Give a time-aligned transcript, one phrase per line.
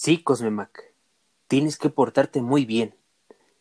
[0.00, 0.94] Sí, Cosmemac,
[1.48, 2.94] tienes que portarte muy bien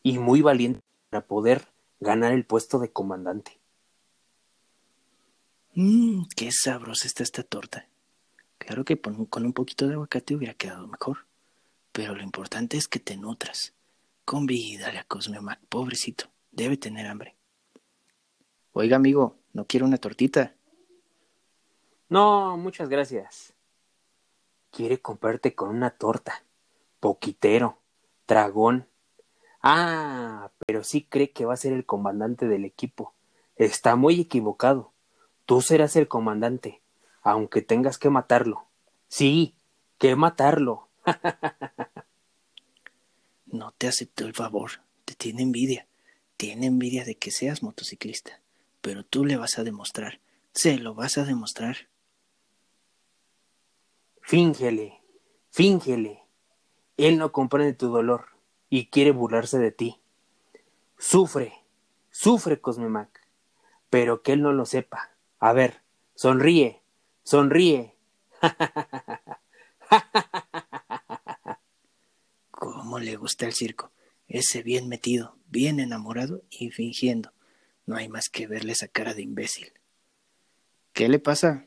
[0.04, 1.68] y muy valiente para poder
[2.00, 3.60] ganar el puesto de comandante.
[5.74, 7.88] Mmm, qué sabrosa está esta torta.
[8.60, 11.26] Claro que con un poquito de aguacate hubiera quedado mejor,
[11.92, 13.74] pero lo importante es que te nutras.
[14.24, 17.36] Convídale a Cosmemac, pobrecito, debe tener hambre.
[18.74, 20.54] Oiga, amigo, ¿no quiere una tortita?
[22.10, 23.57] No, muchas gracias.
[24.72, 26.44] Quiere comprarte con una torta.
[27.00, 27.78] Poquitero.
[28.28, 28.88] Dragón.
[29.62, 33.14] Ah, pero sí cree que va a ser el comandante del equipo.
[33.56, 34.92] Está muy equivocado.
[35.46, 36.82] Tú serás el comandante,
[37.22, 38.66] aunque tengas que matarlo.
[39.08, 39.56] Sí,
[39.98, 40.90] que matarlo.
[43.46, 44.72] no te aceptó el favor.
[45.06, 45.88] Te tiene envidia.
[46.36, 48.40] Tiene envidia de que seas motociclista.
[48.82, 50.20] Pero tú le vas a demostrar.
[50.54, 51.88] Se lo vas a demostrar.
[54.28, 55.02] Fíngele,
[55.52, 56.22] fíngele.
[56.98, 58.26] Él no comprende tu dolor
[58.70, 60.02] y quiere burlarse de ti.
[60.98, 61.54] Sufre,
[62.12, 63.26] sufre, Cosmemac,
[63.90, 65.12] pero que él no lo sepa.
[65.40, 65.82] A ver,
[66.14, 66.82] sonríe,
[67.24, 67.96] sonríe.
[72.52, 73.94] ¿Cómo le gusta el circo?
[74.28, 77.32] Ese bien metido, bien enamorado y fingiendo.
[77.86, 79.72] No hay más que verle esa cara de imbécil.
[80.92, 81.66] ¿Qué le pasa?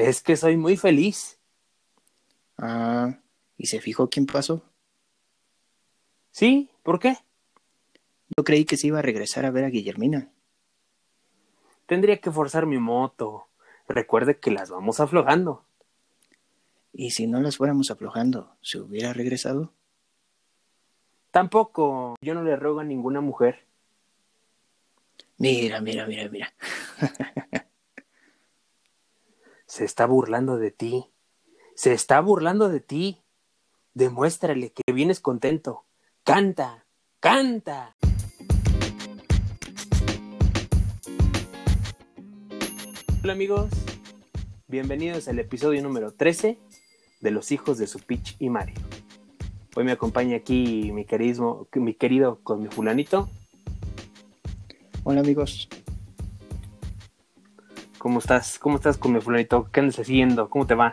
[0.00, 1.38] Es que soy muy feliz.
[2.56, 3.18] Ah,
[3.58, 4.62] ¿y se fijó quién pasó?
[6.30, 7.18] Sí, ¿por qué?
[8.34, 10.30] Yo creí que se iba a regresar a ver a Guillermina.
[11.84, 13.48] Tendría que forzar mi moto.
[13.88, 15.66] Recuerde que las vamos aflojando.
[16.94, 19.74] ¿Y si no las fuéramos aflojando, se hubiera regresado?
[21.30, 22.16] Tampoco.
[22.22, 23.66] Yo no le ruego a ninguna mujer.
[25.36, 26.54] Mira, mira, mira, mira.
[29.70, 31.06] Se está burlando de ti.
[31.76, 33.22] Se está burlando de ti.
[33.94, 35.84] Demuéstrale que vienes contento.
[36.24, 36.86] Canta,
[37.20, 37.94] canta.
[43.22, 43.70] Hola amigos,
[44.66, 46.58] bienvenidos al episodio número 13
[47.20, 48.74] de Los hijos de Supich y Mario.
[49.76, 51.04] Hoy me acompaña aquí mi,
[51.74, 53.30] mi querido con mi fulanito.
[55.04, 55.68] Hola amigos,
[58.00, 58.58] ¿Cómo estás?
[58.58, 59.68] ¿Cómo estás con mi fulanito?
[59.70, 60.48] ¿Qué andas haciendo?
[60.48, 60.90] ¿Cómo te va?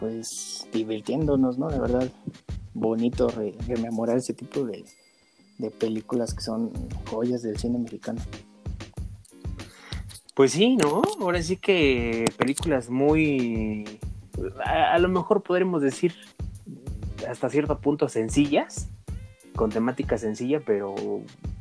[0.00, 1.68] Pues divirtiéndonos, ¿no?
[1.68, 2.10] De verdad,
[2.72, 4.86] bonito rememorar ese tipo de,
[5.78, 6.72] películas que son
[7.10, 8.22] joyas del cine mexicano.
[10.32, 11.02] Pues sí, ¿no?
[11.20, 14.00] Ahora sí que películas muy,
[14.64, 16.14] a, lo mejor podremos decir
[17.28, 18.88] hasta cierto punto sencillas,
[19.54, 20.94] con temática sencilla, pero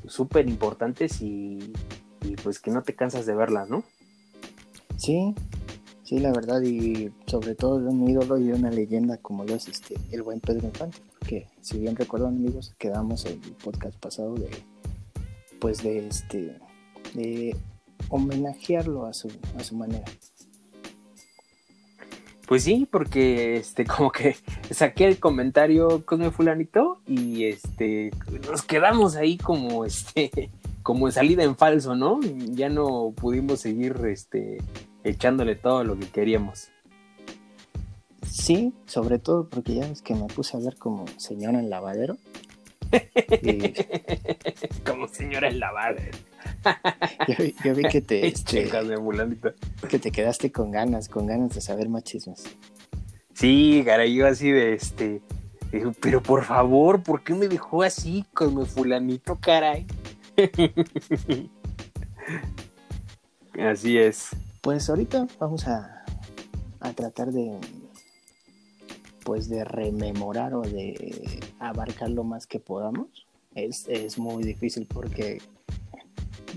[0.08, 1.74] súper importantes y,
[2.22, 3.84] y, pues que no te cansas de verlas, ¿no?
[5.02, 5.34] Sí,
[6.04, 9.56] sí, la verdad, y sobre todo de un ídolo y de una leyenda como lo
[9.56, 14.36] es este, el buen Pedro Infante, que si bien recuerdan amigos, quedamos el podcast pasado
[14.36, 14.48] de
[15.60, 16.60] pues de este
[17.16, 17.56] de
[18.10, 20.06] homenajearlo a su, a su manera.
[22.48, 24.36] Pues sí, porque este como que
[24.70, 28.12] saqué el comentario con el fulanito y este
[28.48, 30.52] nos quedamos ahí como este
[30.84, 32.20] como salida en falso, ¿no?
[32.52, 34.60] Ya no pudimos seguir este
[35.04, 36.70] echándole todo lo que queríamos.
[38.28, 42.18] Sí, sobre todo porque ya es que me puse a hablar como señora en lavadero.
[44.86, 46.18] como señora en lavadero.
[47.28, 48.70] yo, vi, que te este,
[49.90, 52.44] que te quedaste con ganas, con ganas de saber más chismes.
[53.34, 55.22] Sí, caray, yo así de este.
[56.02, 59.86] Pero por favor, ¿por qué me dejó así con mi fulanito, caray?
[63.60, 64.32] así es.
[64.62, 66.06] Pues ahorita vamos a,
[66.96, 67.60] tratar de
[69.26, 73.26] pues de rememorar o de abarcar lo más que podamos.
[73.56, 75.42] Es, muy difícil porque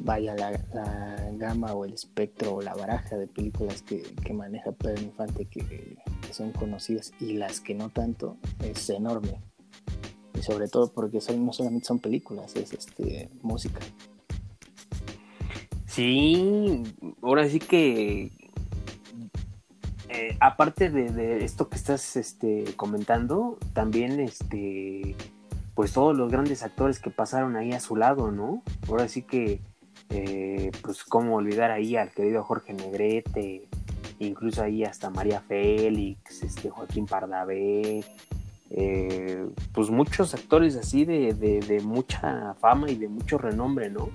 [0.00, 4.04] vaya la, gama o el espectro o la baraja de películas que,
[4.34, 5.96] maneja Pedro Infante que,
[6.30, 9.40] son conocidas y las que no tanto es enorme.
[10.38, 13.80] Y sobre todo porque son, no solamente son películas, es este música.
[15.94, 16.82] Sí,
[17.22, 18.32] ahora sí que
[20.08, 25.14] eh, aparte de, esto que estás este, comentando, también este,
[25.76, 28.64] pues todos los grandes actores que pasaron ahí a su lado, ¿no?
[28.88, 29.60] Ahora sí que,
[30.10, 33.68] eh, pues cómo olvidar ahí al querido Jorge Negrete,
[34.18, 38.04] incluso ahí hasta María Félix, este, Joaquín Pardavé,
[38.70, 44.10] eh, pues muchos actores así de, de mucha fama y de mucho renombre, ¿no?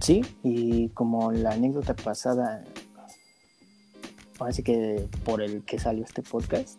[0.00, 2.64] Sí, y como la anécdota pasada
[4.46, 6.78] así que por el que salió este podcast,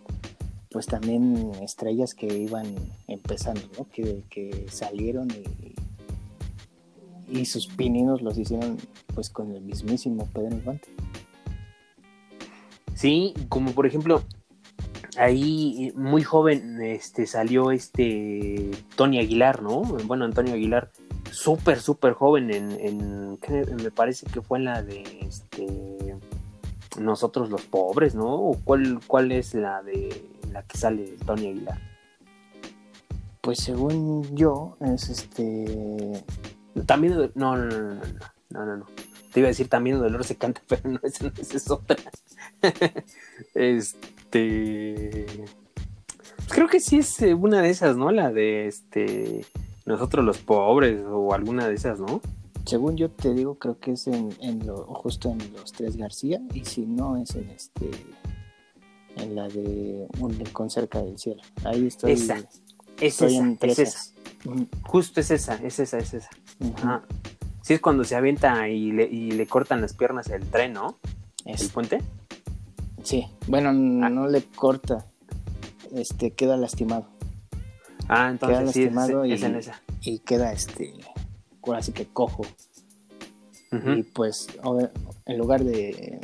[0.71, 2.75] pues también estrellas que iban
[3.07, 3.87] empezando, ¿no?
[3.89, 8.77] Que, que salieron y, y sus pininos los hicieron
[9.13, 10.89] pues con el mismísimo Pedro Infante.
[12.95, 14.23] Sí, como por ejemplo,
[15.17, 19.81] ahí muy joven este salió este Tony Aguilar, ¿no?
[19.81, 20.91] Bueno, Antonio Aguilar,
[21.31, 26.17] súper, súper joven en, en, me parece que fue la de este
[26.99, 28.33] nosotros los pobres, ¿no?
[28.33, 31.79] ¿O cuál, cuál es la de la que sale Tony Aguilar?
[33.41, 36.23] Pues según yo, es este.
[36.85, 38.01] También, no, no, no, no,
[38.49, 38.85] no, no, no.
[39.33, 41.97] Te iba a decir también Dolor se canta, pero no, esa, esa es otra.
[43.55, 45.25] este.
[46.35, 48.11] Pues creo que sí es eh, una de esas, ¿no?
[48.11, 49.45] La de este.
[49.85, 52.21] Nosotros los pobres, o alguna de esas, ¿no?
[52.65, 56.39] Según yo te digo, creo que es en, en lo, justo en los tres García,
[56.53, 57.89] y si no es en este
[59.17, 61.41] en la de Un con cerca del cielo.
[61.65, 62.11] Ahí estoy.
[62.13, 62.37] Esa.
[62.37, 62.45] Es
[63.19, 63.99] estoy esa, en es esa.
[64.83, 66.29] Justo es esa, es esa, es esa.
[66.77, 67.03] Ajá.
[67.61, 70.97] Sí, es cuando se avienta y le, y le cortan las piernas el tren, ¿no?
[71.45, 71.99] Es- El puente.
[73.03, 74.09] sí, bueno, Ah.
[74.09, 75.05] no le corta,
[75.93, 77.07] este queda lastimado
[78.11, 79.81] Ah, queda entonces sí, es, lastimado y, es en esa.
[80.01, 80.93] y queda este,
[81.63, 82.45] ahora sí que cojo.
[83.71, 84.49] Y pues
[85.25, 86.19] en lugar de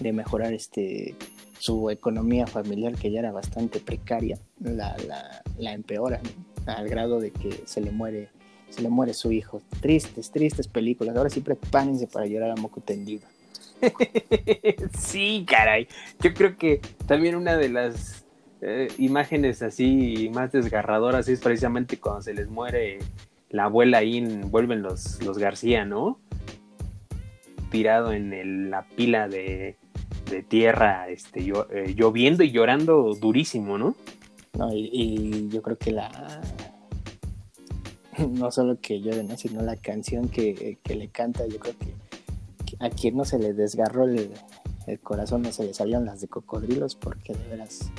[0.00, 1.14] de mejorar este
[1.60, 6.72] su economía familiar que ya era bastante precaria, la, la, la empeora ¿no?
[6.72, 8.30] al grado de que se le muere
[8.70, 9.62] se le muere su hijo.
[9.80, 11.16] Tristes, tristes películas.
[11.16, 13.26] Ahora sí prepárense para llorar a moco tendido.
[14.98, 15.88] sí, caray.
[16.20, 18.24] Yo creo que también una de las
[18.60, 22.98] eh, imágenes así más desgarradoras es precisamente cuando se les muere
[23.50, 26.18] la abuela ahí en, vuelven los, los García, ¿no?
[27.70, 29.76] Tirado en la pila de,
[30.48, 33.94] tierra, este, eh, lloviendo y llorando durísimo, ¿no?
[34.56, 36.40] No, y, yo creo que la
[38.18, 39.36] no solo que llore, ¿no?
[39.36, 41.94] sino la canción que, le canta, yo creo que,
[42.80, 44.30] a quien no se le desgarró el,
[45.02, 47.90] corazón, no se le salían las de cocodrilos, porque de veras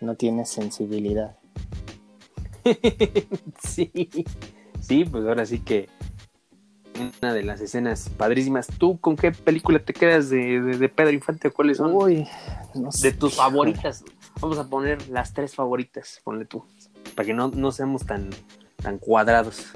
[0.00, 1.36] no tiene sensibilidad.
[3.62, 3.90] sí,
[4.80, 5.88] sí, pues ahora sí que
[7.20, 8.66] una de las escenas padrísimas.
[8.78, 12.26] ¿Tú con qué película te quedas de, de- de Pedro Infante cuáles son Uy,
[12.74, 13.10] no sé.
[13.12, 14.02] de tus favoritas?
[14.40, 16.64] Vamos a poner las tres favoritas, ponle tú,
[17.14, 18.30] para que no, no seamos tan,
[18.76, 19.66] tan cuadrados.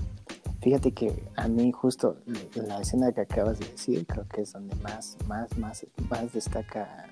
[0.63, 2.19] Fíjate que a mí justo
[2.55, 7.07] la escena que acabas de decir, creo que es donde más, más, más, más destaca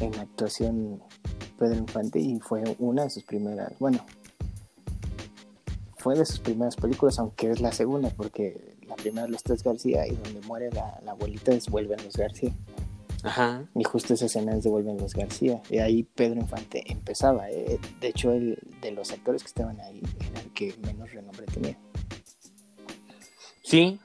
[0.00, 1.02] en actuación
[1.58, 4.04] Pedro Infante y fue una de sus primeras, bueno,
[5.96, 10.06] fue de sus primeras películas, aunque es la segunda, porque la primera Los Tres García
[10.06, 12.52] y donde muere la, la abuelita es Vuelven los García.
[13.22, 13.64] Ajá.
[13.74, 15.60] Y justo esa escena es de Vuelven los García.
[15.68, 17.50] Y ahí Pedro Infante empezaba.
[17.50, 17.78] ¿eh?
[18.00, 20.00] De hecho, el, de los actores que estaban ahí
[20.30, 21.76] era el que menos renombre tenía.
[23.64, 23.98] Sí,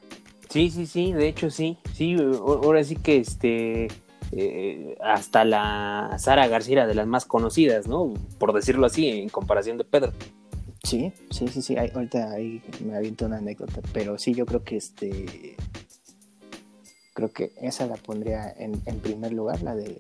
[0.50, 3.90] sí, sí, sí, de hecho sí, sí, ahora sí que este,
[4.32, 8.14] eh, hasta la Sara García de las más conocidas, ¿no?
[8.40, 10.14] Por decirlo así, en comparación de Pedro.
[10.84, 11.78] Sí, sí, sí, sí.
[11.78, 15.56] Ahí- ahorita ahí me aviento una anécdota, pero sí, yo creo que este,
[17.14, 19.96] creo que esa la pondría en, en primer lugar, la de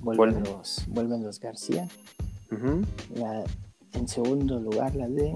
[0.00, 1.88] Vuelven los, Vuelven los García.
[3.14, 3.44] La,
[3.92, 5.30] en segundo lugar, la de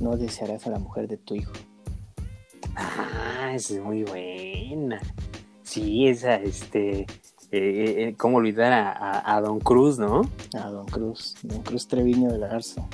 [0.00, 1.52] No desearás a la mujer de tu hijo.
[2.74, 5.00] Ah, esa es muy buena.
[5.62, 7.06] Sí, esa, este, eh,
[7.52, 10.22] eh, ¿cómo olvidar a, a- a Don Cruz, no?
[10.54, 12.86] A Don Cruz, Don Cruz Treviño de la Garza.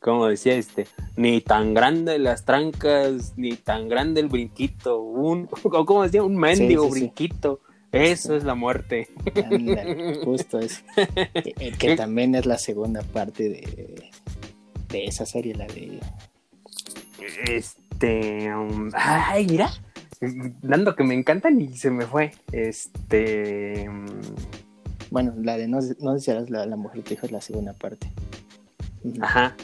[0.00, 0.86] Como decía este,
[1.16, 6.36] ni tan grande las trancas, ni tan grande el brinquito, un, o como decía, un
[6.36, 6.98] mendigo sí, sí.
[7.00, 7.60] brinquito.
[7.90, 9.08] Eso es la muerte.
[9.46, 10.82] Ándale, justo eso.
[10.96, 14.10] Que, eh, que también es la segunda parte de,
[14.88, 16.00] de esa serie, la de
[17.46, 19.70] Este, um, ay, mira,
[20.62, 22.32] dando que me encantan y se me fue.
[22.52, 23.88] Este,
[25.10, 28.10] Bueno, la de No, no desearás la, la mujer tu hijo es la segunda parte.
[29.20, 29.54] Ajá,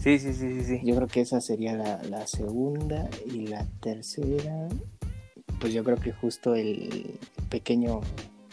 [0.00, 0.80] sí, sí, sí, sí, sí.
[0.84, 4.68] Yo creo que esa sería la, la segunda y la tercera.
[5.60, 7.18] Pues yo creo que justo el
[7.50, 8.00] pequeño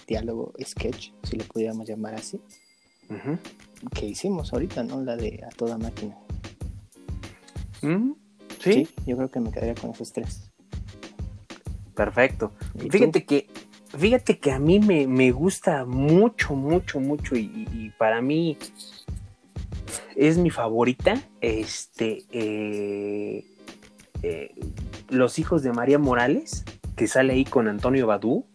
[0.08, 2.42] diálogo sketch, si le pudiéramos llamar así,
[3.94, 5.02] que hicimos ahorita, ¿no?
[5.04, 6.18] La de A Toda Máquina.
[7.84, 8.14] Mm,
[8.60, 10.50] sí, yo creo que me quedaría con esos tres.
[11.96, 12.52] Perfecto.
[12.92, 13.48] Fíjate que,
[13.98, 17.42] fíjate que a mí me, me gusta mucho, mucho, mucho y,
[17.74, 18.58] y- y para mí
[20.16, 21.22] es mi favorita.
[21.42, 23.46] Este, eh,
[24.24, 24.56] eh,
[25.10, 26.64] Los hijos de María Morales.
[26.96, 28.46] que sale ahí con Antonio Badú,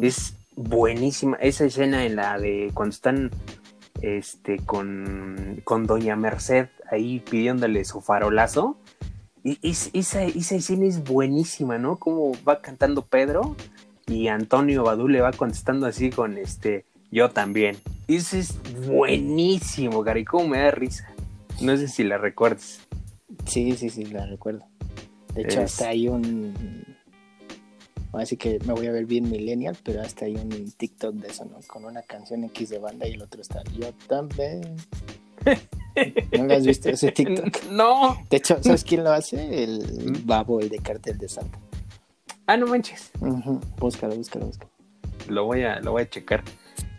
[0.00, 1.36] es buenísima.
[1.36, 3.30] Esa escena en la de cuando están
[4.00, 8.78] este, con, con Doña Merced ahí pidiéndole su farolazo.
[9.44, 11.96] Y, esa, esa escena es buenísima, ¿no?
[11.96, 13.56] Como va cantando Pedro
[14.06, 17.76] y Antonio Badú le va contestando así con este, yo también.
[18.08, 18.56] Eso es
[18.86, 21.08] buenísimo, Gary, cómo me da risa.
[21.60, 22.80] No sé si la recuerdas.
[23.46, 24.64] Sí, sí, sí, la recuerdo.
[25.34, 26.84] De hecho, hasta hay un.
[28.12, 31.46] Así que me voy a ver bien millennial, pero hasta hay un TikTok de eso,
[31.46, 31.60] ¿no?
[31.66, 34.76] Con una canción X de banda y el otro está Yo también.
[36.36, 37.64] ¿No lo has visto ese TikTok?
[37.70, 38.18] No.
[38.30, 39.64] De hecho, ¿sabes quién lo hace?
[39.64, 41.58] El babo, el de cartel de Santa.
[42.46, 43.10] Ah, no manches.
[43.78, 44.70] Búscalo, búscalo, búscalo.
[45.28, 46.42] Lo voy a, lo voy a checar.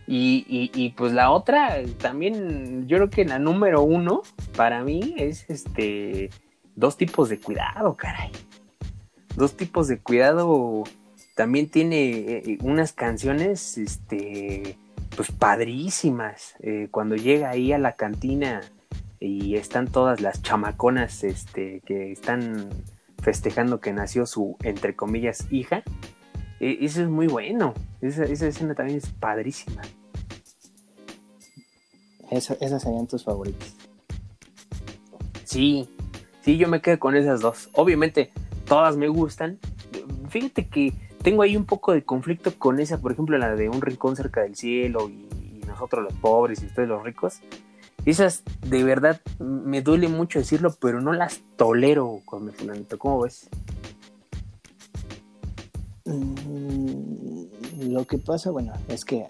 [0.05, 4.21] Y, y, pues la otra, también, yo creo que la número uno
[4.55, 6.29] para mí es este
[6.75, 8.31] dos tipos de cuidado, caray.
[9.35, 10.83] Dos tipos de cuidado.
[11.35, 14.77] También tiene eh, unas canciones, este,
[15.15, 16.55] pues padrísimas.
[16.59, 18.61] Eh, cuando llega ahí a la cantina
[19.19, 22.69] y están todas las chamaconas, este, que están
[23.21, 25.83] festejando que nació su, entre comillas, hija.
[26.59, 27.73] E, eso es muy bueno.
[28.01, 29.81] Esa, escena también es padrísima.
[32.29, 33.75] esas serían tus favoritas.
[35.45, 35.87] Sí,
[36.41, 37.69] sí, yo me quedo con esas dos.
[37.73, 38.31] Obviamente,
[38.67, 39.59] todas me gustan.
[40.29, 40.93] Fíjate que
[41.23, 44.41] tengo ahí un poco de conflicto con esa, por ejemplo, la de Un Rincón cerca
[44.41, 45.27] del cielo y,
[45.65, 47.39] nosotros los pobres y ustedes los ricos.
[48.05, 52.99] Esas, de verdad, me duele mucho decirlo, pero no las tolero con mi fulanito.
[52.99, 53.49] ¿Cómo ves?
[56.05, 57.45] Mm,
[57.91, 59.25] lo que pasa, bueno, es que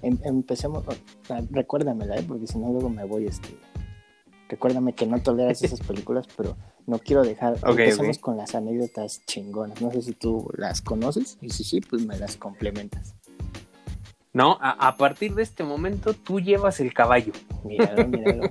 [0.00, 0.82] em, empecemos,
[1.50, 2.24] recuérdamela, ¿eh?
[2.26, 3.50] porque si no luego me voy, este,
[4.48, 9.80] recuérdame que no toleras esas películas, pero no quiero dejar, empecemos con las anécdotas chingonas,
[9.80, 13.14] no sé si tú las conoces, y si sí, pues me las complementas.
[14.34, 17.32] No, a, partir de este momento tú llevas el caballo.
[17.64, 18.48] Míralo, míralo,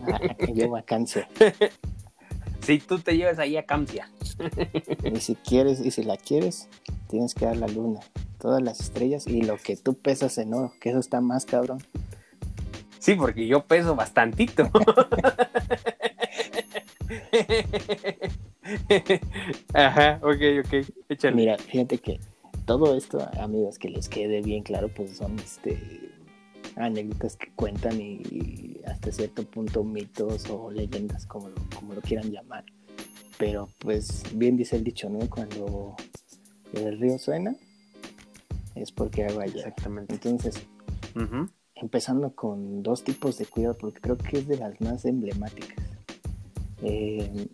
[0.54, 0.84] llevo a
[2.62, 4.12] Sí, tú te llevas ahí a Cancia.
[5.04, 6.70] Y si quieres, y si la quieres,
[7.10, 8.00] tienes que dar la luna,
[8.40, 11.80] todas las estrellas y lo que tú pesas en oro, que eso está más cabrón.
[13.00, 14.70] Sí, porque yo peso bastantito.
[19.74, 20.74] Ajá, ok, ok,
[21.10, 21.36] échale.
[21.36, 22.20] Mira, fíjate que
[22.66, 26.12] todo esto, amigos, que les quede bien claro, pues son este
[26.76, 32.32] anécdotas que cuentan y, hasta cierto punto mitos o leyendas, como lo, como lo quieran
[32.32, 32.66] llamar.
[33.38, 35.20] Pero pues bien dice el dicho, ¿no?
[35.30, 35.96] Cuando
[36.74, 37.56] el río suena,
[38.76, 39.50] es porque agua hay.
[39.50, 40.14] Exactamente.
[40.14, 40.56] Entonces,
[41.76, 45.91] empezando con dos tipos de cuidado, porque creo que es de las más emblemáticas.
[46.84, 47.48] Eh,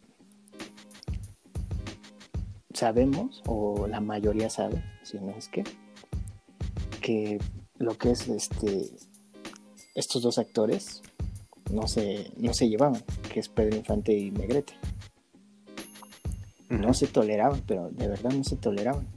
[2.74, 5.64] sabemos, o la mayoría sabe, si no es que,
[7.02, 7.40] que
[7.78, 8.90] lo que es este
[9.98, 11.02] estos dos actores
[11.72, 13.02] no se, no se llevaban,
[13.34, 14.74] que es Pedro Infante y Negrete.
[16.70, 19.08] No se toleraban, pero de verdad no se toleraban.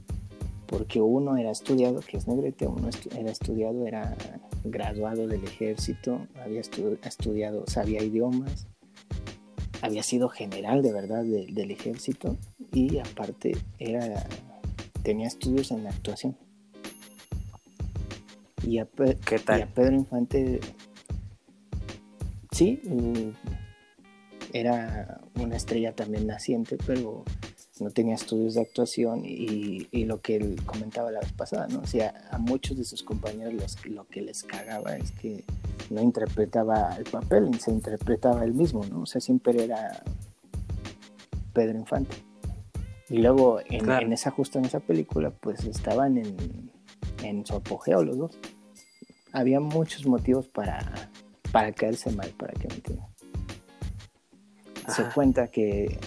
[0.65, 4.15] Porque uno era estudiado, que es Negrete, uno era estudiado, era
[4.63, 8.67] graduado del ejército, había estudiado, sabía idiomas,
[9.81, 12.37] había sido general de verdad del ejército
[12.71, 14.25] y aparte era
[15.03, 16.37] tenía estudios en actuación.
[18.63, 20.59] Y a, Pedro Infante,
[22.51, 23.29] sí, mm,
[24.53, 27.23] era una estrella también naciente, pero
[27.79, 31.79] no tenía estudios de actuación y, lo que él comentaba la vez pasada, ¿no?
[31.79, 33.53] O sea, a muchos de sus compañeros
[33.85, 35.43] lo que les cagaba es que
[35.91, 39.01] no interpretaba el papel, se interpretaba él mismo, ¿no?
[39.01, 40.03] O sea, siempre era
[41.53, 42.15] Pedro Infante.
[43.09, 46.71] Y luego en, esa justo en esa película, pues estaban en,
[47.23, 48.39] en su apogeo los dos.
[49.33, 51.09] Había muchos motivos para,
[51.51, 53.07] para caerse mal, para que me entiendan.
[54.87, 55.99] Se cuenta que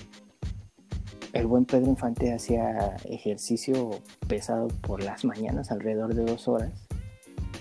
[1.33, 6.73] el buen Pedro Infante hacía ejercicio pesado por las mañanas, alrededor de dos horas,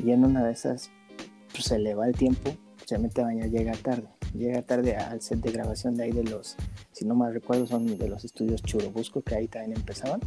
[0.03, 0.91] y en una de esas
[1.53, 2.53] pues, se le va el tiempo,
[2.85, 4.07] se mete a bañar, llega tarde.
[4.35, 6.55] Llega tarde al set de grabación de ahí de los,
[6.91, 10.19] si no mal recuerdo, son de los estudios Churubusco, que ahí también empezaban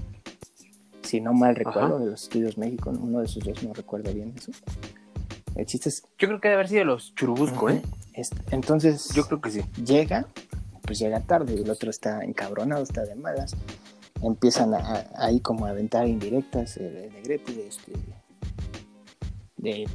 [1.06, 4.34] si no mal recuerdo, de los estudios México, uno de esos dos, no recuerdo bien
[4.36, 4.52] eso.
[5.54, 6.02] El chiste es...
[6.18, 7.80] Yo creo que debe haber sido los Churubusco, ¿eh?
[8.50, 9.08] Entonces...
[9.14, 9.62] Yo creo que sí.
[9.84, 10.26] Llega,
[10.82, 13.56] pues llega tarde, y el otro está encabronado, está de malas.
[14.20, 14.74] Empiezan
[15.14, 17.92] ahí como a aventar indirectas eh, de Negrete, de este...
[19.56, 19.88] De,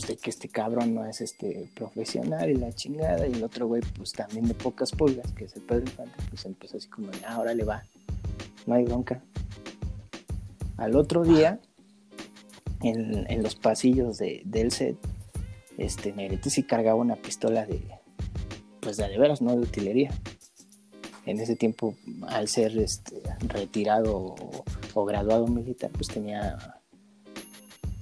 [0.00, 3.66] pues de que este cabrón no es este profesional y la chingada, y el otro
[3.66, 7.10] güey, pues también de pocas pulgas, que es el Pedro Infante, pues empezó así como,
[7.26, 7.82] ahora le va,
[8.66, 9.22] no hay bronca,
[10.78, 11.60] Al otro día,
[12.82, 14.96] en, los pasillos de, del set,
[15.76, 17.82] este, Negrete sí cargaba una pistola de,
[18.80, 20.10] pues de, veras, no de utilería.
[21.26, 21.94] En ese tiempo,
[22.28, 24.34] al ser este, retirado
[24.94, 26.79] o, graduado militar, pues tenía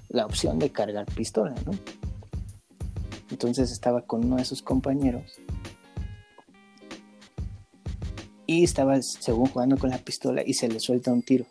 [0.09, 1.73] la opción de cargar pistola, ¿no?
[3.31, 5.39] Entonces estaba con uno de sus compañeros
[8.47, 11.45] y estaba, según jugando con la pistola y se le suelta un tiro.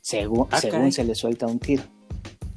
[0.00, 1.82] Según, ah, según se le suelta un tiro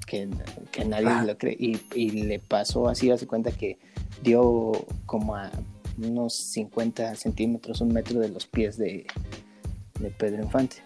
[0.09, 1.24] que, nadie ah.
[1.24, 1.55] lo cree.
[1.59, 3.77] Y, le pasó así, hace cuenta que
[4.24, 4.71] dio
[5.05, 5.51] como a
[5.98, 9.05] unos 50 centímetros, un metro de los pies de,
[10.17, 10.77] Pedro Infante.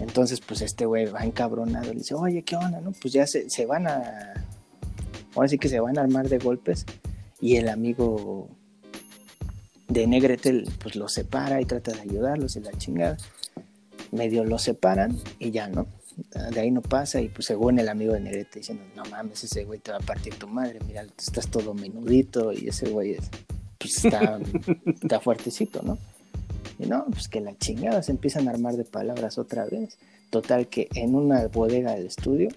[0.00, 2.80] Entonces, pues este güey va encabronado, le dice, oye, ¿qué onda?
[2.80, 2.92] No?
[2.92, 4.44] Pues ya se, se van a.
[5.34, 6.86] Ahora sí que se van a armar de golpes.
[7.40, 8.48] Y el amigo
[9.88, 13.16] de Negrete, pues lo separa y trata de ayudarlos y la chingada.
[14.10, 15.86] Medio lo separan y ya, ¿no?
[16.16, 19.64] de ahí no pasa y pues según el amigo de Negrete diciendo, no mames, ese
[19.64, 23.18] güey te va a partir tu madre, mira, estás todo menudito y ese güey
[23.78, 24.40] pues está,
[24.86, 25.98] está fuertecito, ¿no?
[26.78, 29.98] Y no, pues que la chingada se empiezan a armar de palabras otra vez.
[30.30, 32.48] Total que en una bodega del estudio,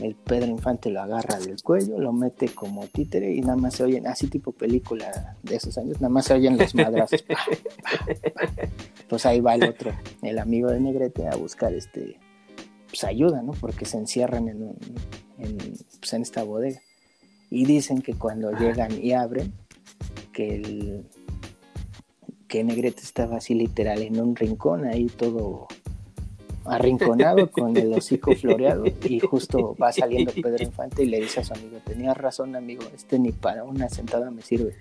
[0.00, 3.84] el Pedro Infante lo agarra del cuello, lo mete como títere y nada más se
[3.84, 7.24] oyen, así tipo película de esos años, nada más se oyen los madrazos.
[9.08, 12.18] pues ahí va el otro, el amigo de Negrete, a buscar este
[12.94, 13.52] pues, ayuda, ¿no?
[13.52, 14.76] Porque se encierran en,
[15.98, 16.80] pues, en, esta bodega.
[17.50, 19.52] Y dicen que cuando llegan y abren,
[20.32, 21.04] que el
[22.54, 25.66] que Negrete estaba así literal en un rincón, ahí todo
[26.64, 31.44] arrinconado con el hocico floreado y justo va saliendo Pedro Infante y le dice a
[31.44, 34.76] su amigo, tenías razón amigo, este ni para una sentada me sirve.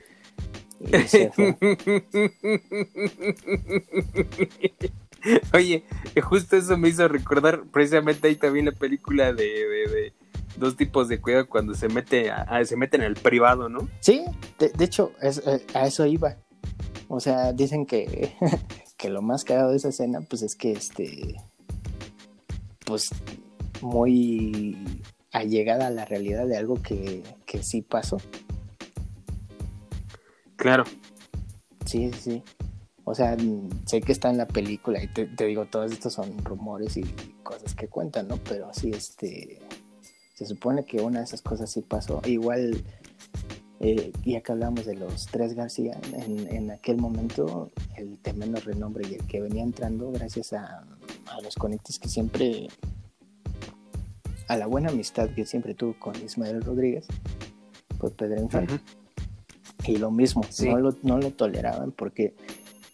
[0.82, 1.58] Y se fue.
[5.56, 5.84] Oye,
[6.22, 10.14] justo eso me hizo recordar precisamente ahí también la película de,
[10.58, 13.90] dos tipos de cuidado cuando se mete a, se mete en el privado, ¿no?
[14.00, 14.26] Sí,
[14.60, 16.38] de, hecho eh, a eso iba.
[17.16, 18.34] O sea, dicen que,
[18.98, 21.36] que lo más cagado de esa escena, pues es que este,
[22.88, 23.10] pues
[23.82, 24.76] muy
[25.32, 28.18] allegada a la realidad de algo que, que sí pasó.
[30.56, 30.86] Claro.
[31.86, 32.42] Sí, sí.
[33.04, 33.38] O sea,
[33.86, 37.04] sé que está en la película y te, digo, todos estos son rumores y
[37.44, 38.38] cosas que cuentan, ¿no?
[38.38, 39.60] Pero sí, este,
[40.34, 42.22] se supone que una de esas cosas sí pasó.
[42.26, 42.84] Igual,
[43.86, 49.16] eh, ya que hablamos de los tres García, en, aquel momento el tremendo renombre y
[49.16, 50.86] el que venía entrando gracias a,
[51.44, 52.70] los conectes que siempre,
[54.48, 57.08] a la buena amistad que siempre tuvo con Ismael Rodríguez,
[57.98, 58.80] pues Pedro Infante.
[59.86, 62.36] Y lo mismo, no, lo, no lo toleraban porque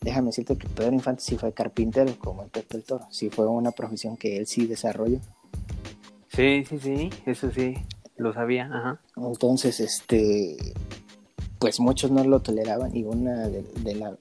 [0.02, 3.06] déjame decirte que Pedro Infante sí fue carpintero, como el Pepe el Toro.
[3.12, 5.19] Sí fue una profesión que él sí desarrolló.
[6.30, 7.75] Sí, sí, sí, eso sí,
[8.19, 8.69] lo sabía.
[8.71, 9.01] Ajá.
[9.15, 10.58] Entonces, este,
[11.58, 14.15] pues muchos no lo toleraban y una de, la,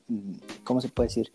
[0.65, 1.33] ¿cómo se puede decir?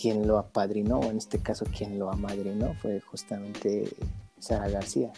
[0.00, 3.88] Quien lo apadrinó, o en este caso quien lo amadrinó, fue justamente
[4.38, 5.12] Sara García.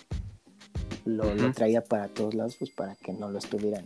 [1.04, 3.84] Lo, lo traía para todos lados, pues para que no lo estuvieran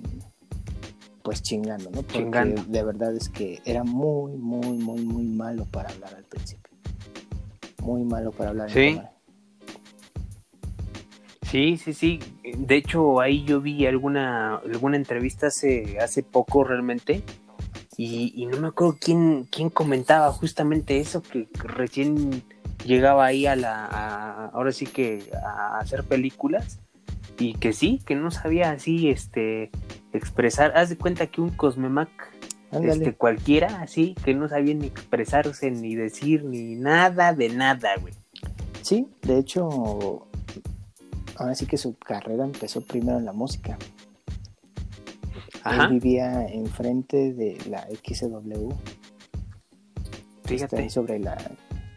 [1.22, 2.02] pues chingando, ¿no?
[2.02, 6.70] Porque de verdad es que era muy, muy, muy, muy malo para hablar al principio.
[7.83, 8.88] Muy malo para hablar sí.
[8.88, 9.13] en
[11.55, 12.19] Sí, sí, sí.
[12.59, 17.23] De hecho, ahí yo vi alguna, alguna entrevista hace, hace poco realmente.
[17.97, 22.43] Y, no me acuerdo quién, quién comentaba justamente eso, que recién
[22.85, 26.81] llegaba ahí a la, ahora sí que a hacer películas
[27.38, 29.71] y que sí, que no sabía así, este,
[30.12, 30.77] expresar.
[30.77, 32.11] Haz de cuenta que un Cosmemac,
[32.83, 38.12] este, cualquiera, así, que no sabía ni expresarse, ni decir, ni nada de nada, güey.
[38.83, 40.27] Sí, de hecho,
[41.37, 43.79] ahora sí que su carrera empezó primero en la música.
[45.64, 48.70] Él vivía enfrente de la XW.
[50.44, 50.90] Fíjate.
[50.90, 51.37] sobre la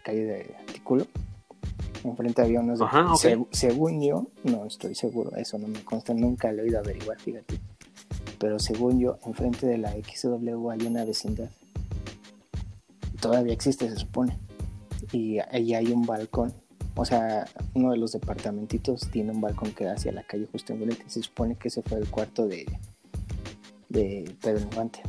[0.05, 1.05] calle de Artículo.
[2.03, 2.79] Enfrente había unos.
[3.51, 7.19] según yo, no estoy seguro, eso no me consta, nunca lo he ido a averiguar,
[7.19, 7.59] fíjate
[8.39, 11.49] pero según yo, enfrente de la XW hay una vecindad.
[13.19, 14.37] Todavía existe, se supone.
[15.11, 16.53] Y ahí hay un balcón.
[16.97, 20.73] O sea, uno de los departamentitos tiene un balcón que da hacia la calle justo
[20.73, 21.03] enfrente.
[21.07, 22.65] Se supone que ese fue el cuarto de,
[23.87, 25.01] de Pedro Infante.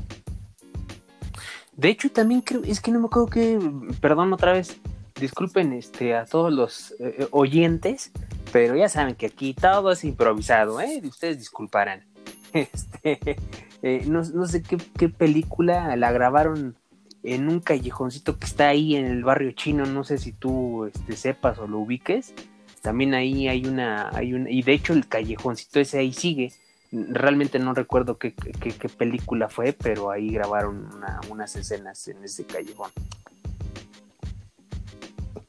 [1.77, 3.59] De hecho, también creo, es que no me acuerdo que,
[4.01, 4.79] perdón otra vez,
[5.19, 8.11] disculpen este, a todos los eh, oyentes,
[8.53, 11.01] pero ya saben que aquí todo es improvisado, ¿eh?
[11.05, 12.05] Ustedes disculparán.
[12.55, 13.37] Este,
[13.83, 16.77] eh, no, sé qué, película la grabaron
[17.23, 21.17] en un callejoncito que está ahí en el barrio chino, no sé si tú este,
[21.17, 22.35] sepas o lo ubiques,
[22.83, 26.53] también ahí hay una, hay un, y de hecho el callejoncito ese ahí sigue,
[26.93, 30.89] realmente no recuerdo qué, qué, película fue, pero ahí grabaron
[31.31, 32.91] unas escenas en ese callejón.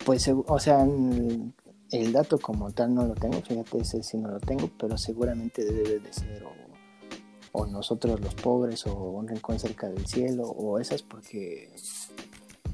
[0.06, 0.86] Pues, o sea,
[1.92, 5.64] el dato como tal no lo tengo, fíjate, ese sí no lo tengo, pero seguramente
[5.64, 6.69] debe de ser o,
[7.68, 11.74] nosotros los pobres o un rincón cerca del cielo o esas porque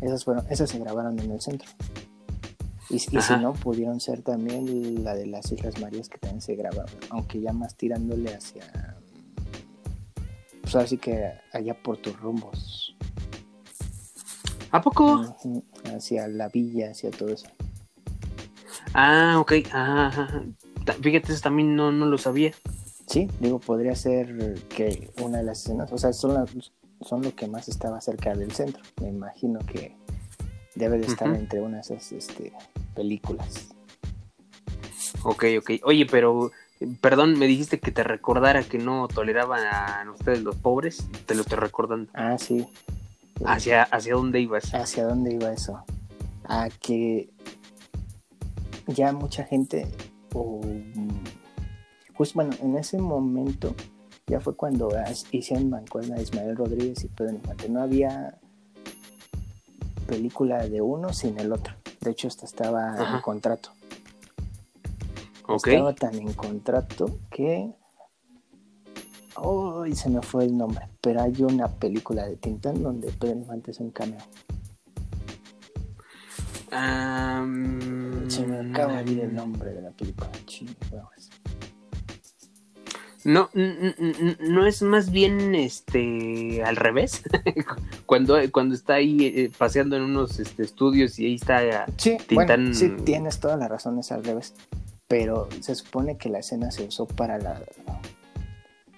[0.02, 1.70] esas fueron, esas se grabaron en el centro.
[2.90, 6.96] Y, si no, pudieron ser también la de las Islas Marías que también se grabaron,
[7.10, 8.96] aunque ya más tirándole hacia,
[10.62, 12.96] pues así que allá por tus rumbos.
[14.70, 15.36] ¿A poco?
[15.96, 17.48] Hacia la villa, hacia todo eso.
[18.94, 19.54] Ah, ok.
[19.72, 20.44] Ajá,
[21.02, 22.54] Fíjate, eso también no, no lo sabía.
[23.08, 26.46] Sí, digo, podría ser que una de las escenas, o sea, son,
[27.02, 28.82] son lo que más estaba cerca del centro.
[29.02, 29.96] Me imagino que
[30.74, 32.52] debe de estar entre unas este,
[32.96, 33.68] películas.
[35.24, 35.72] Ok, ok.
[35.84, 36.52] Oye, pero,
[37.00, 41.08] perdón, me dijiste que te recordara que no toleraban a ustedes los pobres.
[41.26, 42.10] Te lo estoy recordando.
[42.14, 42.66] Ah, sí.
[43.46, 44.74] ¿Hacia, hacia dónde ibas?
[44.74, 45.84] ¿Hacia dónde iba eso?
[46.46, 47.30] A que
[48.88, 49.88] ya mucha gente,
[50.34, 50.62] o
[52.18, 53.76] pues bueno, en ese momento
[54.28, 54.90] ya fue cuando
[55.32, 57.70] hicieron mancuerna Ismael Rodríguez y Pedro Infante.
[57.70, 58.40] No había
[60.08, 61.76] película de uno sin el otro.
[62.02, 63.70] De hecho, esta estaba en contrato.
[65.48, 67.72] Estaba tan en contrato que.
[69.36, 70.88] Oh, se me fue el nombre.
[71.02, 74.22] Pero hay una película de Tintán donde Pedro Infante es un cameo.
[78.28, 80.32] se me acaba de ir el nombre de la película.
[83.26, 87.24] No, no es más bien este al revés.
[88.06, 92.72] cuando, cuando está ahí eh, paseando en unos este, estudios y ahí está sí, Bueno,
[92.76, 94.54] sí, tienes toda la razón, es al revés.
[95.08, 97.60] Pero se supone que la escena se usó para la.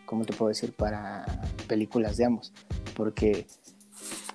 [0.05, 0.73] ¿Cómo te puedo decir?
[0.73, 1.25] Para
[1.67, 2.51] películas de ambos.
[2.97, 3.47] Porque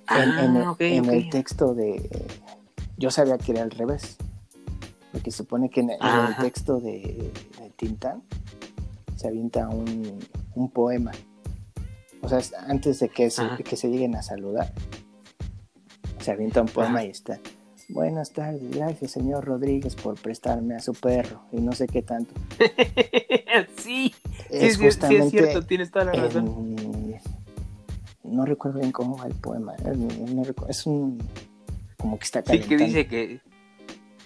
[0.09, 2.09] en, ah, el, texto de.
[2.97, 4.17] Yo sabía que era al revés.
[5.13, 8.23] Porque se supone que en, el texto de, de Tintán
[9.23, 10.19] se avienta un,
[10.57, 11.13] un poema.
[12.23, 14.73] O sea, antes de que se, que se lleguen a saludar,
[16.19, 17.39] se avienta un poema y está.
[17.89, 22.35] Buenas tardes, gracias señor Rodríguez por prestarme a su perro y no sé qué tanto.
[23.77, 24.13] sí,
[24.51, 26.75] es sí, sí, es cierto, tienes toda la razón.
[28.25, 29.75] no recuerdo bien cómo va el poema.
[29.85, 30.55] ¿eh?
[30.69, 31.19] es un
[31.97, 32.77] como que está calentando.
[32.77, 33.41] Sí, que dice que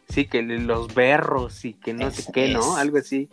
[0.09, 2.77] sí, que los berros y que no sé qué, ¿no?
[2.77, 3.29] Algo así.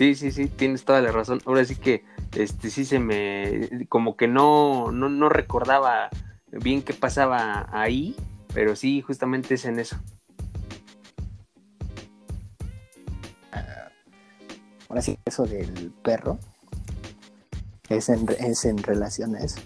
[0.00, 1.42] Sí, sí, sí, tienes toda la razón.
[1.44, 6.08] Ahora sí que este sí se me como que no no, no recordaba
[6.50, 8.16] bien qué pasaba ahí,
[8.54, 10.00] pero sí justamente es en eso.
[13.52, 13.90] Ah,
[14.88, 16.38] ahora sí, eso del perro
[17.90, 19.60] es en, es en relación a eso.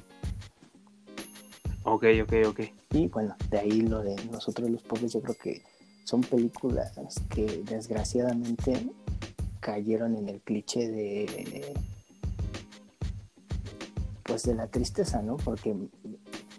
[1.84, 2.60] Ok, ok, ok.
[2.90, 5.62] Y bueno, de ahí lo de nosotros los pobres, yo creo que
[6.02, 6.92] son películas
[7.30, 8.90] que desgraciadamente
[9.64, 11.74] cayeron en el cliché de
[14.22, 15.38] pues de la tristeza, ¿no?
[15.38, 15.74] Porque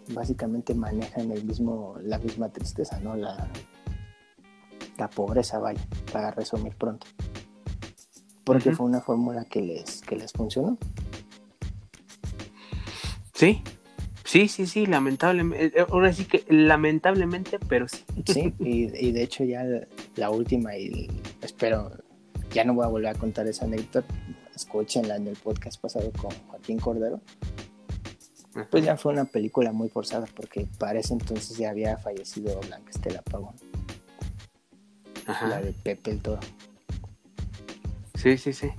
[0.08, 3.14] básicamente manejan el mismo la misma tristeza, ¿no?
[3.14, 3.48] La
[4.98, 5.80] la pobreza, vaya,
[6.12, 7.06] para resumir pronto.
[8.42, 10.76] Porque fue una fórmula que les que les funcionó.
[13.34, 13.62] Sí,
[14.24, 18.04] Sí, sí, sí, lamentablemente, eh, ahora sí que lamentablemente, pero sí.
[18.26, 19.64] Sí, y, y de hecho ya
[20.16, 21.08] la última, y
[21.42, 21.92] espero
[22.52, 24.06] ya no voy a volver a contar esa anécdota,
[24.54, 27.20] escúchenla en el podcast pasado con Joaquín Cordero.
[28.70, 32.90] Pues ya fue una película muy forzada porque para ese entonces ya había fallecido Blanca
[32.90, 33.54] Estela Pavón.
[35.26, 36.40] La de Pepe el Toro.
[38.14, 38.70] Sí, sí, sí.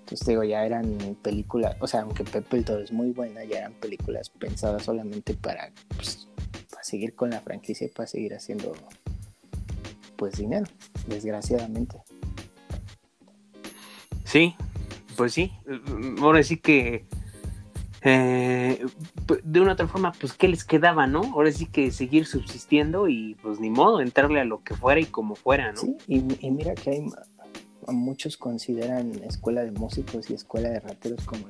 [0.00, 3.58] Entonces digo, ya eran películas, o sea, aunque Pepe el Toro es muy buena, ya
[3.58, 6.28] eran películas pensadas solamente para, pues,
[6.70, 8.72] para seguir con la franquicia y para seguir haciendo
[10.16, 10.66] pues dinero,
[11.08, 11.98] desgraciadamente.
[14.36, 14.54] Sí,
[15.16, 15.50] pues sí.
[16.20, 17.06] Ahora sí que
[18.02, 18.84] eh,
[19.44, 21.22] de una otra forma, pues qué les quedaba, ¿no?
[21.32, 25.06] Ahora sí que seguir subsistiendo y pues ni modo, entrarle a lo que fuera y
[25.06, 25.80] como fuera, ¿no?
[25.80, 27.06] Sí, y, mira que hay
[27.88, 31.46] muchos consideran Escuela de Músicos y Escuela de Rateros como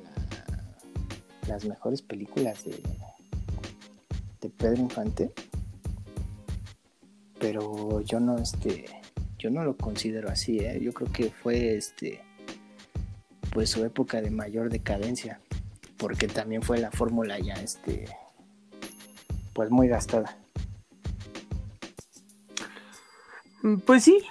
[1.49, 2.81] las mejores películas de,
[4.42, 5.33] de Pedro Infante.
[7.40, 8.85] Pero yo no, este,
[9.40, 10.79] yo no lo considero así, ¿eh?
[10.81, 12.20] Yo creo que fue, este,
[13.52, 15.40] pues su época de mayor decadencia,
[15.96, 18.06] porque también fue la fórmula ya este
[19.52, 20.37] pues muy gastada.
[23.85, 24.22] Pues sí,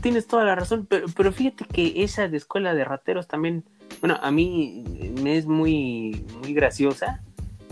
[0.00, 3.64] tienes toda la razón, pero, pero fíjate que esa de escuela de rateros también,
[4.00, 4.84] bueno, a mí
[5.22, 7.20] me es muy, muy graciosa.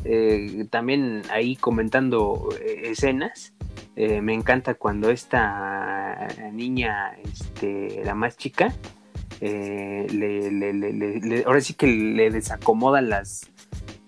[0.04, 3.54] Eh, también ahí comentando eh, escenas.
[3.94, 8.74] Eh, me encanta cuando esta niña, este, la más chica,
[9.48, 13.50] le, ahora sí que le desacomoda las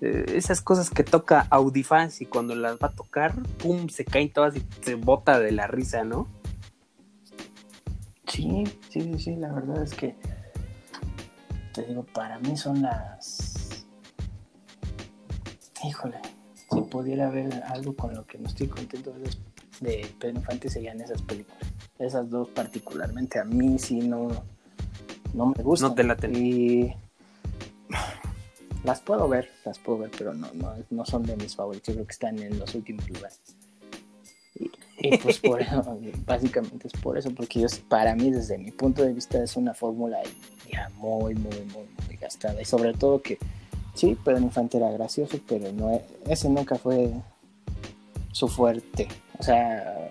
[0.01, 4.55] esas cosas que toca Audifaz y cuando las va a tocar, pum, se caen todas
[4.57, 6.29] y se bota de la risa, ¿no?
[8.27, 10.15] Sí, sí, sí, sí, la verdad es que
[11.73, 13.87] te digo, para mí son las...
[15.83, 16.19] Híjole,
[16.71, 19.13] si pudiera haber algo con lo que no estoy contento
[19.81, 21.61] de Pedro Infante serían esas películas.
[21.99, 24.29] Esas dos particularmente a mí sí no,
[25.35, 25.91] no me gustan.
[25.91, 26.35] No te laten.
[26.37, 26.95] Y
[28.85, 31.89] las puedo ver, las puedo ver, pero no, no, no son de mis favoritos.
[31.89, 33.41] Yo creo que están en los últimos lugares.
[34.99, 39.03] Y pues por eso, básicamente es por eso, porque yo, para mí, desde mi punto
[39.03, 40.19] de vista, es una fórmula
[40.71, 42.61] ya muy, muy, muy, muy gastada.
[42.61, 43.39] Y sobre todo que,
[43.95, 47.11] sí, Pedro Infante era gracioso, pero no, ese nunca fue
[48.33, 49.09] su fuerte.
[49.39, 50.11] O sea,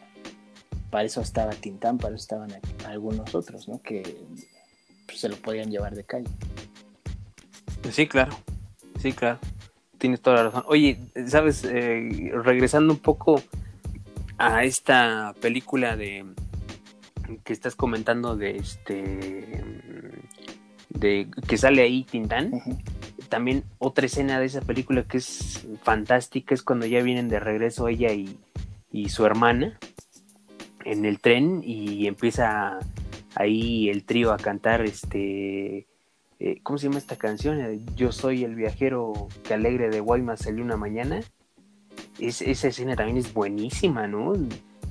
[0.89, 2.53] para eso estaba Tintán, para eso estaban
[2.85, 3.81] algunos otros, ¿no?
[3.81, 4.03] Que
[5.13, 6.25] pues, se lo podían llevar de calle.
[7.91, 8.35] Sí, claro,
[8.99, 9.37] sí, claro.
[9.99, 10.63] Tienes toda la razón.
[10.67, 10.97] Oye,
[11.27, 13.41] sabes, eh, regresando un poco
[14.39, 16.25] a esta película de
[17.43, 19.63] que estás comentando de este
[20.89, 22.51] de que sale ahí Tintán.
[23.29, 27.87] También otra escena de esa película que es fantástica es cuando ya vienen de regreso
[27.87, 28.39] ella y,
[29.09, 29.77] su hermana
[30.85, 32.79] en el tren y empieza
[33.35, 35.87] ahí el trío a cantar este
[36.39, 37.85] eh, ¿cómo se llama esta canción?
[37.95, 41.21] Yo soy el viajero que alegre de Guaymas salió una mañana
[42.19, 44.33] esa escena también es buenísima, ¿no?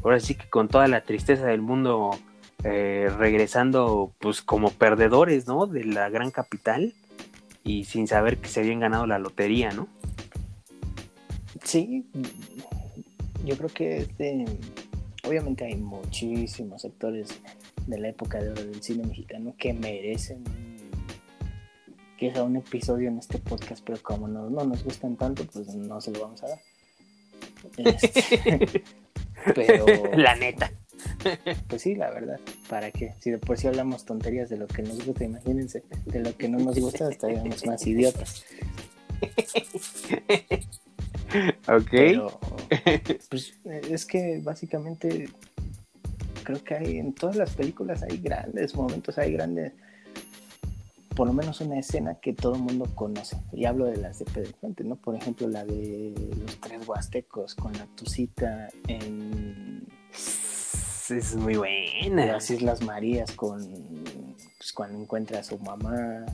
[0.03, 2.11] Ahora sí que con toda la tristeza del mundo
[2.65, 5.67] eh, regresando pues como perdedores, ¿no?
[5.67, 6.93] De la gran capital
[7.65, 9.89] y sin saber que se habían ganado la lotería, ¿no?
[11.63, 12.07] Sí,
[13.45, 14.45] yo creo que este,
[15.25, 17.41] obviamente hay muchísimos actores
[17.87, 20.45] de la época de oro del cine mexicano que merecen
[22.17, 25.75] que sea un episodio en este podcast, pero como no, no nos gustan tanto, pues
[25.75, 26.59] no se lo vamos a dar.
[27.79, 28.85] Este,
[29.55, 29.87] pero.
[30.17, 30.73] La neta.
[31.69, 32.39] Pues sí, la verdad.
[32.69, 33.15] ¿Para qué?
[33.19, 36.49] Si de por sí hablamos tonterías de lo que nos gusta, imagínense, de lo que
[36.49, 38.45] no nos gusta, estaríamos más idiotas.
[41.67, 41.91] Ok.
[43.31, 45.29] pues es que básicamente
[46.43, 49.73] creo que hay en todas las películas hay grandes momentos, hay grandes
[51.15, 53.37] por lo menos una escena que todo el mundo conoce.
[53.53, 54.97] Y hablo de las de Pedro Fuente, ¿no?
[54.97, 59.87] Por ejemplo, la de los tres huastecos con la tucita en...
[60.13, 62.27] Es muy buena.
[62.27, 63.61] Las Islas Marías con...
[64.59, 66.25] Pues, cuando encuentra a su mamá.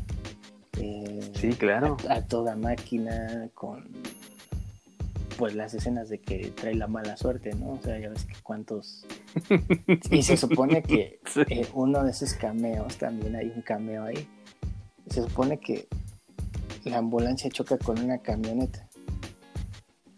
[0.79, 1.97] Eh, sí, claro.
[2.09, 3.89] A, toda máquina con...
[5.39, 7.71] Pues las escenas de que trae la mala suerte, ¿no?
[7.71, 9.07] O sea, ya ves que cuántos...
[10.11, 14.29] y se supone que eh, uno de esos cameos, también hay un cameo ahí,
[15.09, 15.87] se supone que
[16.85, 18.89] la ambulancia choca con una camioneta.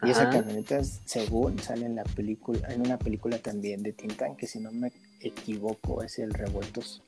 [0.03, 4.47] Y esa camioneta, según sale en la película, en una película también de Tintán, que
[4.47, 7.03] si no me equivoco es el Revueltos.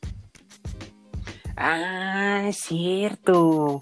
[1.57, 3.81] Ah, es cierto.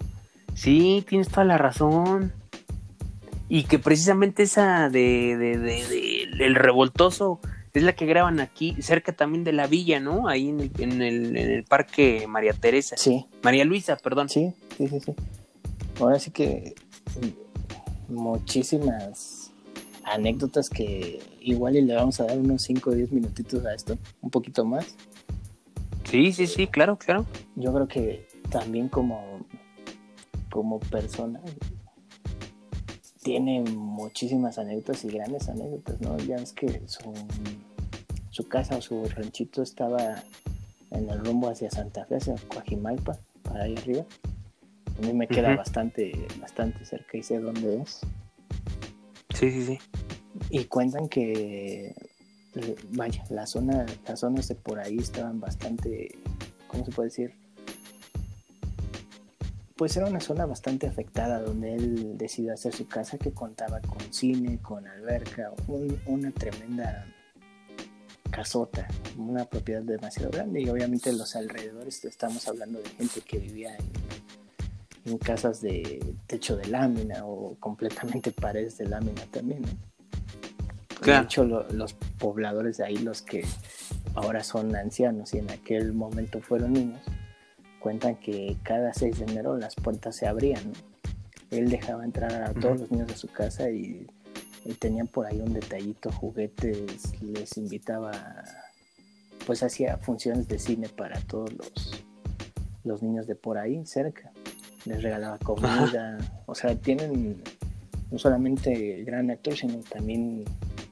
[0.53, 2.31] Sí, tienes toda la razón.
[3.53, 7.41] Y que precisamente esa de, de, de, el revoltoso
[7.73, 10.29] es la que graban aquí, cerca también de la villa, ¿no?
[10.29, 12.95] Ahí en el, en el, en el parque María Teresa.
[12.95, 13.25] Sí.
[13.43, 14.29] María Luisa, perdón.
[14.29, 15.13] Sí, sí, sí, sí.
[15.99, 16.75] Ahora sí que
[18.07, 19.51] muchísimas
[20.05, 23.97] anécdotas que igual y le vamos a dar unos 5 o 10 minutitos a esto,
[24.21, 24.95] un poquito más.
[26.05, 27.25] Sí, sí, sí, claro, claro.
[27.57, 29.45] Yo creo que también como,
[30.49, 31.41] como persona
[33.21, 36.17] tiene muchísimas anécdotas y grandes anécdotas, ¿no?
[36.17, 37.13] Ya es que su,
[38.31, 40.23] su casa o su ranchito estaba
[40.91, 44.05] en el rumbo hacia Santa Fe, hacia Coajimalpa, para ahí arriba.
[44.97, 48.01] A mí me queda bastante, bastante cerca y sé dónde es.
[49.33, 49.79] Sí, sí, sí.
[50.49, 51.93] Y cuentan que,
[52.91, 56.11] vaya, la zona, las zonas de por ahí estaban bastante,
[56.67, 57.40] ¿cómo se puede decir?
[59.75, 64.01] Pues era una zona bastante afectada donde él decidió hacer su casa que contaba con
[64.13, 65.51] cine, con alberca,
[66.05, 67.05] una tremenda
[68.31, 73.75] casota, una propiedad demasiado grande y obviamente los alrededores estamos hablando de gente que vivía
[75.05, 79.63] en, casas de techo de lámina o completamente paredes de lámina también.
[81.03, 83.43] De hecho, los pobladores de ahí, los que
[84.13, 87.01] ahora son ancianos y en aquel momento fueron niños,
[87.81, 90.71] cuentan que cada 6 de enero las puertas se abrían.
[91.49, 94.07] Él dejaba entrar a todos los niños de su casa y,
[94.79, 98.11] tenían por ahí un detallito, juguetes, les invitaba,
[99.47, 102.05] pues hacía funciones de cine para todos los,
[102.83, 104.31] los niños de por ahí cerca.
[104.85, 107.41] Les regalaba comida, o sea, tienen
[108.11, 110.45] no solamente gran actor, sino también,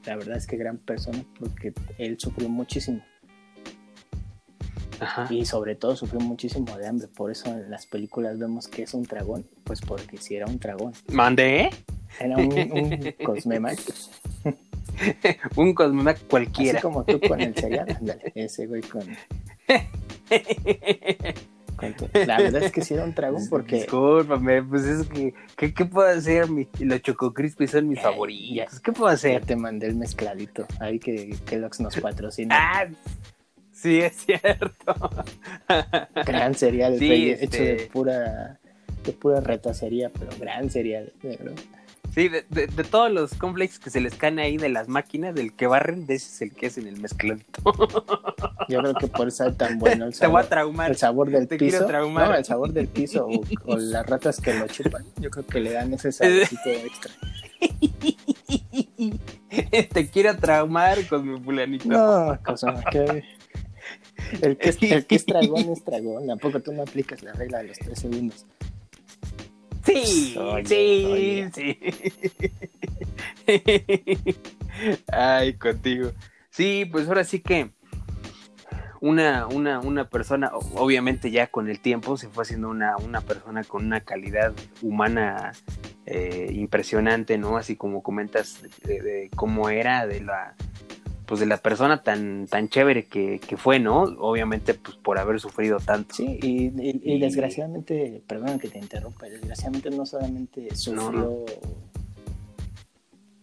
[0.04, 3.02] la verdad es que gran persona, porque él sufrió muchísimo.
[5.30, 8.94] Y sobre todo sufrió muchísimo de hambre, por eso en las películas vemos que es
[8.94, 10.92] un dragón, pues porque si era un dragón.
[11.12, 11.70] ¿Mandé?
[12.18, 13.78] Era un, un Cosmemac.
[15.56, 16.78] un Cosmemac cualquiera.
[16.78, 19.02] Así como tú con el cereal, ándale, ese güey con...
[22.26, 23.76] La verdad es que sí era un dragón porque.
[23.76, 25.34] Discúlpame, pues es que.
[25.56, 26.48] ¿Qué, puedo hacer?
[26.50, 28.80] Mi, los Choco Crispy son mis favoritos.
[28.80, 29.40] ¿Qué puedo hacer?
[29.40, 30.66] Ya te mandé el mezcladito.
[30.78, 32.56] Ahí que Kellogg's nos patrocina.
[32.58, 32.86] ah,
[33.80, 34.94] Sí, es cierto.
[36.26, 38.58] Gran cereal, hecho de este pura,
[39.04, 41.12] de pura retacería, pero gran cereal,
[42.14, 45.54] Sí, de, de, todos los complexes que se les caen ahí de las máquinas, del
[45.54, 47.62] que barren, de ese es el que es en el mezclito.
[48.68, 50.14] Yo creo que por eso es tan bueno el sabor.
[50.18, 50.90] Te voy a traumar.
[50.90, 51.88] El sabor del piso.
[51.88, 53.28] No, el sabor del piso
[53.64, 55.04] o, las ratas que lo chupan.
[55.18, 57.12] Yo creo que le dan ese saborcito extra.
[59.92, 61.88] Te quiero traumar con mi fulanito.
[61.88, 63.22] No, cosa que
[64.42, 66.30] el que, el que es dragón es dragón.
[66.32, 68.46] ¿A poco tú no aplicas la regla de los tres segundos?
[69.84, 71.78] Sí, sí, sí.
[75.12, 76.12] Ay, contigo.
[76.50, 77.70] Sí, pues ahora sí que
[79.00, 83.64] una, una, una persona, obviamente ya con el tiempo se fue haciendo una, una persona
[83.64, 84.52] con una calidad
[84.82, 85.52] humana
[86.04, 87.56] eh, impresionante, ¿no?
[87.56, 90.54] Así como comentas de cómo era, de la
[91.30, 94.02] pues de la persona tan, tan chévere que, fue, ¿no?
[94.02, 96.16] Obviamente, pues por haber sufrido tanto.
[96.16, 101.44] Sí, y, desgraciadamente, perdón que te interrumpa, desgraciadamente no solamente sufrió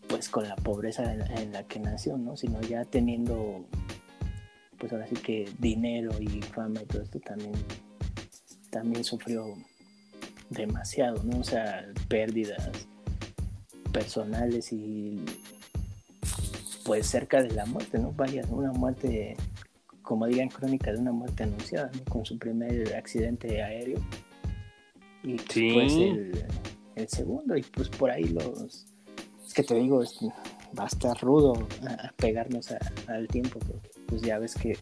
[0.10, 2.36] pues con la pobreza en la, que nació, ¿no?
[2.36, 3.64] Sino ya teniendo,
[4.78, 7.54] pues ahora sí que dinero y fama y todo esto también,
[8.70, 9.46] también sufrió
[10.50, 11.40] demasiado, ¿no?
[11.40, 12.70] O sea, pérdidas
[13.94, 15.24] personales y
[16.88, 18.14] pues cerca de la muerte, ¿no?
[18.14, 19.36] Vaya, una muerte,
[20.02, 22.04] como digan crónica, de una muerte anunciada, ¿no?
[22.06, 24.00] Con su primer accidente aéreo.
[25.22, 26.46] Y después el,
[26.96, 28.86] el, segundo, y pues por ahí los...
[29.46, 30.02] Es que te digo,
[30.80, 32.74] va a estar rudo a, pegarnos
[33.08, 34.78] al tiempo, porque pues ya ves que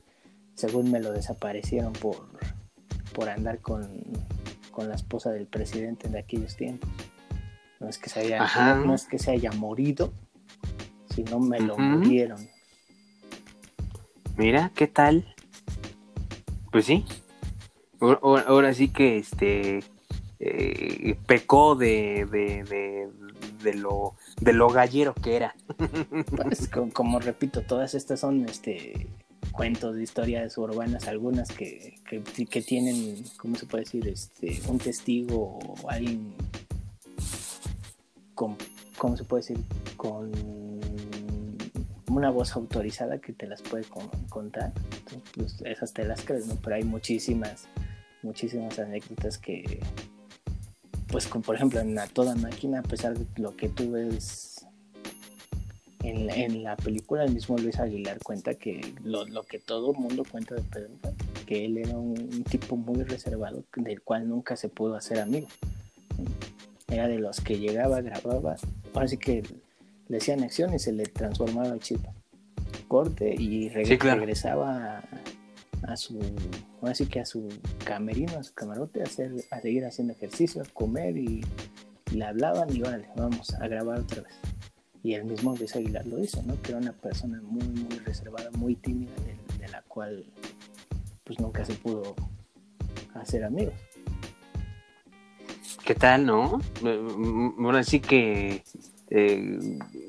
[0.54, 2.28] según me lo desaparecieron por,
[3.15, 3.89] por andar con,
[4.70, 6.88] con la esposa del presidente de aquellos tiempos.
[7.80, 10.13] No es que se haya, no es que se haya morido,
[11.15, 12.47] si no me lo murieron.
[14.38, 15.34] Mira, ¿qué tal?
[16.71, 17.06] Pues sí.
[18.01, 19.82] Ahora, sí que este
[20.39, 23.10] eh, pecó de, de,
[23.63, 25.56] de, lo de lo gallero que era.
[26.36, 29.08] Pues, como, repito, todas estas son este
[29.51, 34.08] cuentos de historias urbanas, algunas que, que, tienen, ¿cómo se puede decir?
[34.08, 36.34] Este, un testigo o alguien
[38.34, 38.58] con,
[38.97, 39.60] ¿cómo se puede decir?
[39.95, 40.32] Con
[42.15, 43.86] una voz autorizada que te las puede
[44.30, 44.71] contar.
[45.36, 46.45] pues esas te las crees.
[46.63, 47.67] Pero hay muchísimas,
[48.23, 49.82] muchísimas anécdotas que,
[51.08, 54.65] pues, con, por ejemplo, en la toda máquina, a pesar de lo que tú ves
[56.04, 59.97] en, en la película, el mismo Luis Aguilar cuenta que lo, lo que todo el
[59.97, 60.89] mundo cuenta de Pedro
[61.45, 65.47] que él era un, tipo muy reservado, del cual nunca se pudo hacer amigo.
[66.88, 68.56] Era de los que llegaba, grababa,
[68.93, 69.43] ahora que
[70.08, 72.02] le hacían acción y se le transformaba el chip.
[72.88, 75.02] Corte y regresaba
[75.84, 76.20] a, su,
[76.82, 77.50] así que a su
[77.84, 81.44] camerino, a su camarote, a, hacer, a seguir haciendo ejercicio, a comer y,
[82.12, 84.34] le hablaban y órale, vamos a grabar otra vez.
[85.03, 86.62] Y el mismo Luis Aguilar lo hizo, ¿no?
[86.62, 89.12] Que era una persona muy, muy reservada, muy tímida,
[89.60, 90.26] de, la cual
[91.24, 92.16] pues nunca se pudo
[93.16, 93.74] hacer amigos.
[95.84, 96.62] ¿Qué tal, no?
[96.82, 98.64] Bueno, sí que
[99.10, 99.60] eh,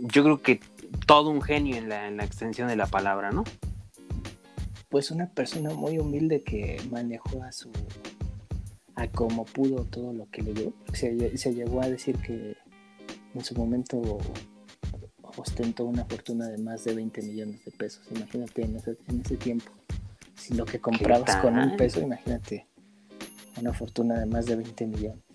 [0.01, 0.61] yo creo que
[1.07, 3.44] todo un genio en la, extensión de la palabra, ¿no?
[4.88, 7.70] Pues una persona muy humilde que manejó a su
[8.94, 10.72] a como pudo todo lo que leyó.
[10.92, 12.57] Se, se llegó a decir que
[13.34, 14.18] en su momento
[15.36, 18.07] ostentó una fortuna de más de 20 millones de pesos.
[18.11, 19.70] Imagínate en ese, en ese tiempo.
[20.34, 22.66] Si lo que comprabas con un peso, imagínate
[23.61, 25.26] una fortuna de más de 20 millones.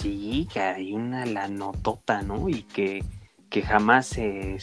[0.00, 2.48] Sí, que hay una la notota, ¿no?
[2.48, 3.02] Y que,
[3.48, 4.58] que jamás se,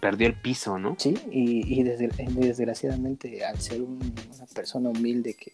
[0.00, 0.96] perdió el piso, ¿no?
[0.98, 4.00] Sí, y, desgraciadamente al ser una
[4.54, 5.52] persona humilde que,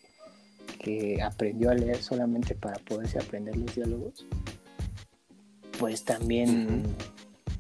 [0.78, 4.26] que aprendió a leer solamente para poderse aprender los diálogos,
[5.80, 6.84] pues también,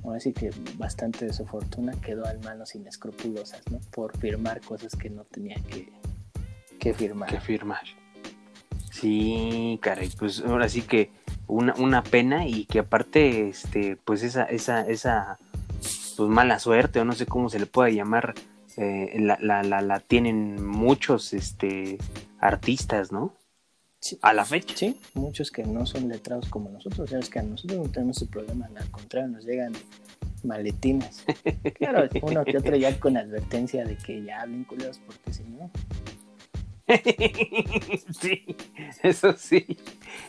[0.04, 3.80] ahora sí que bastante de su fortuna quedó en manos inescrupulosas, ¿no?
[3.90, 5.88] Por firmar cosas que no tenía que,
[6.78, 7.28] que firmar.
[7.28, 7.82] Que firmar.
[9.00, 11.10] Sí, caray, pues ahora sí que
[11.46, 15.38] una, una pena y que aparte, este, pues esa, esa, esa,
[16.16, 18.34] pues mala suerte o no sé cómo se le pueda llamar,
[18.78, 21.98] eh, la, la, la, la, tienen muchos, este,
[22.40, 23.34] artistas, ¿no?
[24.22, 24.74] A la fecha.
[24.76, 28.26] Sí, muchos que no son letrados como nosotros, sabes que a nosotros no tenemos ese
[28.26, 29.74] problema, al contrario, nos llegan
[30.42, 31.22] maletines.
[31.74, 35.70] Claro, uno que otro ya con advertencia de que ya hablen culeros porque si no.
[38.20, 38.56] sí,
[39.02, 39.78] eso sí.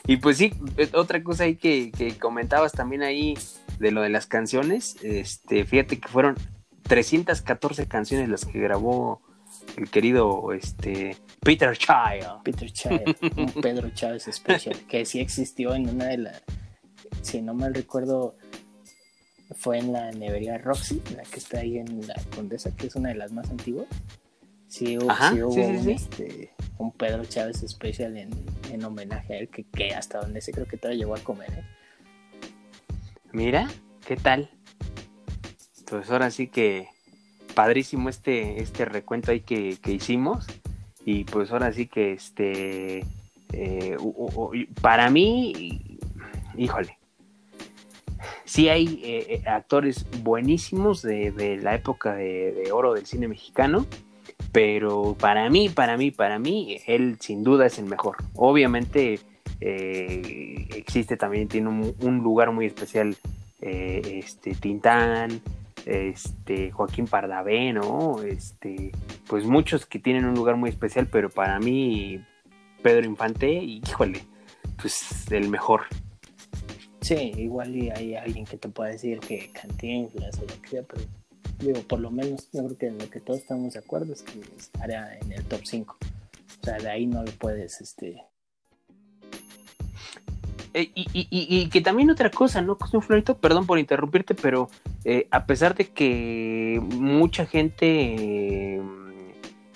[0.05, 0.53] Y pues sí,
[0.93, 3.37] otra cosa ahí que, que, comentabas también ahí
[3.79, 6.35] de lo de las canciones, este, fíjate que fueron
[6.83, 9.21] 314 canciones las que grabó
[9.75, 12.43] el querido este Peter Child.
[12.43, 16.41] Peter Child, un Pedro Chávez especial, que sí existió en una de las,
[17.21, 18.35] si no mal recuerdo,
[19.55, 23.09] fue en la nevería Roxy, la que está ahí en la Condesa, que es una
[23.09, 23.87] de las más antiguas.
[24.67, 25.07] Sí hubo,
[25.47, 28.29] un, este, un, Pedro Chávez especial en,
[28.71, 31.51] en, homenaje a él, que, que hasta donde se creo que todavía llegó a comer.
[31.51, 31.63] ¿eh?
[33.31, 33.69] Mira,
[34.05, 34.49] ¿qué tal?
[35.89, 36.89] Pues ahora sí que
[37.57, 40.45] padrísimo este, este recuento ahí que, hicimos.
[41.05, 43.05] Y pues ahora sí que este
[43.53, 43.97] eh,
[44.81, 45.99] para mí,
[46.55, 46.97] híjole,
[48.45, 53.87] sí hay eh, eh, actores buenísimos de, la época de, oro del cine mexicano,
[54.57, 58.15] pero para mí, para mí, para mí, él sin duda es el mejor.
[58.33, 59.19] Obviamente
[59.59, 63.15] existe también, tiene un, lugar muy especial
[63.61, 65.41] este Tintán,
[65.85, 68.23] este, Joaquín Pardavé, ¿no?
[68.23, 68.91] Este,
[69.27, 72.19] pues muchos que tienen un lugar muy especial, pero para mí,
[72.81, 74.23] Pedro Infante, híjole,
[74.81, 75.81] pues el mejor.
[77.01, 81.03] Sí, igual hay alguien que te pueda decir que Cantinflas o lo que sea, pero
[81.59, 84.21] digo, por lo menos yo creo que en lo que todos estamos de acuerdo es
[84.23, 85.97] que estaría en el top 5.
[86.61, 88.23] O sea, de ahí no lo puedes, este,
[90.77, 93.35] eh, y, que también otra cosa, ¿no, Cosmo Florito?
[93.37, 94.69] Perdón por interrumpirte, pero
[95.05, 98.79] eh, a pesar de que mucha gente,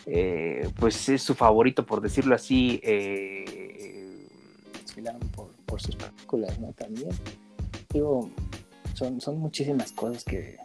[0.05, 2.79] eh, pues es su favorito, por decirlo así,
[5.35, 6.71] por, por, sus películas, ¿no?
[6.73, 7.09] También.
[7.91, 8.29] Digo,
[8.93, 10.57] son, son muchísimas cosas que,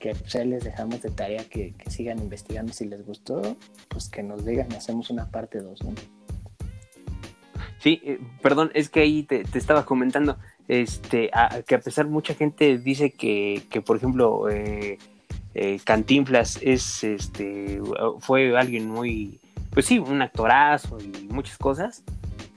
[0.00, 3.56] que pues, les dejamos de tarea que, que, sigan investigando si les gustó,
[3.88, 5.94] pues que nos digan y hacemos una parte 2, ¿no?
[7.78, 10.36] Sí, eh, perdón, es que ahí te, estaba comentando
[10.68, 11.30] este,
[11.66, 14.98] que a pesar mucha gente dice que, que por ejemplo, eh,
[15.54, 17.80] eh, Cantinflas es, este,
[18.18, 19.40] fue alguien muy,
[19.70, 22.04] pues sí, un actorazo y muchas cosas,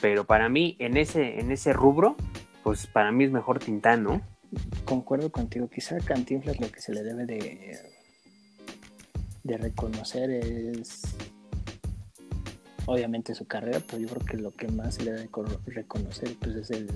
[0.02, 2.18] pero para mí en ese, en ese rubro,
[2.64, 4.22] pues para mí es mejor Tintán, ¿no?
[4.86, 7.80] Concuerdo contigo, quizá Cantinflas lo que se le debe de,
[9.44, 11.04] de reconocer es
[12.86, 15.30] obviamente su carrera, pero yo creo que lo que más se le debe
[15.66, 16.90] reconocer pues es el,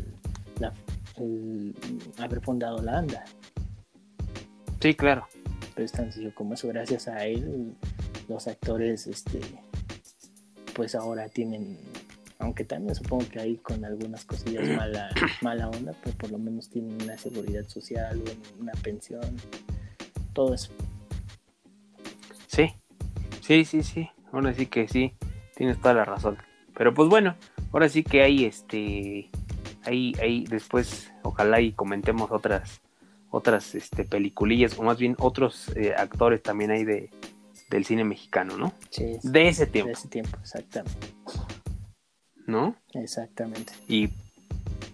[2.18, 3.26] haber fundado la ANDA.
[4.82, 5.28] Sí, claro.
[5.74, 7.76] Pero es tan sencillo como eso, gracias a él
[8.28, 9.40] los actores este
[10.74, 11.80] pues ahora tienen
[12.40, 15.10] aunque también supongo que ahí con algunas cosillas mala,
[15.42, 18.22] mala onda, pero por lo menos tienen una seguridad social,
[18.60, 19.36] una pensión,
[20.34, 20.72] todo eso.
[22.48, 22.70] Sí,
[23.42, 25.14] sí, sí, sí, ahora sí que sí.
[25.56, 26.38] Tienes toda la razón.
[26.76, 27.36] Pero pues bueno,
[27.72, 29.30] ahora sí que hay este.
[29.84, 32.82] Ahí, ahí después, ojalá y comentemos otras
[33.30, 37.10] otras este, peliculillas, o más bien otros eh, actores también hay de,
[37.70, 38.74] del cine mexicano, ¿no?
[38.90, 39.18] Sí.
[39.24, 39.88] De ese tiempo.
[39.88, 41.08] De ese tiempo, exactamente.
[42.48, 42.76] ¿No?
[42.94, 43.74] Exactamente.
[43.88, 44.10] Y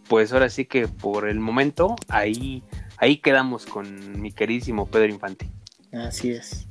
[0.09, 2.63] pues ahora sí que por el momento ahí,
[2.97, 5.49] ahí quedamos con mi queridísimo Pedro Infante.
[5.93, 6.67] Así es.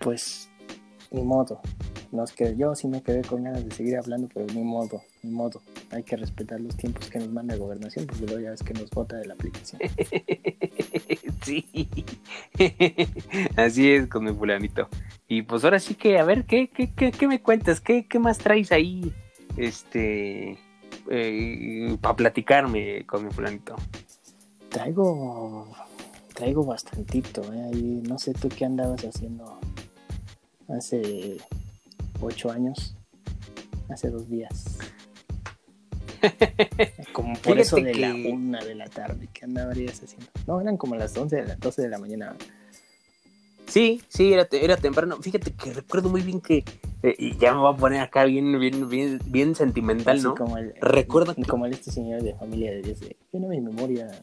[0.00, 0.48] Pues,
[1.10, 1.60] ni modo
[2.12, 5.30] nos que yo sí me quedé con ganas de seguir hablando, pero ni modo, ni
[5.30, 5.62] modo.
[5.90, 8.74] Hay que respetar los tiempos que nos manda la gobernación, porque luego ya ves que
[8.74, 9.80] nos vota de la aplicación.
[11.42, 11.66] sí,
[13.56, 14.88] así es con mi fulanito.
[15.28, 17.80] Y pues ahora sí que, a ver, ¿qué, qué, qué, me cuentas?
[17.80, 19.12] ¿Qué, ¿Qué más traes ahí?
[19.60, 20.56] Este,
[21.10, 23.76] eh, para platicarme con mi fulanito.
[24.70, 25.70] Traigo,
[26.32, 27.70] traigo bastantito, ¿eh?
[27.70, 29.60] Ahí, no sé tú qué andabas haciendo
[30.66, 31.36] hace
[32.22, 32.96] ocho años,
[33.90, 34.78] hace dos días.
[37.12, 40.30] como por eso de la una de la tarde, ¿qué andarías haciendo?
[40.46, 42.34] No, eran como las 11 de las 12 de la mañana.
[43.66, 45.18] Sí, sí, era, era temprano.
[45.20, 46.64] Fíjate que recuerdo muy bien que,
[47.02, 50.34] y ya me voy a poner acá bien, bien, bien, bien sentimental, ¿no?
[50.34, 52.98] Como el, recuerdo como este señor de familia de Dios,
[53.32, 54.10] viene a mi memoria.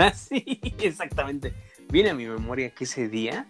[0.00, 1.52] Ah, sí, exactamente.
[1.90, 3.48] Viene a mi memoria que ese día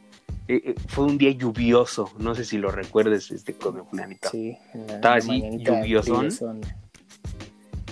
[0.49, 4.31] eh, eh, fue un día lluvioso, no sé si lo recuerdes, este, con planeta.
[4.31, 6.31] Sí, estaba así, lluviosón.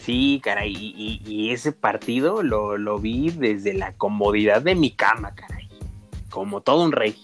[0.01, 5.69] Sí, caray, y, ese partido lo, lo, vi desde la comodidad de mi cama, caray,
[6.31, 7.15] como todo un rey.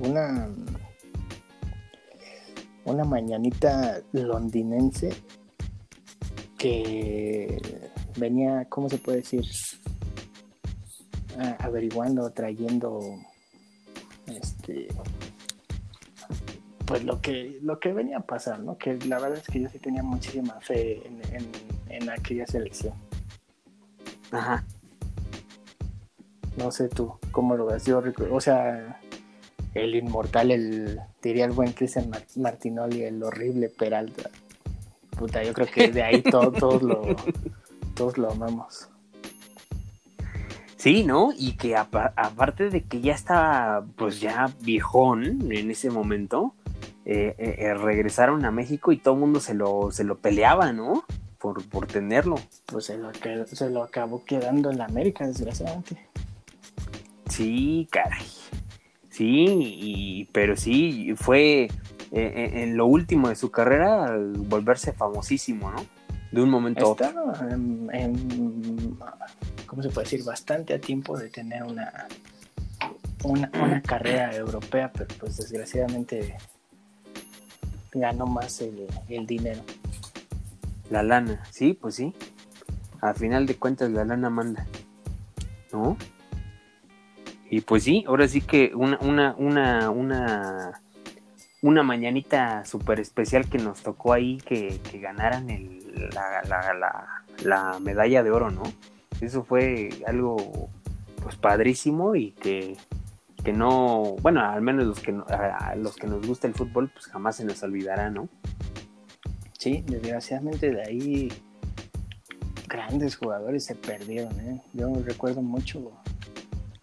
[0.00, 0.48] Una,
[2.84, 5.10] una mañanita londinense
[6.56, 7.60] que
[8.18, 9.44] venía, ¿cómo se puede decir?
[11.58, 13.00] averiguando, trayendo
[14.26, 14.88] este
[16.84, 18.76] pues lo que lo que venía a pasar, ¿no?
[18.76, 21.02] Que la verdad es que yo sí tenía muchísima fe
[21.88, 22.94] en, aquella selección.
[24.32, 24.64] Ajá.
[26.56, 27.84] No sé tú, ¿cómo lo ves?
[27.84, 28.99] Yo o sea,
[29.74, 34.30] el inmortal, el diría el buen Cristian Martinoli, el horrible Peralta.
[35.16, 37.02] Puta, yo creo que de ahí todos lo
[37.94, 38.88] todos lo amamos.
[40.76, 41.34] Sí, ¿no?
[41.36, 46.54] Y que aparte de que ya estaba, pues ya viejón en ese momento,
[47.04, 50.72] eh, eh, eh, regresaron a México y todo el mundo se lo, se lo peleaba,
[50.72, 51.04] ¿no?
[51.38, 52.36] Por, por tenerlo.
[52.64, 55.98] Pues se lo, se lo acabó quedando en la América, desgraciadamente.
[57.28, 58.39] Sí, caray.
[59.10, 61.68] Sí, y, pero sí, fue
[62.12, 65.84] en lo último de su carrera volverse famosísimo, ¿no?
[66.32, 67.32] De un momento a otro.
[67.92, 68.96] en
[69.66, 70.24] ¿cómo se puede decir?
[70.24, 72.08] Bastante a tiempo de tener una,
[73.24, 76.36] una, carrera europea, pero pues desgraciadamente
[77.92, 79.62] ganó más el, dinero.
[80.90, 82.14] La lana, sí, pues sí.
[83.00, 84.66] A final de cuentas la lana manda,
[85.72, 85.96] ¿no?
[87.50, 90.80] Y pues sí, ahora sí que una, una, una, una,
[91.62, 98.22] una mañanita súper especial que nos tocó ahí que, ganaran el, la, la, la medalla
[98.22, 98.62] de oro, ¿no?
[99.20, 100.70] Eso fue algo
[101.22, 102.76] pues padrísimo y que,
[103.52, 107.36] no, bueno, al menos los que, a los que nos gusta el fútbol, pues jamás
[107.36, 108.28] se nos olvidará, ¿no?
[109.58, 111.32] Sí, desgraciadamente de ahí
[112.68, 114.62] grandes jugadores se perdieron, ¿eh?
[114.72, 115.92] Yo recuerdo mucho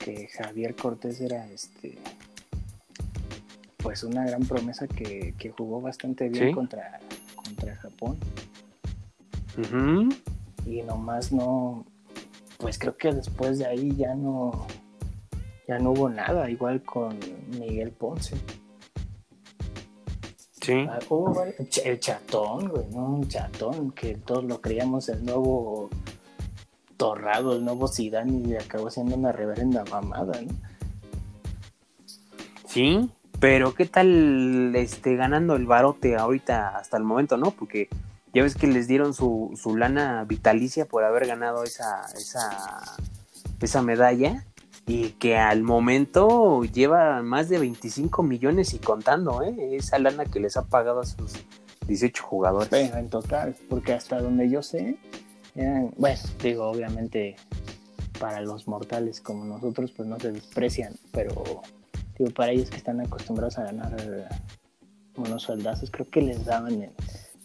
[0.07, 1.97] que Javier Cortés era este
[3.77, 6.99] pues una gran promesa que, jugó bastante bien contra,
[7.35, 8.17] contra Japón.
[10.65, 11.85] Y nomás no,
[12.57, 14.65] pues creo que después de ahí ya no
[15.67, 17.19] ya no hubo nada, igual con
[17.59, 18.37] Miguel Ponce.
[20.61, 20.85] Sí.
[20.89, 20.99] Ah,
[21.83, 23.05] el chatón, güey, ¿no?
[23.05, 25.89] Un chatón, que todos lo creíamos el nuevo
[26.97, 30.53] Torrado, el nuevo Zidane y acabó siendo una reverenda mamada, ¿no?
[32.67, 37.51] Sí, pero ¿qué tal este ganando el barote ahorita hasta el momento, no?
[37.51, 37.87] Porque
[38.33, 42.81] ya ves que les dieron su, su lana vitalicia por haber ganado esa, esa,
[43.61, 44.43] esa medalla
[44.85, 49.75] y que al momento lleva más de 25 millones y contando, ¿eh?
[49.75, 51.33] Esa lana que les ha pagado a sus
[51.87, 52.69] 18 jugadores.
[52.69, 54.97] Bueno, en total, porque hasta donde yo sé,
[55.97, 57.35] bueno, digo, obviamente
[58.19, 61.61] para los mortales como nosotros, pues no se desprecian, pero
[62.17, 63.95] digo, para ellos que están acostumbrados a ganar
[65.15, 66.91] unos sueldazos, creo que les daban...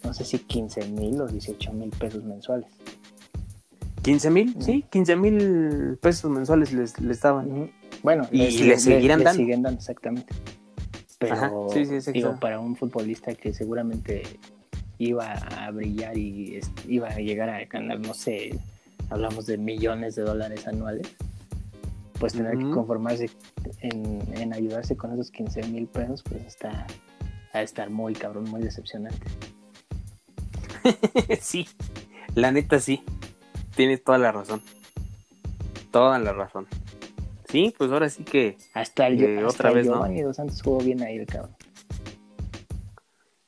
[0.03, 2.67] No sé si 15 mil o 18 mil pesos mensuales.
[4.01, 7.71] 15 mil, sí, 15 mil pesos mensuales les, les daban.
[8.03, 9.39] Bueno, y les, seguirán dando.
[9.39, 10.35] siguen dando, exactamente.
[11.19, 11.69] Pero
[12.11, 14.23] digo, para un futbolista que seguramente
[14.97, 18.59] iba a brillar y iba a llegar a ganar, no sé,
[19.09, 21.07] hablamos de millones de dólares anuales,
[22.19, 23.29] pues tener que conformarse
[23.81, 26.87] en, en, ayudarse con esos 15 mil pesos, pues está
[27.53, 29.27] a estar muy cabrón, muy decepcionante.
[31.41, 31.67] sí,
[32.35, 33.03] la neta sí.
[33.75, 34.61] Tienes toda la razón.
[35.91, 36.67] Toda la razón.
[37.49, 38.57] Sí, pues ahora sí que.
[38.73, 40.07] Hasta el, eh, otra vez, ¿no?
[40.07, 41.55] dos Santos jugó bien ahí el cabrón.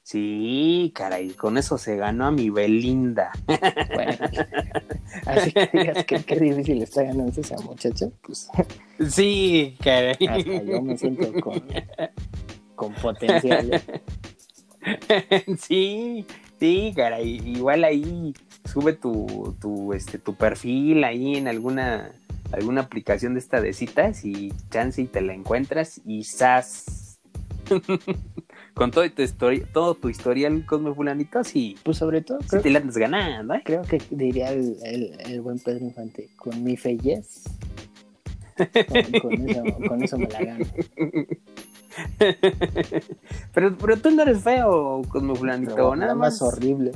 [0.06, 3.32] Sí, caray, con eso se ganó a mi Belinda.
[3.48, 4.14] Bueno,
[5.26, 8.48] así que digas que qué difícil está ganando esa muchacha, pues.
[9.10, 10.16] Sí, caray.
[10.30, 11.64] Hasta yo me siento con,
[12.76, 13.82] con potencial.
[15.58, 16.24] Sí,
[16.60, 18.34] Sí, caray, igual ahí
[18.64, 22.12] sube tu, tu, este, tu perfil ahí en alguna,
[22.52, 27.20] alguna aplicación de esta de citas y chance y te la encuentras y sas.
[28.76, 31.76] con todo tu, historia, todo tu historial Cosme Fulanito, sí.
[31.84, 32.40] Pues sobre todo.
[32.42, 33.62] Sí te la andas ganando, ¿eh?
[33.64, 37.44] Creo que diría el, el, el buen Pedro Infante, con mi fe yes.
[38.58, 38.68] Con,
[39.22, 40.66] con eso, con eso me la gano.
[43.54, 46.42] pero, pero tú no eres feo, Cosme Fulanito, Pero nada más.
[46.42, 46.92] horrible.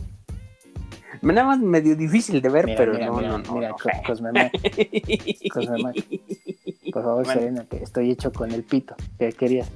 [1.21, 3.53] Nada más medio difícil de ver, Mira, pero mira, no, mira, no, no.
[3.55, 3.89] mira, no, Co-.
[6.93, 7.39] Por favor, Bueno.
[7.39, 8.95] Serena, que estoy hecho con el pito.
[9.17, 9.69] ¿Qué querías?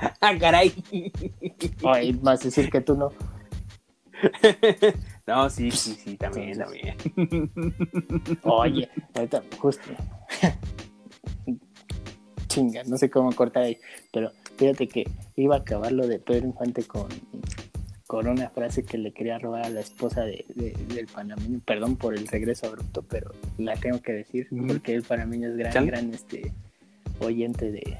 [0.20, 0.72] Ah, caray.
[1.84, 3.10] Ay, vas a decir que tú no.
[5.26, 6.96] No, sí, sí, sí, también, también.
[8.42, 9.84] Oye, ahorita, justo.
[12.48, 13.78] Chinga, no sé cómo cortar ahí.
[14.12, 17.06] Pero fíjate que iba a acabar lo de Pedro Infante con,
[18.08, 21.60] con una frase que le quería robar a la esposa de, de- del panameño.
[21.64, 25.86] Perdón por el regreso abrupto, pero la tengo que decir porque el panameño es gran,
[25.86, 26.52] gran este
[27.20, 27.96] oyente de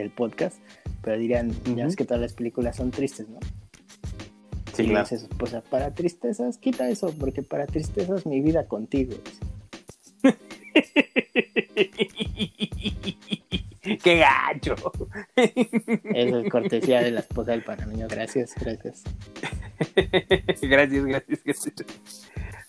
[0.00, 0.58] del podcast.
[1.02, 1.84] Pero dirían, ya Ujú.
[1.84, 3.38] ves que todas las películas son tristes, ¿no?
[4.72, 5.04] Sí, y claro.
[5.04, 9.14] dice a su esposa, para tristezas, quita eso, porque para tristezas mi vida contigo.
[14.02, 14.74] ¡Qué gacho!
[15.36, 18.08] Esa es cortesía de la esposa del panameño.
[18.08, 19.04] Gracias, gracias.
[20.62, 21.74] gracias, gracias, gracias.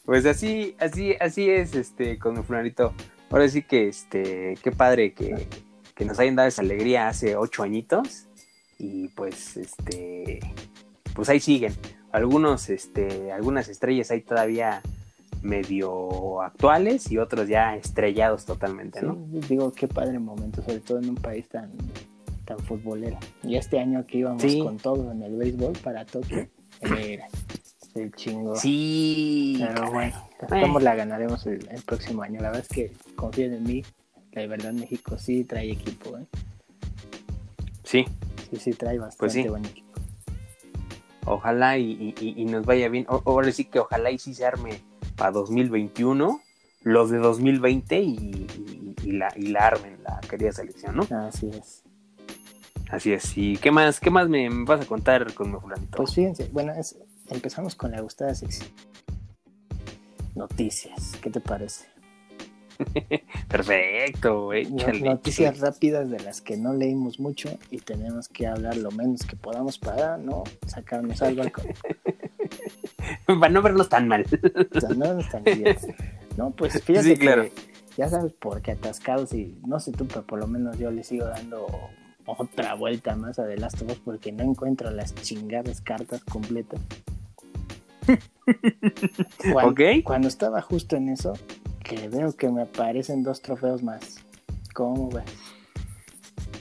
[0.04, 2.94] Pues así, así, así es, este, con mi fulanito.
[3.32, 5.48] Ahora sí que, este, qué padre que,
[5.96, 8.28] que nos hayan dado esa alegría hace ocho añitos.
[8.78, 10.40] Y pues, este,
[11.14, 11.74] pues ahí siguen.
[12.12, 14.82] Algunos, este, algunas estrellas ahí todavía
[15.42, 19.16] medio actuales y otros ya estrellados totalmente, ¿no?
[19.32, 21.72] Sí, digo, qué padre momento, sobre todo en un país tan,
[22.46, 23.18] tan futbolero.
[23.44, 24.60] Y este año que íbamos Sí.
[24.60, 26.48] con todo en el béisbol para Tokio,
[26.82, 27.28] era
[27.96, 28.56] el chingo.
[28.56, 30.16] Sí, Pero bueno,
[30.50, 32.42] ¿cómo la ganaremos el, el próximo año?
[32.42, 33.84] La verdad es que confíen en mí.
[34.36, 36.26] La verdad, México sí trae equipo, ¿eh?
[37.84, 38.06] sí.
[38.52, 39.48] Sí, sí trae bastante Pues sí.
[39.48, 39.86] buen equipo.
[41.26, 43.06] Ojalá y, y- nos vaya bien.
[43.10, 44.82] O- ahora sí que ojalá y sí se arme
[45.16, 46.42] para 2021
[46.84, 48.14] los de 2020 y,
[49.04, 51.08] y- la, y la armen la querida selección, ¿no?
[51.18, 51.82] Así es.
[52.92, 53.36] Así es.
[53.38, 55.98] ¿Y qué más, qué más me, me vas a contar con mi fulanito?
[55.98, 56.96] Pues fíjense, bueno, es-
[57.30, 58.70] empezamos con la gustada sección.
[60.36, 61.86] Noticias, ¿qué te parece?
[63.48, 65.02] Perfecto, échale.
[65.02, 69.36] Noticias rápidas de las que no leímos mucho y tenemos que hablar lo menos que
[69.36, 71.66] podamos para no sacarnos al balcón.
[73.40, 74.26] para no vernos tan mal.
[74.76, 75.44] O sea, no nos tan.
[76.38, 77.44] No, pues fíjate Sí, claro.
[77.44, 77.52] que
[77.98, 81.04] ya sabes por qué atascados y no sé tú, pero por lo menos yo le
[81.04, 81.68] sigo dando
[82.26, 86.82] otra vuelta más a The Last of Us porque no encuentro las chingadas cartas completas.
[90.04, 91.34] Cuando, estaba justo en eso,
[91.84, 94.18] que veo que me aparecen dos trofeos más.
[94.74, 95.26] ¿Cómo ves?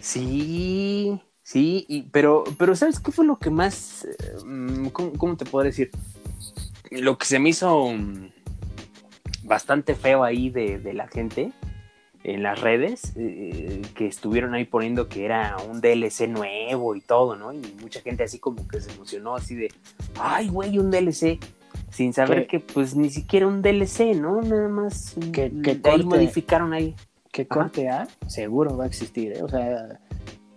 [0.01, 5.45] Sí, sí, y- pero, pero ¿sabes qué fue lo que más, eh, cómo, cómo te
[5.45, 5.91] puedo decir?
[6.91, 8.29] Lo que se me hizo mm,
[9.45, 11.53] bastante feo ahí de, de la gente
[12.25, 17.37] en las redes, eh, que estuvieron ahí poniendo que era un DLC nuevo y todo,
[17.37, 17.53] ¿no?
[17.53, 19.71] Y mucha gente así como que se emocionó así de,
[20.19, 21.39] ay, güey, un DLC.
[21.91, 24.41] Sin saber que pues ni siquiera un DLC, ¿no?
[24.43, 26.95] Nada más Que- que ahí modificaron ahí.
[27.31, 29.43] que corte A seguro va a existir, ¿eh?
[29.43, 30.01] O sea,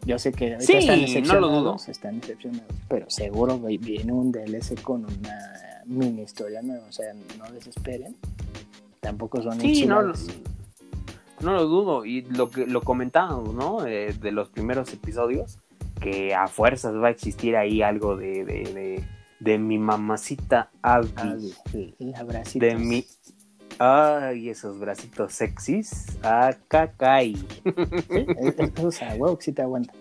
[0.05, 1.91] yo sé que Sí, están no lo decepcionados, dudo.
[1.91, 5.38] están decepcionados, pero seguro vi- viene un DLC con una
[5.86, 8.15] mini historia nueva, o sea, no desesperen.
[8.99, 10.13] Tampoco son Sí, no.
[11.41, 12.05] No lo dudo.
[12.05, 13.85] Y lo que lo comentábamos, ¿no?
[13.85, 15.59] Eh, de los primeros episodios,
[15.99, 19.03] que a fuerzas va a existir ahí algo de, de, de,
[19.39, 21.11] de mi mamacita Abby.
[21.17, 21.35] Ah,
[21.71, 23.05] sí, la de mi.
[23.79, 26.17] Ay, esos bracitos sexys.
[26.23, 27.35] Acacay.
[27.35, 29.93] Sí, es- es- o sea, huevo que sí te aguanta.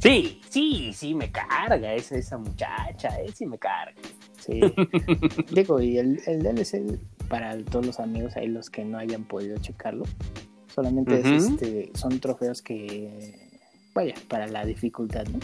[0.00, 3.94] Sí, sí, sí, me carga esa, esa muchacha, eh, sí me carga.
[4.40, 4.60] Sí.
[5.52, 6.98] Digo, y el, el DLC,
[7.32, 10.04] para todos los amigos ahí, los que no hayan podido checarlo,
[10.66, 13.48] solamente es, este, son trofeos que,
[13.94, 15.38] vaya, para la dificultad, ¿no?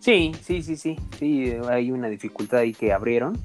[0.00, 0.96] Sí, sí, sí, sí.
[1.20, 3.38] Sí, hay una dificultad ahí que abrieron.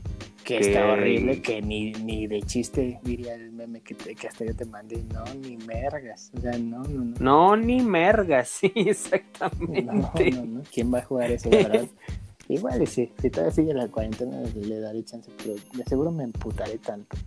[0.43, 4.27] Que Que- está horrible, que ni, ni de chiste, diría el meme que, te- que
[4.27, 7.15] hasta yo te mandé, no, ni mergas, o sea, no, no, no.
[7.19, 10.31] No, ni merga, sí, No, exactamente.
[10.31, 11.85] no, no, ¿quién va a jugar eso, la verdad?
[12.47, 16.77] Igual sí, si todavía sigue la cuarentena le daré chance, pero de seguro me emputaré
[16.77, 17.17] tanto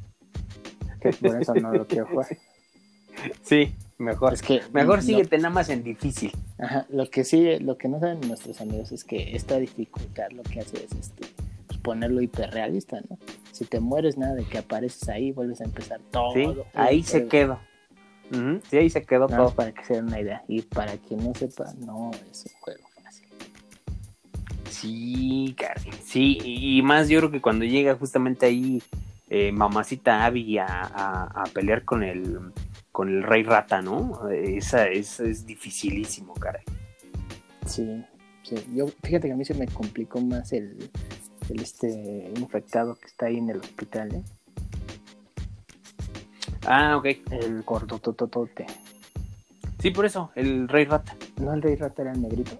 [1.00, 2.26] que por eso no lo quiero jugar.
[3.42, 4.32] Sí, mejor.
[4.32, 6.30] Es que Mejor no- síguete nada más en difícil.
[6.56, 10.44] Ajá, lo que sí, lo que no saben nuestros amigos es que esta dificultad lo
[10.44, 11.26] que hace es este
[11.66, 13.18] pues ponerlo hiperrealista, ¿no?
[13.50, 16.32] Si te mueres nada de que apareces ahí, vuelves a empezar todo.
[16.32, 17.58] Sí, ahí se quedó.
[18.70, 19.54] Sí, ahí se quedó Nada todo.
[19.56, 20.44] para que se den una idea.
[20.46, 23.26] Y para quien no sepa, no es un juego fácil.
[24.80, 25.90] Sí, caray.
[26.04, 28.82] Sí, y y más yo creo que cuando llega justamente ahí
[29.28, 32.38] eh, mamacita Abby a, a- a pelear con el
[32.92, 34.28] con el rey rata, ¿no?
[34.30, 36.62] Esa, esa es dificilísimo, caray.
[37.66, 38.04] Sí,
[38.42, 38.56] sí.
[38.74, 40.90] Yo, fíjate que a mí se me complicó más el,
[41.50, 44.22] el este infectado que está ahí en el hospital, ¿eh?
[46.66, 47.06] Ah, ok.
[47.30, 48.66] El gordotototote.
[49.80, 51.14] Sí, por eso, el rey rata.
[51.40, 52.58] ¿No el rey rata era el negrito?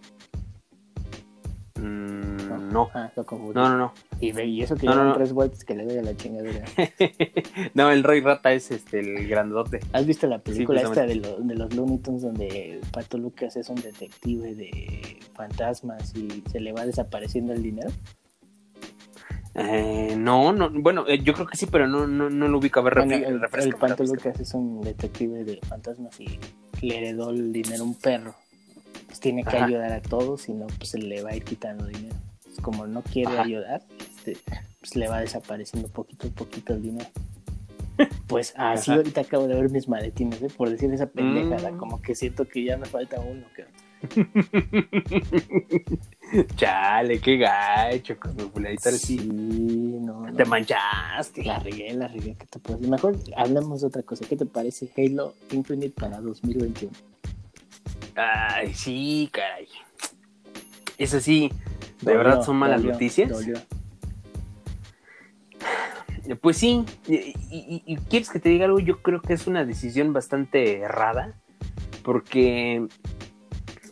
[2.73, 2.91] No.
[2.95, 3.55] Ah, lo confundí.
[3.55, 3.93] No, no, no.
[4.21, 6.65] Y, eso que No, no, tres vueltas que le doy a la chingadera.
[7.75, 9.81] no, el rey rata es este el grandote.
[9.93, 13.69] ¿Has visto la película esta de, lo- de los Looney Tunes donde Pato Lucas es
[13.69, 17.91] un detective de fantasmas y se le va desapareciendo el dinero?
[19.55, 22.79] Eh, no, no, bueno, eh, yo creo que sí, pero no, no, no lo ubico.
[22.81, 24.05] A ver, Bueno, el, el Pato.
[24.05, 26.39] Lucas es un detective de fantasmas y
[26.83, 28.35] le heredó el dinero a un perro.
[29.07, 29.65] Pues tiene que Ajá.
[29.67, 32.15] ayudar a todos, si no, pues se le va a ir quitando dinero.
[32.63, 33.43] Como no quiere Ajá.
[33.43, 34.37] ayudar, este,
[34.81, 37.09] pues le va desapareciendo poquito a poquito el dinero.
[38.29, 38.99] Pues así Ajá.
[38.99, 40.49] ahorita acabo de ver mis maletines, ¿eh?
[40.57, 41.79] por decir esa pendejada, Mm.
[41.79, 43.45] como que siento que ya me falta uno.
[43.57, 43.65] Que...
[46.57, 49.17] Chale, qué gacho, con mi fulanito, ahora sí.
[49.19, 50.37] no, no.
[50.37, 51.43] Te manchaste.
[51.45, 52.91] La regué, la regué, ¿qué te puedo decir?
[52.91, 54.25] Mejor hablemos de otra cosa.
[54.29, 56.93] ¿Qué te parece Halo Infinite para 2021?
[58.15, 59.67] Ay, sí, caray.
[60.99, 61.51] Eso sí,
[62.01, 63.31] de Dolió, verdad son malas dolió, noticias.
[63.31, 63.59] dolió.
[66.43, 67.15] Pues sí, y,
[67.51, 71.35] y- y quieres que te diga algo, yo creo que es una decisión bastante errada,
[72.03, 72.87] porque,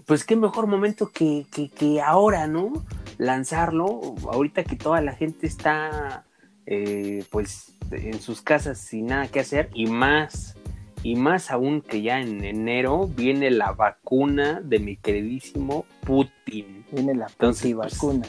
[0.04, 2.84] pues qué mejor momento que, que, que ahora, ¿no?
[3.16, 6.24] Lanzarlo, ahorita que toda la gente está,
[6.66, 10.56] eh, pues, en sus casas sin nada que hacer, y más,
[11.02, 16.84] y más aún que ya en enero viene la vacuna de mi queridísimo Putin.
[16.90, 18.26] Viene la Entonces, puti pues, vacuna.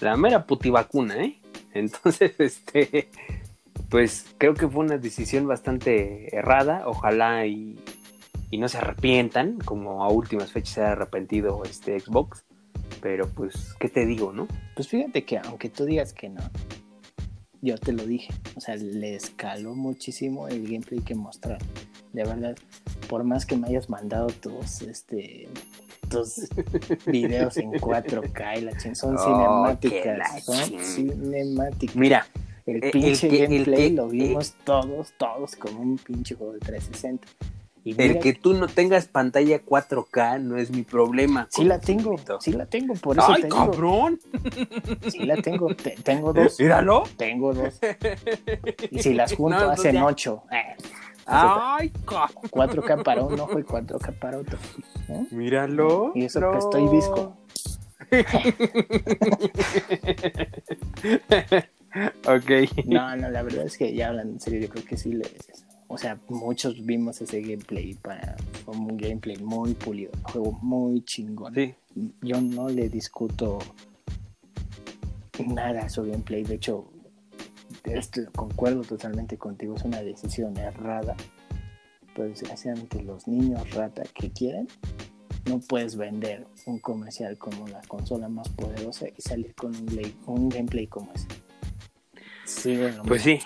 [0.00, 1.40] la mera putivacuna, ¿eh?
[1.74, 3.08] Entonces, este,
[3.90, 6.84] pues creo que fue una decisión bastante errada.
[6.86, 7.78] Ojalá y,
[8.50, 12.44] y no se arrepientan, como a últimas fechas se ha arrepentido este Xbox.
[13.00, 14.46] Pero pues, ¿qué te digo, no?
[14.74, 16.42] Pues fíjate que aunque tú digas que no,
[17.64, 18.32] yo te lo dije.
[18.56, 21.66] O sea, le escaló muchísimo el gameplay que mostraron.
[22.12, 22.56] De verdad,
[23.08, 25.48] por más que me hayas mandado tus, este,
[26.08, 26.48] tus
[27.06, 30.44] videos en 4K y la ching, son Oh, cinemáticas.
[30.44, 30.78] Son ching.
[30.80, 31.96] cinemáticas.
[31.96, 32.26] Mira,
[32.66, 37.26] El el pinche el gameplay lo vimos todos, todos como un pinche juego de 360.
[37.86, 41.48] Y el mira que tú no tengas pantalla 4K no es mi problema.
[41.50, 44.18] Sí la tengo, sí la tengo, por eso ¡Ay, cabrón!
[45.08, 46.58] Sí la tengo, te- tengo dos.
[46.58, 47.02] ¡Míralo!
[47.18, 47.78] Tengo dos.
[48.90, 50.06] Y si las junto No, hacen ya.
[50.06, 50.44] Ocho.
[50.50, 50.76] Eh,
[51.26, 52.42] ¡Ay, cabrón!
[52.50, 54.58] 4K para un ojo y 4K para otro.
[55.10, 55.26] ¿eh?
[55.30, 56.12] Míralo.
[56.14, 56.52] Y eso no.
[56.52, 57.36] que estoy visco.
[62.26, 62.84] ok.
[62.86, 65.24] No, no, la verdad es que ya hablan en serio, yo creo que sí le...
[65.94, 68.34] O sea, muchos vimos ese gameplay para
[68.64, 71.54] fue un gameplay muy pulido, un juego muy chingón.
[71.54, 71.72] Sí.
[72.20, 73.60] Yo no le discuto
[75.46, 76.90] nada a su gameplay, de hecho,
[77.84, 81.14] este, concuerdo totalmente contigo, es una decisión errada,
[82.12, 84.66] pero desgraciadamente los niños rata que quieren,
[85.48, 89.72] no puedes vender un comercial como la consola más poderosa y salir con
[90.26, 91.28] un gameplay como ese.
[92.46, 93.38] Sí, bueno, Pues sí.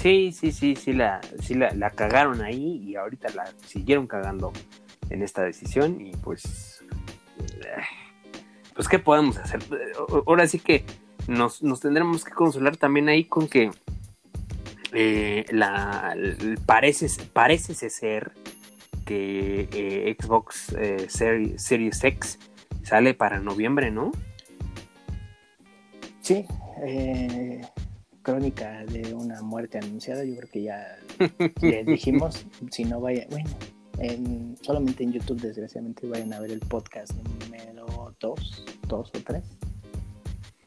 [0.00, 4.50] Sí, sí, sí, sí, la, sí la, la cagaron ahí y ahorita la siguieron cagando
[5.10, 6.82] en esta decisión y pues...
[7.40, 7.82] eh,
[8.74, 9.60] Pues qué podemos hacer.
[10.26, 10.84] Ahora sí que
[11.28, 13.70] nos, nos tendremos que consolar también ahí con que
[14.92, 16.16] eh, la,
[16.64, 18.32] parece, parece ser
[19.04, 22.38] que eh, Xbox eh, Seri- Series X
[22.84, 24.12] sale para noviembre, ¿no?
[26.22, 26.46] Sí,
[26.84, 27.60] eh,
[28.30, 30.98] crónica de una muerte anunciada, yo creo que ya
[31.60, 33.50] les dijimos, si no vaya, bueno,
[33.98, 37.12] en- solamente en YouTube desgraciadamente vayan a ver el podcast
[37.44, 39.42] número 2, 2 o 3,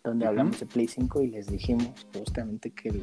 [0.03, 0.29] donde Ujú.
[0.29, 1.87] hablamos de Play 5 y les dijimos
[2.17, 3.01] justamente que el,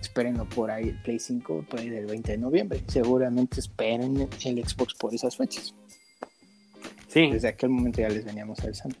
[0.00, 4.68] espérenlo por ahí el Play 5 por ahí del 20 de noviembre, seguramente esperen el
[4.68, 5.74] Xbox por esas fechas,
[7.08, 7.30] Sí.
[7.30, 8.96] desde aquel momento ya les veníamos avisando,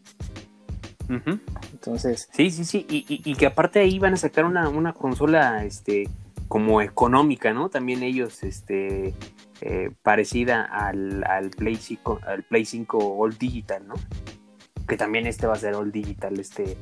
[1.72, 4.92] Entonces Sí, sí, sí, y, y- y que aparte ahí van a sacar una, una
[4.92, 6.08] consola, este,
[6.48, 7.68] como económica, ¿no?
[7.68, 9.14] También ellos, este,
[9.60, 13.94] eh, parecida al, al Play 5, al Play 5 All Digital, ¿no?
[14.86, 16.76] Que también este va a ser All Digital, este,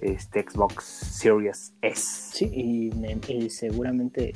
[0.00, 2.30] este Xbox Series S.
[2.32, 2.90] Sí,
[3.28, 4.32] y seguramente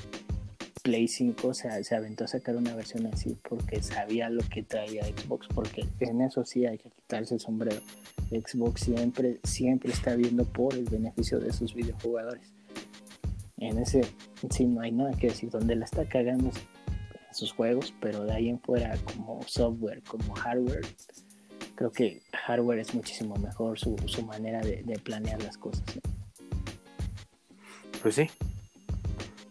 [0.89, 5.05] Play 5 se, se, aventó a sacar una versión así porque sabía lo que traía
[5.05, 7.83] Xbox, porque en eso sí hay que quitarse el sombrero.
[8.31, 12.55] Xbox siempre, siempre está viendo por el beneficio de sus videojugadores.
[13.59, 14.01] En ese
[14.49, 18.33] sí no hay nada que decir, donde la está cagando en sus juegos, pero de
[18.33, 20.87] ahí en fuera como software, como hardware,
[21.75, 25.85] creo que hardware es muchísimo mejor su, su manera de, de, planear las cosas.
[28.01, 28.31] Pues sí,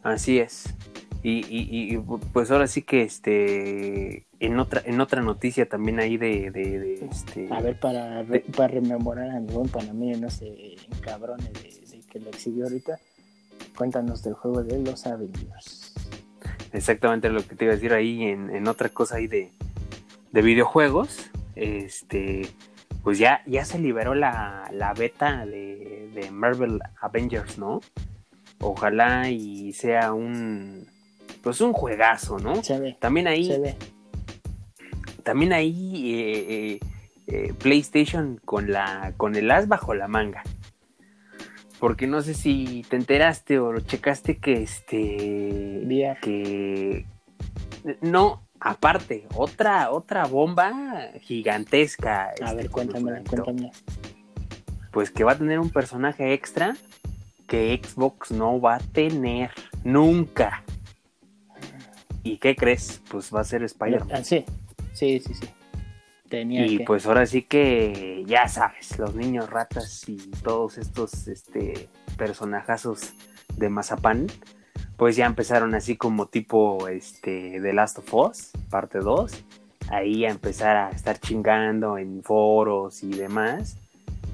[0.02, 0.74] así es.
[1.30, 1.98] Y, y, y,
[2.32, 7.06] pues ahora sí que este en otra en otra noticia también ahí de, de, de
[7.12, 12.02] este a ver para, re, para rememorar a mi buen panameño no sé cabrones de,
[12.10, 12.98] que lo exhibió ahorita
[13.76, 15.96] cuéntanos del juego de los Avengers.
[16.72, 19.52] Exactamente lo que te iba a decir ahí en, en otra cosa ahí de,
[20.32, 22.48] de videojuegos este
[23.04, 27.82] pues ya ya se liberó la, la beta de, de Marvel Avengers no
[28.62, 30.96] ojalá y sea un
[31.48, 32.62] pues un juegazo, ¿no?
[32.62, 33.78] Se ve, también ahí, se ve.
[35.24, 36.80] también ahí eh, eh,
[37.28, 40.43] eh, PlayStation con la con el as bajo la manga.
[41.80, 47.06] Porque no sé si te enteraste o lo checaste que este que
[48.02, 50.74] no, aparte, otra otra bomba
[51.22, 52.26] gigantesca.
[52.26, 53.72] A este, ver, cuéntame, cuéntame.
[54.91, 56.76] Pues que va a tener un personaje extra
[57.48, 59.52] que Xbox no va a tener
[59.86, 60.66] nunca.
[62.28, 63.02] ¿Y qué crees?
[63.10, 64.10] Pues va a ser Spider-Man.
[64.12, 64.44] Ah, sí,
[64.94, 65.48] sí, sí, sí.
[66.28, 66.84] Tenía y que...
[66.84, 73.14] pues ahora sí que ya sabes, los niños ratas y todos estos este, personajazos
[73.56, 74.28] de Mazapán,
[74.98, 79.46] pues ya empezaron así como tipo este, The Last of Us, parte 2,
[79.90, 83.78] ahí a empezar a estar chingando en foros y demás,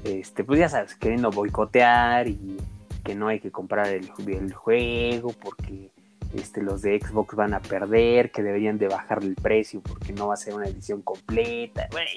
[0.02, 2.56] este, pues ya sabes, queriendo boicotear y
[3.04, 5.93] que no hay que comprar el, el juego porque
[6.34, 10.28] este, los de Xbox van a perder, que deberían de bajarle el precio porque no
[10.28, 11.88] va a ser una edición completa.
[11.92, 12.10] Bueno,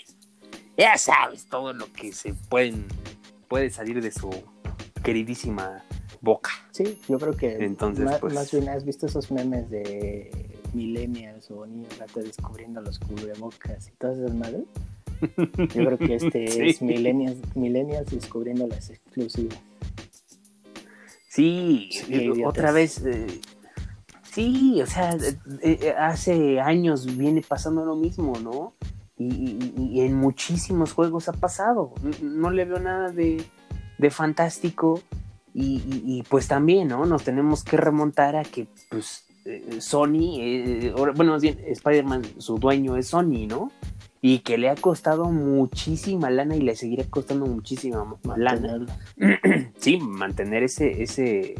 [0.78, 2.86] ya sabes todo lo que se pueden,
[3.48, 4.30] puede salir de su
[5.04, 5.84] queridísima
[6.22, 6.52] boca.
[6.72, 8.34] Sí, yo creo que Entonces, más, pues...
[8.34, 10.30] más bien has visto esos memes de
[10.74, 14.64] millennials o niños ratos descubriendo los cubrebocas y todas esas madres.
[15.20, 16.60] Yo creo que este Sí.
[16.70, 19.58] es millennials, millennials descubriendo las exclusivas.
[21.30, 23.04] Sí, eh, otra vez.
[23.06, 23.28] eh,
[24.38, 28.74] sí, o sea, eh, eh, hace años viene pasando lo mismo, ¿no?
[29.18, 31.94] Y, y- y en muchísimos juegos ha pasado.
[32.22, 33.44] No le veo nada de,
[33.98, 35.02] de fantástico.
[35.60, 37.08] Y, pues también, ¿no?
[37.08, 42.60] Nos tenemos que remontar a que, pues, eh, Sony, eh, bueno, más bien, Spider-Man, su
[42.60, 43.72] dueño es Sony, ¿no?
[44.22, 48.86] Y que le ha costado muchísima lana y le seguirá costando muchísima lana
[49.80, 51.56] sí, mantener ese, ese,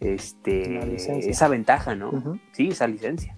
[0.00, 2.38] este, esa ventaja, ¿no?
[2.52, 3.36] Sí, esa licencia.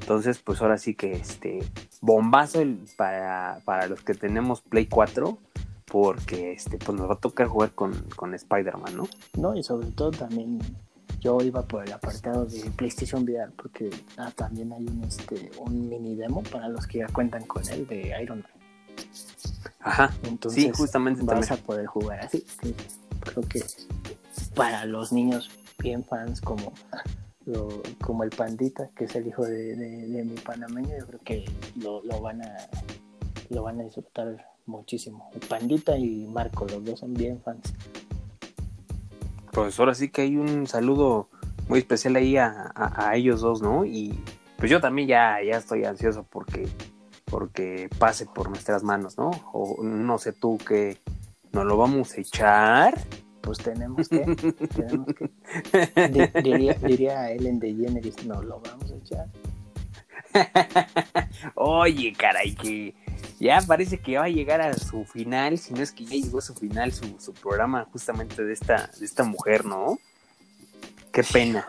[0.00, 1.60] Entonces, pues ahora sí que este
[2.02, 5.38] bombazo el- para, para los que tenemos Play 4,
[5.86, 9.08] porque este, pues nos va a tocar jugar con, con Spider-Man, ¿no?
[9.38, 10.58] No, y sobre todo también
[11.20, 13.88] yo iba por el apartado de PlayStation VR porque
[14.18, 17.86] ah, también hay un este un mini demo para los que ya cuentan con él
[17.86, 18.50] de Iron Man.
[19.80, 20.12] Ajá.
[20.24, 21.52] Entonces Sí, justamente vas también.
[21.52, 22.44] a poder jugar así.
[22.62, 22.74] Sí,
[23.20, 23.62] Creo que
[24.54, 26.72] para los niños bien fans como
[27.46, 31.44] lo- como el pandita que es el hijo de, mi panameño, yo creo que
[31.76, 32.56] lo, lo van a
[33.50, 35.30] lo van a disfrutar muchísimo.
[35.34, 37.74] El pandita y Marco, los dos son bien fans.
[39.52, 41.28] Pues ahora sí que hay un saludo
[41.68, 43.84] muy especial ahí a, a- a ellos dos, ¿no?
[43.84, 44.18] Y
[44.56, 46.66] pues yo también ya, ya estoy ansioso porque,
[47.26, 49.30] porque pase por nuestras manos, ¿no?
[49.52, 50.98] O no sé tú que
[51.52, 52.94] nos lo vamos a echar.
[53.44, 54.20] Pues tenemos que,
[54.74, 56.08] tenemos que.
[56.08, 59.28] Di- diría, diría Ellen DeGeneres, no lo vamos a echar.
[61.54, 62.94] Oye, caray, que
[63.38, 66.38] ya parece que va a llegar a su final, si no es que ya llegó
[66.38, 69.98] a su final su, su programa justamente de esta, de esta mujer, ¿no?
[71.12, 71.64] Qué pena.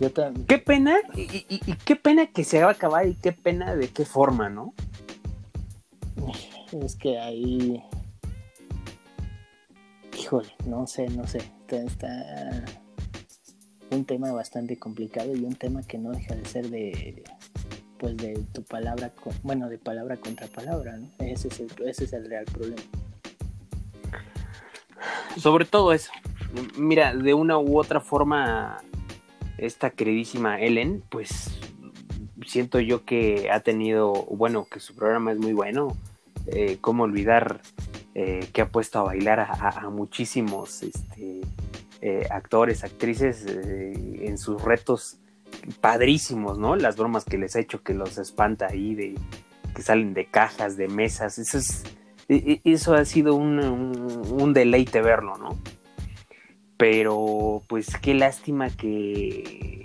[0.00, 0.46] Yo también.
[0.46, 3.74] Qué pena, y, y- y qué pena que se va a acabar y qué pena
[3.74, 4.74] de qué forma, ¿no?
[6.72, 7.82] Es que ahí.
[10.18, 11.40] Híjole, no sé, no sé.
[11.68, 12.64] Está,
[13.90, 17.22] un tema bastante complicado y un tema que no deja de ser de.
[17.98, 19.12] Pues de tu palabra,
[19.44, 21.08] bueno, de palabra contra palabra, ¿no?
[21.20, 22.82] Ese es el, ese es el real problema.
[25.36, 26.10] Sobre todo eso.
[26.76, 28.82] Mira, de una u otra forma,
[29.56, 31.60] esta queridísima Ellen, pues
[32.44, 35.96] siento yo que ha tenido, bueno, que su programa es muy bueno.
[36.46, 37.60] Eh, cómo olvidar
[38.14, 41.40] eh, que ha puesto a bailar a, muchísimos este,
[42.02, 45.18] eh, actores, actrices eh, en sus retos
[45.80, 46.76] padrísimos, ¿no?
[46.76, 49.14] Las bromas que les ha hecho que los espanta ahí,
[49.74, 51.84] que salen de cajas, de mesas, eso es,
[52.28, 55.58] e, e, ha sido un, un deleite verlo, ¿no?
[56.76, 59.81] Pero pues qué lástima que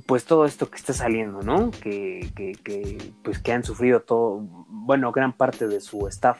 [0.00, 1.70] pues todo esto que está saliendo, ¿no?
[1.70, 4.38] Que, que, pues que han sufrido todo,
[4.68, 6.38] bueno, gran parte de su staff,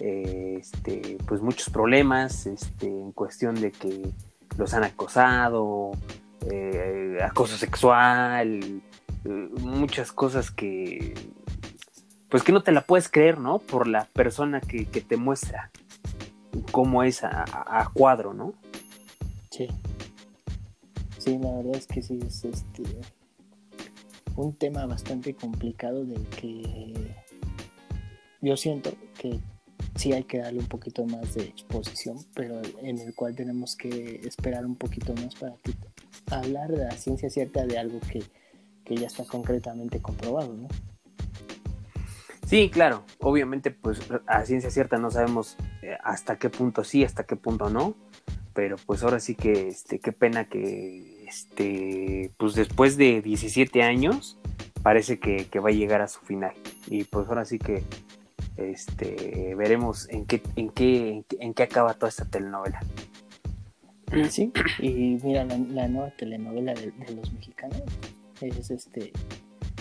[0.00, 4.10] eh, este, pues muchos problemas, este, en cuestión de que
[4.58, 5.92] los han acosado,
[6.50, 8.82] eh, acoso sexual,
[9.24, 11.14] eh, muchas cosas que,
[12.28, 13.60] pues que no te la puedes creer, ¿no?
[13.60, 15.70] Por la persona que, te muestra
[16.72, 18.54] cómo es a, a cuadro, ¿no?
[19.50, 19.68] Sí.
[21.20, 22.82] Sí, la verdad es que sí es este
[24.36, 26.94] un tema bastante complicado del que
[28.40, 29.38] yo siento que
[29.96, 34.22] sí hay que darle un poquito más de exposición, pero en el cual tenemos que
[34.24, 35.56] esperar un poquito más para
[36.30, 38.22] hablar de la ciencia cierta de algo que,
[38.82, 40.68] que ya está concretamente comprobado, ¿no?
[42.46, 47.24] Sí, claro, obviamente pues a ciencia cierta no sabemos eh, hasta qué punto sí, hasta
[47.24, 47.94] qué punto no,
[48.54, 54.36] pero pues ahora sí que este qué pena que este pues después de 17 años
[54.82, 56.52] parece que, va a llegar a su final.
[56.88, 57.82] Y pues ahora sí que
[58.56, 62.80] este veremos en qué en qué en qué acaba toda esta telenovela.
[64.28, 64.52] Sí.
[64.80, 67.82] Y mira la, nueva telenovela de, los mexicanos
[68.40, 69.12] es este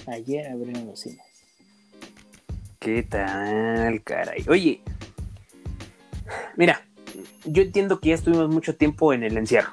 [0.05, 1.25] ayer abrieron los cines.
[2.79, 4.81] Qué tal caray oye
[6.55, 6.81] mira
[7.45, 9.71] yo entiendo que ya estuvimos mucho tiempo en el encierro.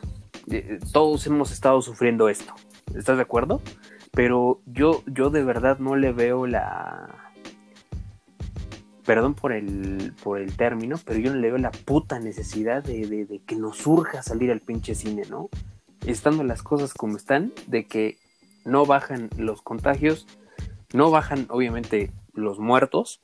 [0.50, 2.54] Eh, todos hemos estado sufriendo esto.
[2.94, 3.60] ¿Estás de acuerdo?
[4.12, 7.32] Pero yo, yo de verdad no le veo la.
[9.04, 13.40] Perdón por el, por el término, pero yo no le veo la puta necesidad de,
[13.46, 15.48] que nos surja salir al pinche cine, ¿no?
[16.06, 18.18] Estando las cosas como están, de que
[18.64, 20.26] no bajan los contagios,
[20.92, 23.20] no bajan obviamente los muertos,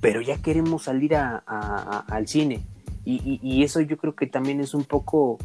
[0.00, 2.64] pero ya queremos salir al cine
[3.08, 5.38] y, eso yo creo que también es un poco,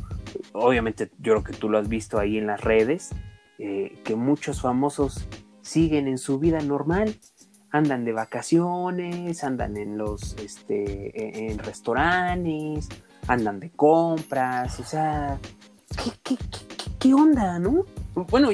[0.52, 3.12] obviamente yo creo que tú lo has visto ahí en las redes,
[3.60, 5.28] eh, que muchos famosos
[5.62, 7.16] siguen en su vida normal,
[7.70, 12.90] andan de vacaciones, andan en los, este, en restaurantes,
[13.28, 15.38] andan de compras, o sea,
[16.24, 16.36] ¿qué,
[16.98, 17.86] qué, onda, no?
[18.16, 18.50] Bueno,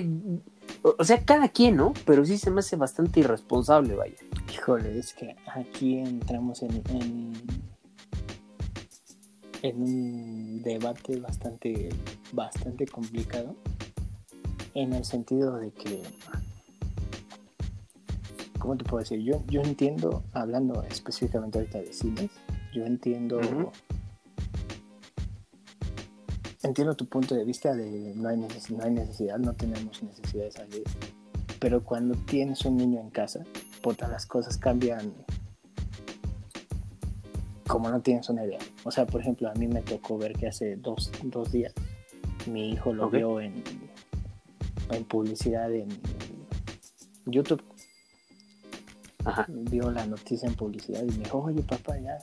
[0.84, 1.94] o sea, cada quien, ¿no?
[2.06, 4.18] Pero sí se me hace bastante irresponsable, vaya.
[4.54, 7.34] Híjole, es que aquí entramos en en
[9.64, 11.90] un debate bastante,
[12.32, 13.56] bastante complicado
[14.74, 16.04] en el sentido de que,
[18.60, 19.22] ¿cómo te puedo decir?
[19.22, 22.32] Yo, yo entiendo, hablando específicamente ahorita de cines,
[22.74, 23.40] yo entiendo,
[26.64, 30.52] entiendo tu punto de vista de no hay, no hay necesidad, no tenemos necesidad de
[30.52, 30.84] salir,
[31.60, 33.44] pero cuando tienes un niño en casa,
[33.82, 35.14] todas las cosas cambian
[37.68, 38.60] como no tienes una idea.
[38.84, 41.12] O sea, por ejemplo, a mí me tocó ver que hace dos,
[41.52, 41.74] días
[42.46, 43.64] mi hijo lo vio en,
[44.92, 45.90] en publicidad en
[47.26, 47.64] YouTube.
[49.26, 49.46] Ajá.
[49.50, 52.18] Vio la noticia en publicidad y me dijo, oye papá, ya.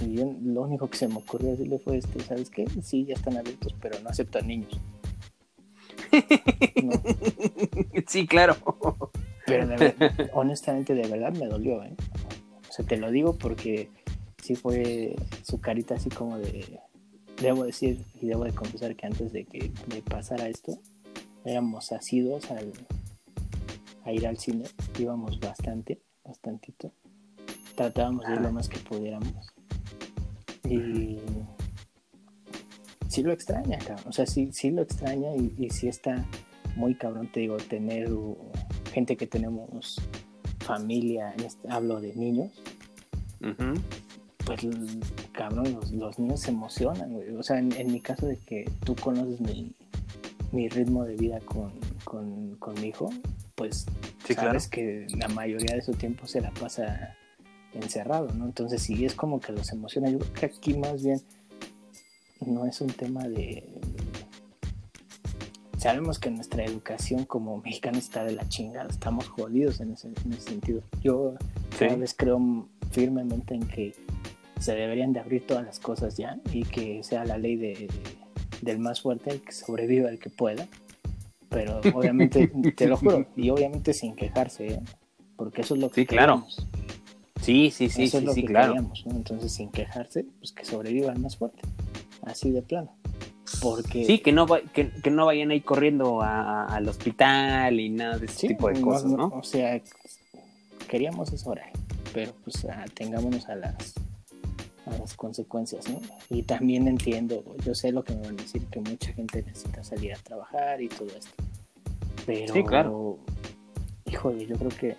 [0.00, 2.66] Y yo, lo único que se me ocurrió decirle fue, este, ¿sabes qué?
[2.82, 4.80] Sí, ya están abiertos, pero no aceptan niños.
[8.06, 8.56] Sí, claro.
[9.46, 11.94] Pero de honestamente, de verdad me dolió, ¿eh?
[12.68, 13.88] O sea, te lo digo porque
[14.42, 16.80] sí fue su carita así como de,
[17.40, 20.78] debo decir y debo de confesar que antes de que me pasara esto,
[21.44, 22.72] éramos asidos al,
[24.04, 24.64] a ir al cine,
[24.98, 26.92] íbamos bastante, bastantito,
[27.76, 29.46] tratábamos de ir lo más que pudiéramos.
[30.68, 31.18] Y
[33.08, 34.06] sí lo extraña, cabrón.
[34.08, 36.26] O sea, sí, sí lo extraña y, y sí está
[36.76, 38.08] muy cabrón, te digo, tener
[38.92, 40.00] gente que tenemos
[40.60, 42.50] familia, este, hablo de niños,
[44.44, 44.66] pues
[45.32, 47.30] cabrón, los, niños se emocionan, güey.
[47.36, 51.72] O sea, en, mi caso de que tú conoces mi, ritmo de vida con,
[52.80, 53.10] mi hijo,
[53.54, 53.86] pues
[54.34, 57.16] sabes que la mayoría de su tiempo se la pasa
[57.74, 58.46] encerrado, ¿no?
[58.46, 60.10] Entonces sí es como que los emociona.
[60.10, 61.20] Yo creo que aquí más bien
[62.46, 63.68] no es un tema de...
[65.78, 70.82] Sabemos que nuestra educación como mexicanos está de la chingada, estamos jodidos en ese, sentido.
[71.02, 71.34] Yo
[71.76, 73.92] cada vez creo firmemente en que
[74.62, 77.88] se deberían de abrir todas las cosas ya y que sea la ley de,
[78.62, 80.66] del más fuerte, el que sobreviva el que pueda.
[81.48, 84.80] Pero obviamente, te lo juro, y obviamente sin quejarse, ¿eh?
[85.36, 86.46] porque eso es lo que sí, claro.
[87.40, 88.74] Sí, sí, sí, eso sí, es lo sí, que claro.
[89.06, 91.62] Entonces, sin quejarse, pues que sobreviva el más fuerte,
[92.22, 92.96] así de plano.
[93.60, 94.04] Porque...
[94.04, 98.68] Sí, que no, que, no vayan ahí corriendo al hospital y nada de ese tipo
[98.68, 99.26] de cosas, ¿no?
[99.28, 99.80] O sea,
[100.88, 101.68] queríamos eso ahora,
[102.14, 103.94] pero pues ah, tengámonos a las
[104.86, 106.00] a las consecuencias, ¿no?
[106.30, 109.82] Y también entiendo, yo sé lo que me van a decir, que mucha gente necesita
[109.84, 111.30] salir a trabajar y todo esto.
[112.26, 113.18] Pero, sí, claro.
[114.06, 114.96] híjole, yo creo que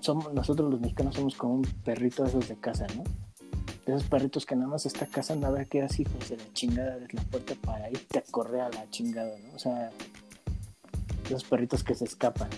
[0.00, 3.02] somos, nosotros los mexicanos somos como un perrito de esos de casa, ¿no?
[3.84, 6.96] De esos perritos que nada más está cazando a ver qué hijos de la chingada
[6.96, 9.54] de la puerta para irte a correr a la chingada, ¿no?
[9.54, 9.90] O sea,
[11.24, 12.50] esos perritos que se escapan.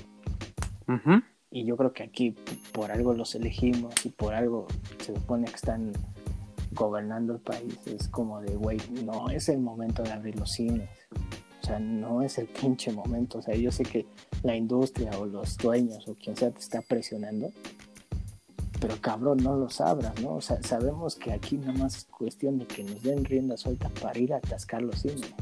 [1.51, 2.37] Y yo creo que aquí
[2.73, 4.67] por algo los elegimos y por algo
[5.01, 5.93] se supone que están
[6.73, 7.79] gobernando el país.
[7.87, 10.91] Es como de, güey, no es el momento de abrir los cines.
[11.63, 13.39] O sea, no es el pinche momento.
[13.39, 14.07] O sea, yo sé que
[14.43, 17.51] la industria o los dueños o quien sea te está presionando.
[18.81, 20.37] Pero cabrón, no los abras, ¿no?
[20.37, 23.89] O sea, sabemos que aquí nada más es cuestión de que nos den rienda suelta
[23.89, 25.35] para ir a atascar los cines.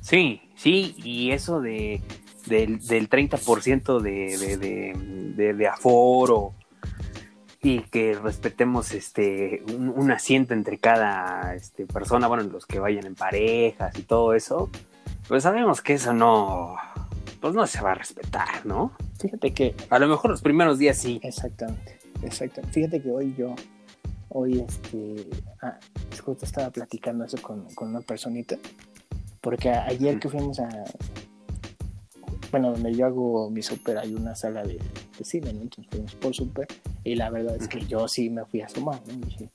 [0.00, 2.00] Sí, sí, y eso de
[2.46, 6.54] del, del 30% de, de, de, de, aforo
[7.62, 13.14] y que respetemos este un, asiento entre cada este, persona, bueno, los que vayan en
[13.14, 14.70] parejas y todo eso,
[15.28, 16.76] pues sabemos que eso no,
[17.40, 18.92] pues no se va a respetar, ¿no?
[19.18, 19.74] Fíjate que...
[19.90, 21.20] A lo mejor los primeros días sí.
[21.22, 22.72] Exactamente, exactamente.
[22.72, 23.54] Fíjate que hoy yo,
[24.28, 25.28] hoy este,
[25.62, 25.78] ah,
[26.24, 28.56] justo estaba platicando eso con, con una personita,
[29.40, 30.68] porque ayer que fuimos a,
[32.50, 34.78] bueno, donde yo hago mi súper hay una sala de,
[35.22, 35.62] cine, ¿no?
[35.62, 36.66] Entonces fuimos por súper
[37.04, 39.14] y la verdad es que yo sí me fui a sumar, ¿no?
[39.26, 39.50] dije,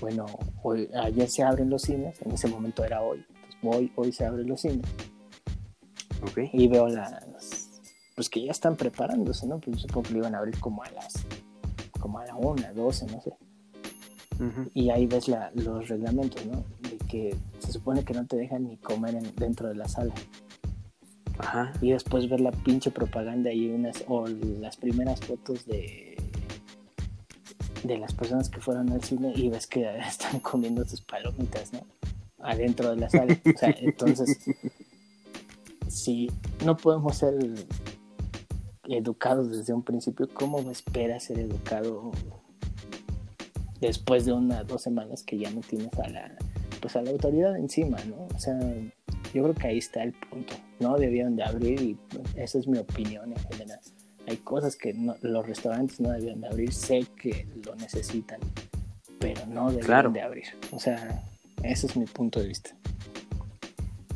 [0.00, 0.26] bueno,
[0.62, 4.24] hoy, ayer se abren los cines, en ese momento era hoy, entonces hoy, hoy se
[4.24, 4.86] abren los cines.
[6.30, 6.50] Okay.
[6.52, 7.80] Y veo las,
[8.14, 9.60] pues que ya están preparándose, ¿no?
[9.60, 11.24] Pues supongo que lo iban a abrir como a las,
[12.00, 13.32] como a la una, doce, no sé.
[14.72, 16.64] Y ahí ves la, los reglamentos, ¿no?
[16.88, 20.14] De que se supone que no te dejan ni comer en, dentro de la sala.
[21.80, 26.16] Y después ver la pinche propaganda y unas, o las primeras fotos de
[27.84, 31.80] de las personas que fueron al cine y ves que están comiendo sus palomitas, ¿no?
[32.40, 33.36] Adentro de la sala.
[33.54, 34.38] O sea, entonces,
[35.88, 36.30] si
[36.64, 37.34] no podemos ser
[38.88, 42.12] educados desde un principio, ¿cómo esperas ser educado
[43.80, 46.36] después de unas dos semanas que ya no tienes a la,
[46.80, 48.28] pues a la autoridad encima, ¿no?
[48.34, 48.58] O sea,
[49.34, 50.54] yo creo que ahí está el punto.
[50.80, 51.98] No debieron de abrir y
[52.36, 53.80] esa es mi opinión en general.
[54.26, 56.72] Hay cosas que los restaurantes no debieron de abrir.
[56.72, 58.40] Sé que lo necesitan,
[59.18, 60.44] pero no debieron de abrir.
[60.70, 61.22] O sea,
[61.62, 62.70] ese es mi punto de vista.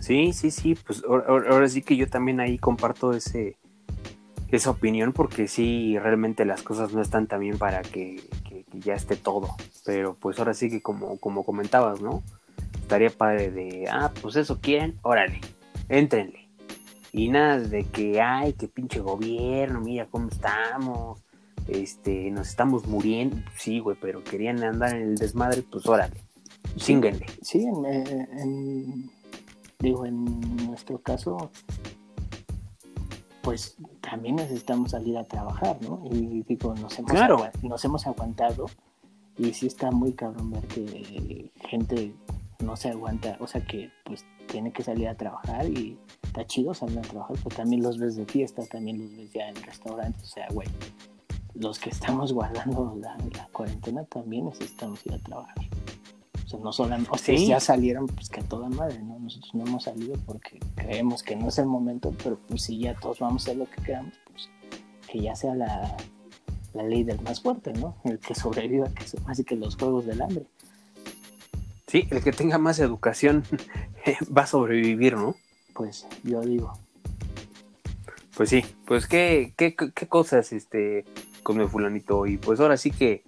[0.00, 0.74] Sí, sí, sí.
[0.74, 3.56] Pues ahora, sí que yo también ahí comparto ese
[4.50, 8.92] esa opinión porque sí, realmente las cosas no están tan bien para que, que ya
[8.92, 9.56] esté todo.
[9.86, 12.22] Pero pues ahora sí que como, como comentabas, ¿no?
[12.92, 15.40] estaría padre de, ah, pues eso quieren, órale,
[15.88, 16.41] éntrenle.
[17.12, 21.20] Y nada de que, ay, qué pinche gobierno, mira cómo estamos,
[21.68, 23.36] este, nos estamos muriendo.
[23.56, 26.16] Sí, güey, pero querían andar en el desmadre, pues órale,
[26.76, 27.26] chinguenle.
[27.42, 29.10] Sí, en,
[29.78, 31.50] digo, en nuestro caso,
[33.42, 36.02] pues también necesitamos salir a trabajar, ¿no?
[36.10, 37.12] Y digo, nos hemos,
[37.62, 38.66] nos hemos aguantado
[39.36, 42.14] y sí está muy cabrón ver que gente
[42.62, 46.74] no se aguanta, o sea que pues tiene que salir a trabajar y está chido
[46.74, 50.22] salir a trabajar, pero también los ves de fiesta, también los ves ya en restaurantes,
[50.22, 50.68] o sea, güey,
[51.54, 53.16] los que estamos guardando la,
[53.52, 55.56] cuarentena también necesitamos ir a trabajar.
[56.44, 56.70] O sea, no
[57.10, 59.18] o sea, ya salieron pues que a toda madre, ¿no?
[59.18, 62.94] Nosotros no hemos salido porque creemos que no es el momento, pero pues si ya
[62.94, 64.50] todos vamos a hacer lo que queramos, pues
[65.10, 65.96] que ya sea la,
[66.74, 67.96] la ley del más fuerte, ¿no?
[68.04, 70.46] El que sobreviva, que así que los juegos del hambre.
[71.92, 73.44] Sí, el que tenga más educación
[74.34, 75.36] va a sobrevivir, ¿no?
[75.74, 76.72] Pues yo digo.
[78.34, 81.04] Pues sí, pues qué, qué, qué cosas este
[81.42, 82.24] con el fulanito.
[82.24, 83.24] Y pues ahora sí que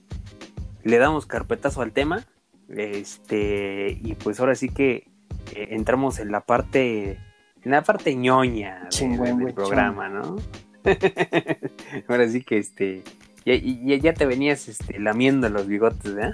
[0.82, 2.24] le damos carpetazo al tema.
[2.70, 5.10] Este, y pues ahora sí que
[5.54, 7.18] eh, entramos en la parte,
[7.62, 10.36] en la parte ñoña del programa, ¿no?
[12.08, 13.02] ahora sí que este,
[13.44, 16.32] ya, ya, ya, te venías este, lamiendo los bigotes, ¿eh?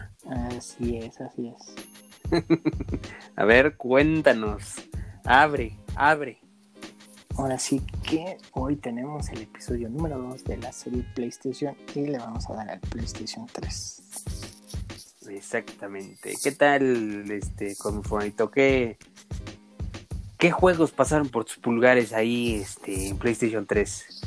[0.57, 1.91] Así es, así es.
[3.37, 4.75] A ver, cuéntanos.
[5.25, 6.41] Abre, abre.
[7.37, 12.19] Ahora sí que hoy tenemos el episodio número 2 de la serie PlayStation y le
[12.19, 14.03] vamos a dar al PlayStation 3.
[15.31, 16.35] Exactamente.
[16.43, 18.03] ¿Qué tal, este, con
[18.53, 18.99] ¿Qué,
[20.39, 24.23] ¿Qué juegos pasaron por tus pulgares ahí este, en PlayStation 3?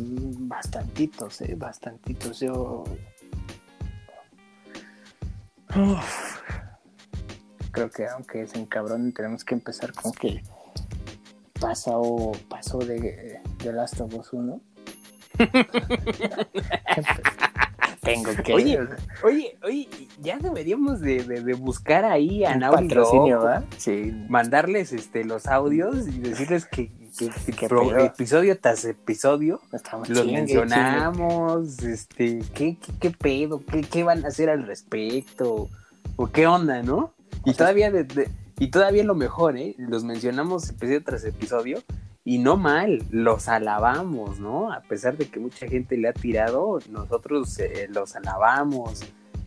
[0.00, 2.40] Mm, bastantitos, eh, bastantitos.
[2.40, 2.84] Yo.
[7.72, 10.42] Creo que aunque se encabronen, tenemos que empezar con que
[11.60, 14.60] pasó, pasó de, de Last of Us 1.
[18.00, 18.54] Tengo que.
[18.54, 18.78] Oye,
[19.22, 19.88] oye, oye,
[20.20, 22.54] ya deberíamos de, de, de buscar ahí a
[23.40, 23.64] ¿verdad?
[23.76, 24.12] Sí.
[24.28, 27.98] mandarles este los audios y decirles que, que- que ¿Qué pro- pedo?
[27.98, 33.62] episodio tras episodio Estamos los chingue, mencionamos, este, ¿qué, qué, qué pedo?
[33.64, 35.68] ¿Qué, qué van a hacer al respecto?
[36.16, 37.12] ¿O qué onda, no?
[37.44, 38.28] Y O sea- todavía de- de-
[38.58, 39.74] y todavía lo mejor, ¿eh?
[39.78, 41.82] Los mencionamos episodio tras episodio
[42.24, 44.72] y no mal, los alabamos, ¿no?
[44.72, 49.02] A pesar de que mucha gente le ha tirado, nosotros eh, los alabamos,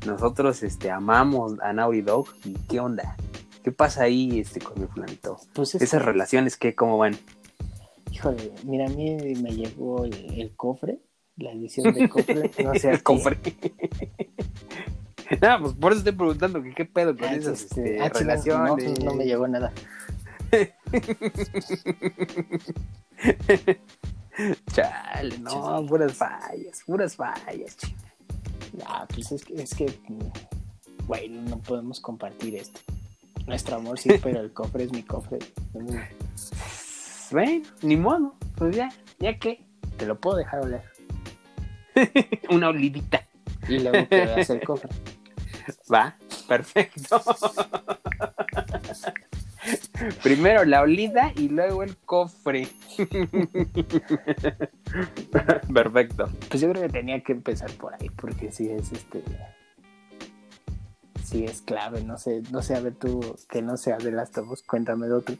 [0.05, 3.15] nosotros este, amamos a Naughty Dog y qué onda.
[3.63, 5.37] ¿Qué pasa ahí este, con mi fulanito?
[5.53, 6.73] Pues es Esas que, relaciones, ¿qué?
[6.73, 7.15] ¿Cómo van?
[8.11, 10.99] híjole, mira, a mí me llegó el, el cofre,
[11.37, 12.49] la edición de cofre.
[12.63, 13.37] No sé, el cofre.
[15.41, 18.49] Nada, pues por eso estoy preguntando que qué pedo con Ah, esas este, ah, sí,
[19.03, 19.71] no, me llegó nada.
[24.73, 27.95] Chale, no, puras fallas, puras fallas, chinga.
[28.85, 29.93] Ah, pues es que, es que,
[31.07, 32.79] güey, no podemos compartir esto.
[33.47, 35.39] Nuestro amor sí, pero el cofre es mi cofre.
[37.31, 38.89] Bueno, ni modo, pues ya,
[39.19, 39.63] ya que,
[39.97, 40.83] Te lo puedo dejar oler.
[42.49, 43.27] una olidita.
[43.67, 44.89] Y luego que veas el cofre.
[45.93, 46.15] Va,
[46.47, 47.21] perfecto.
[50.23, 52.67] Primero la olida y luego el cofre.
[55.73, 56.29] Perfecto.
[56.49, 59.23] Pues yo creo que tenía que empezar por ahí, porque sí es este.
[61.23, 64.31] Sí es clave, no sé, no sé, a ver tú, que no sea de las
[64.65, 65.35] cuéntame de otro.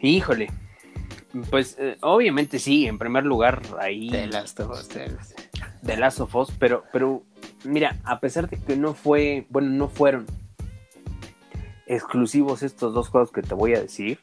[0.00, 0.48] Híjole.
[1.50, 5.14] Pues eh, obviamente sí, en primer lugar ahí De Last of Us, de-
[5.82, 7.24] de Last of Us, pero, pero
[7.66, 10.26] mira, a pesar de que no fue, bueno, no fueron
[11.86, 14.18] exclusivos estos dos juegos que te voy a decir,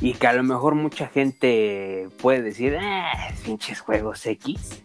[0.00, 3.12] y que a lo mejor mucha gente puede decir, ah,
[3.44, 4.82] pinches juegos X,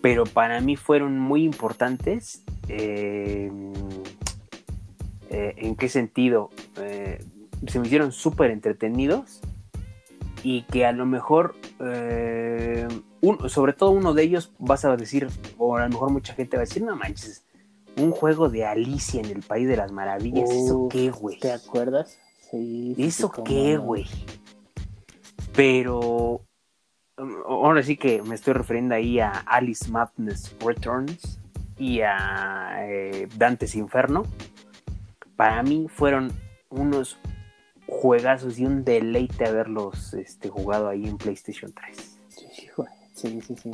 [0.00, 2.44] pero para mí fueron muy importantes.
[2.68, 3.50] eh,
[5.30, 6.50] eh, ¿En qué sentido?
[6.76, 7.24] Eh,
[7.66, 9.40] se me hicieron súper entretenidos
[10.42, 12.86] y que a lo mejor, eh,
[13.20, 15.28] un- sobre todo uno de ellos, vas a decir,
[15.58, 17.44] o a lo mejor mucha gente va a decir, no manches,
[17.96, 21.38] un juego de Alicia en el País de las Maravillas, ¿eso qué, güey?
[21.40, 22.18] ¿Te acuerdas?
[22.50, 22.94] Sí.
[22.96, 24.06] ¿Eso sí, qué, güey?
[25.54, 26.42] Pero
[27.18, 31.40] um, ahora sí que me estoy refiriendo ahí a Alice Madness Returns
[31.76, 34.24] y a eh, Dante's Inferno.
[35.36, 36.32] Para mí fueron
[36.70, 37.18] unos
[37.88, 42.18] juegazos y un deleite haberlos este, jugado ahí en PlayStation 3.
[42.28, 42.46] Sí,
[43.14, 43.70] sí, sí, sí.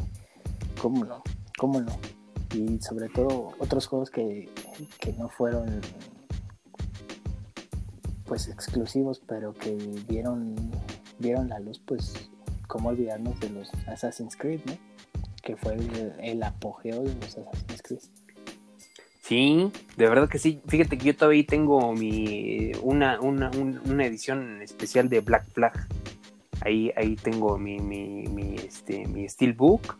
[0.80, 1.22] ¿Cómo no?
[1.58, 1.98] ¿Cómo no?
[2.54, 4.48] Y sobre todo otros juegos que,
[5.00, 5.80] que no fueron
[8.26, 9.74] pues exclusivos, pero que
[10.08, 10.54] vieron
[11.18, 12.30] vieron la luz, pues
[12.66, 14.74] cómo olvidarnos de los Assassin's Creed, ¿no?
[15.42, 15.76] Que fue
[16.20, 18.00] el apogeo de los Assassin's Creed.
[19.26, 20.60] Sí, de verdad que sí.
[20.68, 25.88] Fíjate que yo todavía tengo mi una, una, un- una edición especial de Black Flag.
[26.60, 29.96] Ahí, ahí tengo mi, mi, mi, este, mi Steelbook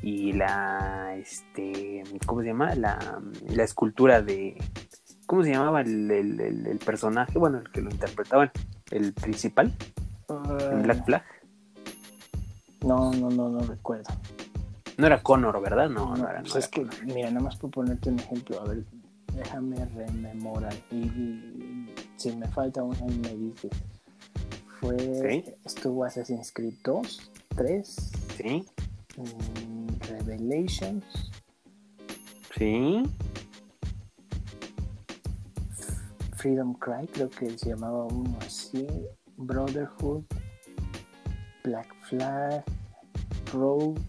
[0.00, 2.74] y la este ¿cómo se llama?
[2.76, 4.56] La, la escultura de
[5.26, 7.36] ¿cómo se llamaba el, el- el- el personaje?
[7.40, 8.52] Bueno, el que lo interpretaban,
[8.92, 9.74] el principal
[10.72, 11.24] en Black Flag.
[12.84, 14.12] No, no, no, no recuerdo.
[14.98, 15.88] No era Connor, ¿verdad?
[15.88, 16.42] No, no, era.
[16.42, 17.14] no pues es era que, Connor.
[17.14, 18.84] mira, nada más por ponerte un ejemplo, a ver,
[19.34, 20.74] déjame rememorar.
[20.90, 23.70] Y, y si me falta uno, ahí me dices.
[24.80, 28.66] Fue, estuvo Assassin's Creed 2, 3, Sí,
[29.16, 31.04] mm, Revelations,
[32.56, 33.02] sí.
[36.36, 38.86] Freedom Cry, creo que se llamaba uno así,
[39.36, 40.24] Brotherhood,
[41.62, 42.64] Black Flag,
[43.52, 44.00] Rogue,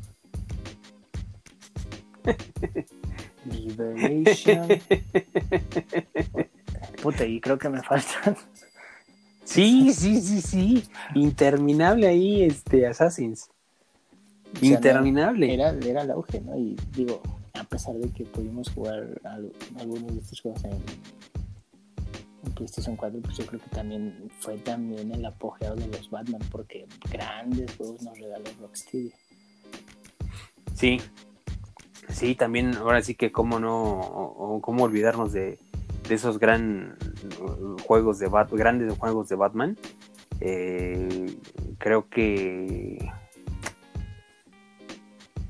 [3.45, 4.67] Liberation.
[7.01, 8.35] Puta, y creo que me faltan.
[9.43, 10.83] Sí, sí, sí, sí.
[11.15, 13.49] Interminable ahí, este, Assassins.
[14.55, 15.53] O sea, Interminable.
[15.53, 16.55] Era, era el auge, ¿no?
[16.57, 17.21] Y digo,
[17.53, 20.71] a pesar de que pudimos jugar al- algunos de estos juegos en,
[22.45, 26.41] en PlayStation 4, pues yo creo que también fue también el apogeo de los Batman,
[26.51, 29.11] porque grandes juegos nos regaló Rocksteady.
[30.73, 31.01] Sí.
[32.09, 35.59] Sí, también, ahora sí que cómo no, o, cómo olvidarnos de,
[36.09, 36.97] esos grandes
[37.85, 39.77] juegos de Batman.
[40.39, 41.37] Eh,
[41.79, 42.97] creo que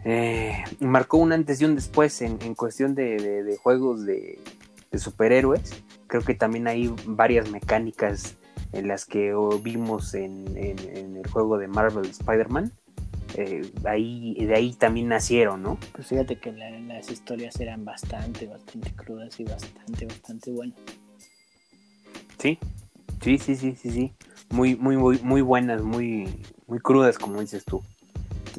[0.05, 4.39] eh, marcó un antes y un después en, en cuestión de, juegos de,
[4.95, 5.83] superhéroes.
[6.07, 8.35] Creo que también hay varias mecánicas
[8.73, 12.71] en las que vimos en, el juego de Marvel Spider-Man.
[13.35, 15.79] Eh, ahí, de ahí también nacieron, ¿no?
[15.93, 20.77] Pues fíjate que las historias eran bastante, bastante crudas y bastante, bastante buenas.
[22.37, 22.59] Sí,
[23.21, 24.13] sí, sí, sí, sí, sí.
[24.51, 27.81] Muy, muy, muy, muy buenas, muy, muy crudas, como dices tú.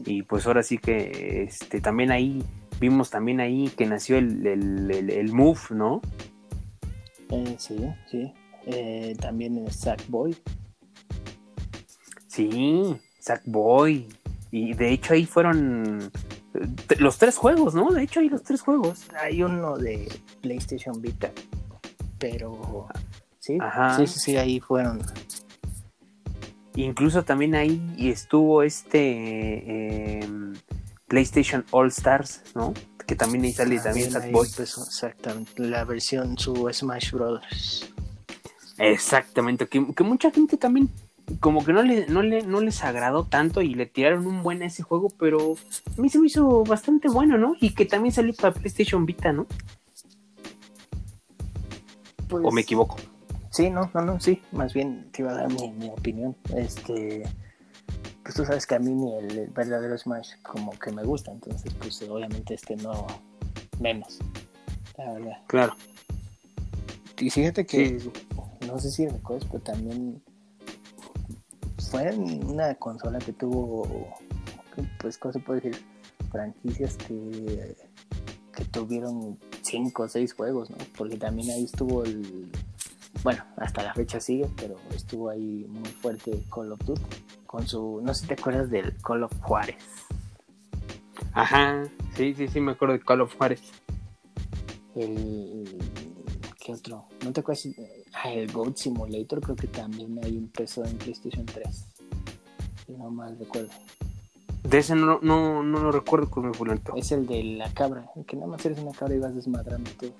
[0.04, 2.42] Y pues ahora sí que este, también ahí
[2.80, 6.00] vimos también ahí que nació el, el, Move, ¿no?
[7.30, 7.78] Eh, sí,
[8.10, 8.32] sí.
[8.66, 10.36] Eh, también el Sackboy.
[12.26, 14.08] Sí, Sackboy.
[14.54, 16.12] Y de hecho ahí fueron
[16.54, 17.90] eh, los tres juegos, ¿no?
[17.90, 19.06] De hecho ahí los tres juegos.
[19.20, 20.08] Hay uno de
[20.42, 21.32] PlayStation Vita,
[22.20, 22.86] pero
[23.40, 23.58] sí,
[23.96, 25.02] sí, sí, sí, ahí fueron
[26.76, 30.54] Incluso también ahí estuvo este em,
[31.08, 32.74] PlayStation All Stars, ¿no?
[33.08, 34.46] Que también ahí sale también, Sackboy.
[34.46, 37.92] exactamente, la versión su Smash Brothers.
[38.78, 40.90] Exactamente, que, mucha gente también
[41.40, 44.62] como que no, le, no, le, no les agradó tanto y le tiraron un buen
[44.62, 45.56] a ese juego, pero
[45.96, 47.54] a mí se me hizo bastante bueno, ¿no?
[47.60, 49.46] Y que también salió para PlayStation Vita, ¿no?
[52.30, 52.96] ¿O me pues, equivoco?
[53.50, 56.36] Sí, no, no, no, sí, más bien te iba a dar mi, opinión.
[56.56, 57.22] Este,
[58.22, 61.72] pues tú sabes que a mí ni el, verdadero Smash como que me gusta, entonces
[61.74, 63.06] pues obviamente este no
[63.80, 64.18] menos,
[64.98, 65.38] la verdad.
[65.46, 65.76] Claro.
[67.18, 68.00] Y fíjate que,
[68.66, 70.20] no sé si recuerdas, pero también
[71.90, 74.16] fue una consola que tuvo,
[75.00, 75.84] pues, ¿cómo se puede decir?
[76.30, 77.76] Franquicias que,
[78.52, 80.76] que tuvieron cinco o seis juegos, ¿no?
[80.96, 82.50] Porque también ahí estuvo el
[83.24, 87.02] bueno, hasta la fecha sigue, pero estuvo ahí muy fuerte Call of Duty
[87.46, 89.76] con su, no sé si te acuerdas del Call of Juárez.
[91.32, 91.84] Ajá,
[92.14, 93.62] sí, sí, sí, me acuerdo de Call of Juárez.
[94.94, 95.78] El,
[96.60, 97.06] ¿qué otro?
[97.24, 97.66] ¿No te acuerdas?
[98.24, 101.84] Ah, el Goat Simulator creo que también ahí empezó en PlayStation 3.
[102.86, 103.68] Si no mal recuerdo.
[104.62, 106.94] De ese no, no, no lo recuerdo con mi fulento.
[106.96, 109.90] Es el de la cabra, el que nada más eres una cabra y vas desmadrando
[110.00, 110.12] todo.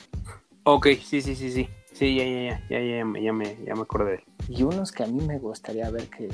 [0.64, 1.66] Ok, sí, sí, sí, sí.
[1.94, 4.24] Sí, ya, ya, ya, ya, ya, ya, me, ya me acordé de él.
[4.48, 6.28] Y unos que a mí me gustaría ver que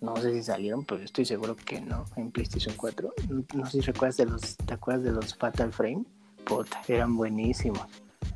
[0.00, 3.12] no sé si salieron, pero estoy seguro que no, en PlayStation 4.
[3.54, 6.06] No sé si recuerdas de los, ¿te acuerdas de los Fatal Frame?
[6.46, 7.86] Puta, eran buenísimos.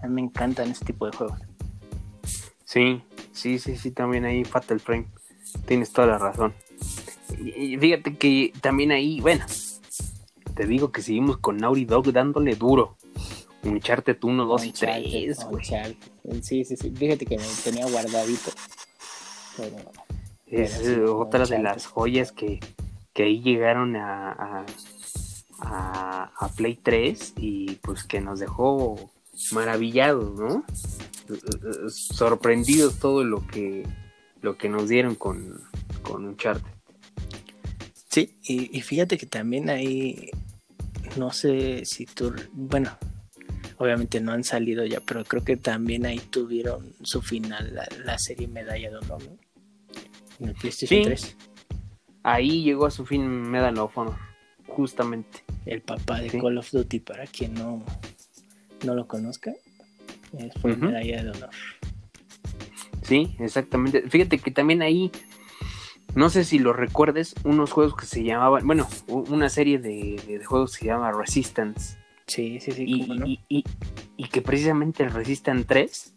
[0.03, 1.39] A mí me encantan este tipo de juegos.
[2.71, 3.03] Sí,
[3.33, 5.09] sí, sí, sí, también ahí Fatal Frame.
[5.67, 6.55] Tienes toda la razón.
[7.37, 9.45] Y fíjate que también ahí, bueno,
[10.55, 12.97] te digo que seguimos con Naughty Dog dándole duro.
[13.65, 15.65] Uncharted 1, 2 y 3, güey.
[16.43, 16.93] Sí, sí, sí.
[16.93, 18.53] Fíjate que me tenía guardadito.
[20.47, 22.61] es otra de las joyas que,
[23.13, 24.65] que ahí llegaron a,
[25.59, 29.11] a, a, Play 3 y pues que nos dejó
[29.53, 30.65] maravillados, ¿no?
[31.89, 33.85] Sorprendidos todo lo que
[34.43, 35.61] lo que nos dieron con,
[36.03, 36.73] con Uncharted.
[38.11, 40.31] Sí, y, y fíjate que también ahí,
[41.17, 42.97] no sé si tú, bueno,
[43.81, 48.47] obviamente no han salido ya, pero creo que también ahí tuvieron su final la, serie
[48.47, 49.39] Medalla de Honor, ¿no?
[50.41, 51.37] En el PlayStation 3.
[52.23, 54.17] Ahí llegó a su fin Medal of Honor,
[54.67, 55.45] justamente.
[55.65, 57.85] El papá de Call of Duty, para quien no,
[58.85, 59.53] no lo conozca,
[60.61, 61.51] fue Medalla de Honor.
[63.03, 64.09] Sí, exactamente.
[64.09, 65.11] Fíjate que también ahí,
[66.15, 70.45] no sé si lo recuerdes, unos juegos que se llamaban, bueno, una serie de, de
[70.45, 72.01] juegos que se llama Resistance
[72.31, 72.85] Sí, sí, sí.
[72.87, 73.65] Y,
[74.17, 76.15] y, que precisamente el Resistance 3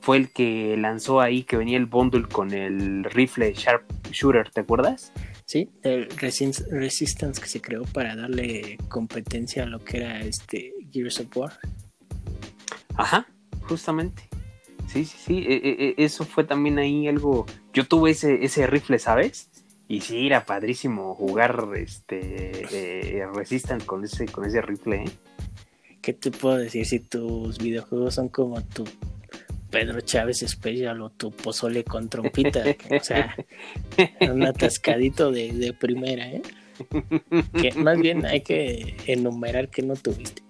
[0.00, 3.82] fue el que lanzó ahí, que venía el bundle con el rifle Sharp
[4.12, 5.12] Shooter, ¿te acuerdas?
[5.46, 11.18] Sí, el Resistance que se creó para darle competencia a lo que era este Gears
[11.18, 11.58] of War.
[12.98, 13.26] Ajá,
[13.62, 14.28] justamente.
[14.88, 15.44] Sí, sí, sí.
[15.46, 17.46] E, e, e, eso fue también ahí algo.
[17.72, 19.48] Yo tuve ese, ese rifle, ¿sabes?
[19.86, 22.66] Y sí, era padrísimo jugar este
[23.20, 25.10] eh, Resistance con ese, con ese rifle, ¿eh?
[26.02, 28.84] ¿qué te puedo decir si tus videojuegos son como tu
[29.70, 32.64] Pedro Chávez Special o tu pozole con trompita?
[33.00, 33.36] o sea,
[34.20, 36.42] un atascadito de, primera, ¿eh?
[37.60, 40.47] Que más bien hay que enumerar que no tuviste.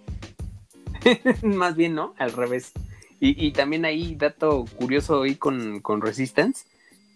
[1.43, 2.15] más bien, ¿no?
[2.19, 2.73] Al revés.
[3.21, 6.67] Y, también ahí, dato curioso ahí con, con, Resistance,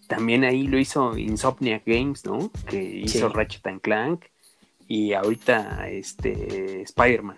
[0.07, 2.51] también ahí lo hizo Insomniac Games, ¿no?
[2.67, 4.25] Que hizo Ratchet and Clank
[4.85, 7.37] y ahorita este Spider-Man.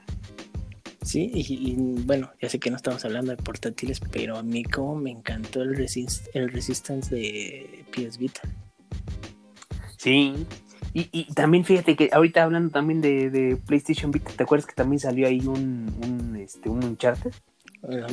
[1.04, 4.96] Sí, y, bueno, ya sé que no estamos hablando de portátiles, pero a mí como
[4.96, 5.74] me encantó el,
[6.34, 8.42] el Resistance de PS Vita.
[9.98, 10.34] Sí,
[10.98, 15.28] y, también fíjate que ahorita hablando también de, PlayStation Vita, ¿te acuerdas que también salió
[15.28, 17.34] ahí un, un, este, un Uncharted?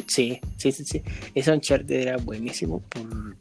[0.08, 1.02] Sí, sí, sí, sí.
[1.32, 3.36] Ese Uncharted era buenísimo por...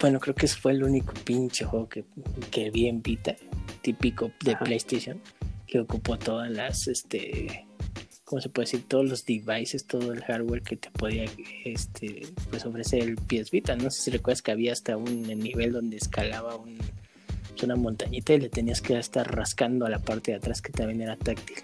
[0.00, 2.04] Bueno, creo que ese fue el único pinche juego que,
[2.50, 3.36] que vi en Vita,
[3.82, 5.20] típico de PlayStation,
[5.68, 7.66] que ocupó todas las, este,
[8.24, 8.84] ¿cómo se puede decir?
[8.88, 11.26] Todos los devices, todo el hardware que te podía,
[11.64, 13.76] este, pues ofrecer el PS Vita.
[13.76, 16.78] No sé si recuerdas que había hasta un nivel donde escalaba un,
[17.62, 21.02] una montañita y le tenías que estar rascando a la parte de atrás que también
[21.02, 21.56] era táctil.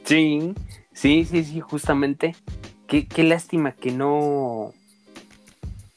[0.04, 0.54] sí,
[0.92, 2.34] sí, sí, sí, justamente.
[2.86, 4.72] Qué, qué lástima que no...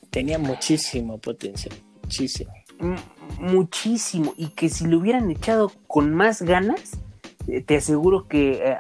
[0.10, 2.52] Tenía muchísimo potencial, muchísimo.
[3.40, 6.98] muchísimo, y que si lo hubieran echado con más ganas,
[7.48, 8.78] eh, te aseguro que, eh,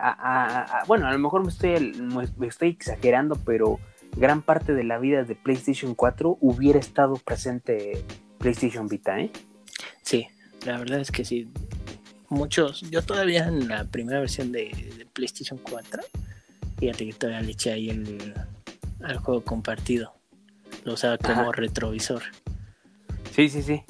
[0.88, 1.94] bueno, a lo mejor me estoy,
[2.38, 3.80] me estoy exagerando, pero
[4.18, 8.04] gran parte de la vida de PlayStation 4 hubiera estado presente
[8.38, 9.32] PlayStation Vita, ¿eh?
[10.04, 10.28] Sí,
[10.66, 11.48] la verdad es que sí.
[12.30, 16.04] Muchos, yo todavía en la primera versión de, PlayStation 4,
[16.78, 18.34] fíjate que todavía le eché ahí el,
[19.02, 20.14] al juego compartido.
[20.84, 22.24] Lo usaba como retrovisor.
[23.32, 23.82] Sí, sí, sí.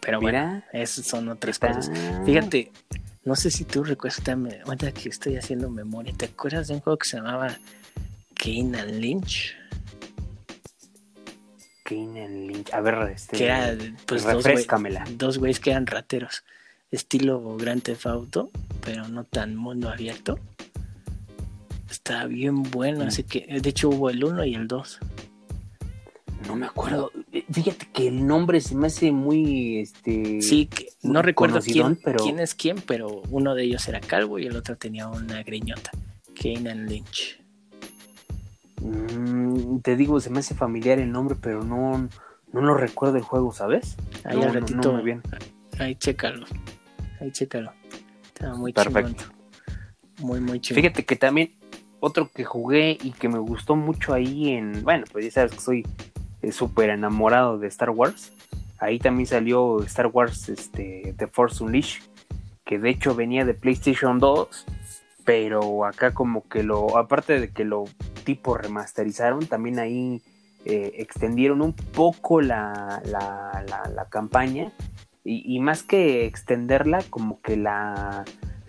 [0.00, 1.90] Pero bueno, esas son otras cosas.
[2.24, 2.70] Fíjate,
[3.24, 4.22] no sé si tú recuerdas,
[4.64, 7.58] ahorita que estoy haciendo memoria, ¿te acuerdas de un juego que se llamaba
[8.34, 9.56] Kane and Lynch?
[11.86, 12.74] Kane Lynch.
[12.74, 13.36] A ver, este.
[13.36, 13.76] Que era,
[14.06, 15.04] pues, refrescamela.
[15.12, 16.44] Dos güeyes que eran rateros.
[16.90, 18.50] Estilo Grand Theft Auto,
[18.84, 20.38] pero no tan mundo abierto.
[21.90, 23.08] Está bien bueno, mm.
[23.08, 23.46] así que.
[23.60, 24.98] De hecho, hubo el 1 y el 2.
[26.48, 27.12] No me acuerdo.
[27.52, 29.78] Fíjate que el nombre se me hace muy.
[29.78, 30.68] Este, sí,
[31.02, 32.18] no recuerdo quién, pero...
[32.18, 35.90] quién es quién, pero uno de ellos era calvo y el otro tenía una griñota.
[36.40, 37.45] Kane Lynch.
[38.86, 42.08] Mm, te digo, se me hace familiar el nombre, pero no,
[42.52, 43.96] no lo recuerdo el juego, ¿sabes?
[44.24, 44.92] Ahí al ratito.
[44.92, 45.22] muy bien.
[45.78, 46.46] Ahí chécalo.
[47.20, 47.72] Ahí chécalo.
[48.24, 49.24] Está muy Perfecto.
[50.18, 50.80] Muy, muy chido.
[50.80, 51.54] Fíjate que también
[52.00, 54.82] otro que jugué y que me gustó mucho ahí en.
[54.82, 55.86] Bueno, pues ya sabes que soy
[56.42, 58.32] eh, súper enamorado de Star Wars.
[58.78, 62.02] Ahí también salió Star Wars este, The Force Unleashed,
[62.64, 64.66] que de hecho venía de PlayStation 2
[65.26, 67.84] pero acá como que lo, aparte de que lo
[68.26, 70.20] tipo remasterizaron, también ahí
[70.66, 74.72] eh, extendieron un poco la, la, campaña
[75.24, 78.24] y, más que extenderla, como que la,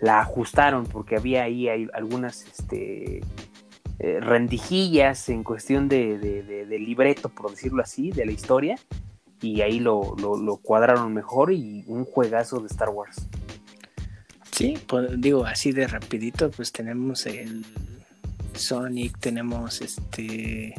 [0.06, 3.20] ajustaron porque había ahí algunas este,
[3.98, 8.76] eh, rendijillas en cuestión de, de, libreto, por decirlo así, de la historia
[9.40, 13.28] y ahí lo, lo cuadraron mejor y un juegazo de Star Wars.
[14.52, 17.64] Sí, pues, digo, así de rapidito, pues tenemos el
[18.58, 20.74] Sonic, tenemos este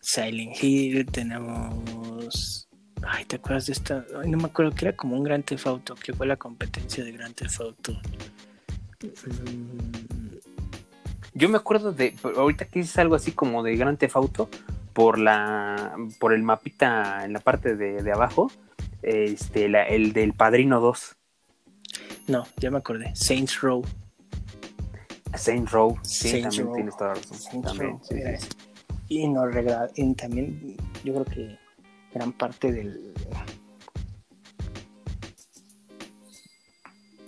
[0.00, 2.68] Silent Hill, tenemos...
[3.06, 4.04] Ay, ¿te acuerdas de esta?
[4.22, 7.04] Ay, no me acuerdo que era como un Gran Theft Auto, que fue la competencia
[7.04, 7.92] de Gran Theft Auto.
[9.02, 10.36] Mm.
[11.34, 14.48] Yo me acuerdo de, ahorita que dices algo así como de Gran Theft Auto,
[14.92, 18.50] por la, por el mapita en la parte de, abajo,
[19.02, 21.16] este, el del Padrino 2.
[22.28, 23.10] No, ya me acordé.
[23.14, 23.84] Saints Row.
[25.36, 27.38] Saints Row, sí, también tienes toda la razón.
[27.38, 28.16] Saints Row, sí,
[29.08, 29.44] Y, no,
[29.94, 31.58] y también yo creo que
[32.12, 33.14] gran parte del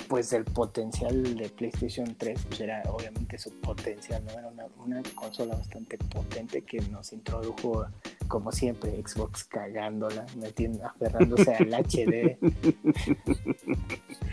[0.08, 4.32] pues el potencial de PlayStation 3 pues era obviamente su potencial, ¿no?
[4.32, 7.86] Era una, consola bastante potente que nos introdujo
[8.28, 12.38] como siempre Xbox cagándola, metiendo, aferrándose al HD.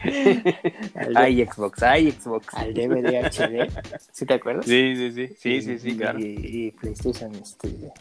[1.16, 2.54] Ay Xbox, ay Xbox.
[2.54, 3.72] Al DVD HD,
[4.12, 4.66] ¿sí te acuerdas?
[4.66, 6.20] Sí, sí, sí, sí, sí, sí, claro.
[6.20, 7.92] Y, PlayStation este,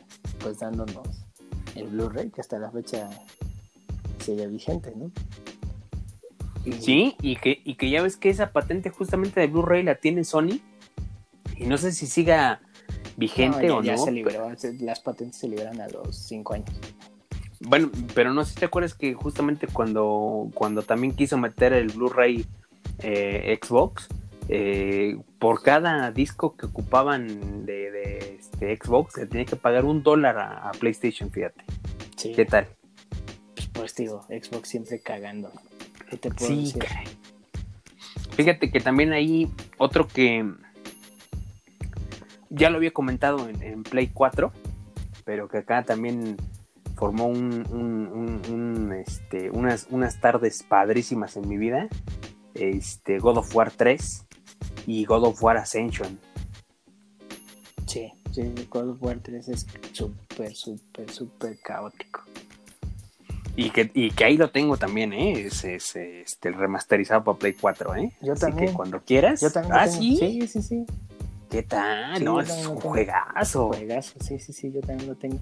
[0.40, 1.24] pues dándonos
[1.77, 3.09] el Blu-ray que hasta la fecha
[4.19, 5.10] sigue vigente, ¿no?
[6.81, 10.24] Sí, y que, y que ya ves que esa patente justamente de Blu-ray la tiene
[10.24, 10.60] Sony.
[11.56, 12.60] Y no sé si siga
[13.16, 13.98] vigente o no.
[13.98, 16.70] se liberó, las patentes se liberan a los 5 años.
[17.60, 21.89] Bueno, pero no sé si te acuerdas que justamente cuando, cuando también quiso meter el
[21.89, 22.44] Blu-ray
[22.98, 24.09] eh, Xbox,
[24.48, 30.39] eh, por cada disco que ocupaban de, este Xbox, se tenía que pagar un dólar
[30.39, 31.62] a, PlayStation, fíjate.
[32.34, 32.66] ¿Qué tal?
[33.55, 35.51] Pues, pues digo, Xbox siempre cagando
[36.39, 36.74] sí,
[38.36, 40.51] Fíjate que también hay otro que
[42.53, 44.53] ya lo había comentado en, Play 4,
[45.24, 46.37] pero que acá también
[46.97, 51.89] formó un, este, unas, unas tardes padrísimas en mi vida.
[52.55, 54.27] Este, God of War 3
[54.87, 56.19] y God of War Ascension.
[57.87, 62.23] Sí, sí, God of War 3 es súper, súper, súper caótico.
[63.55, 65.33] Y que, y que ahí lo tengo también, ¿eh?
[65.33, 68.12] Es, es este, el remasterizado para Play 4, ¿eh?
[68.23, 68.69] Yo también.
[68.69, 69.43] que cuando quieras.
[69.43, 69.74] Yo también.
[69.74, 70.16] Ah, sí.
[70.16, 70.87] Sí, sí, sí.
[71.53, 72.16] ¿Qué tal?
[72.16, 73.69] Sí, no, es un juegazo.
[73.69, 75.39] Juegazo, sí, sí, sí, yo también lo tengo.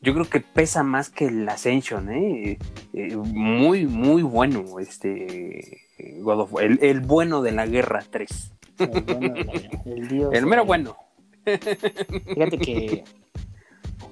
[0.00, 2.56] Yo creo que pesa más que el Ascension, ¿eh?
[2.94, 5.82] Eh, muy, muy bueno este
[6.20, 6.64] God of War.
[6.64, 8.52] El, el bueno de la guerra 3.
[8.78, 10.32] El, bueno de la- el dios.
[10.32, 10.96] El mero de- bueno.
[11.44, 13.04] Fíjate que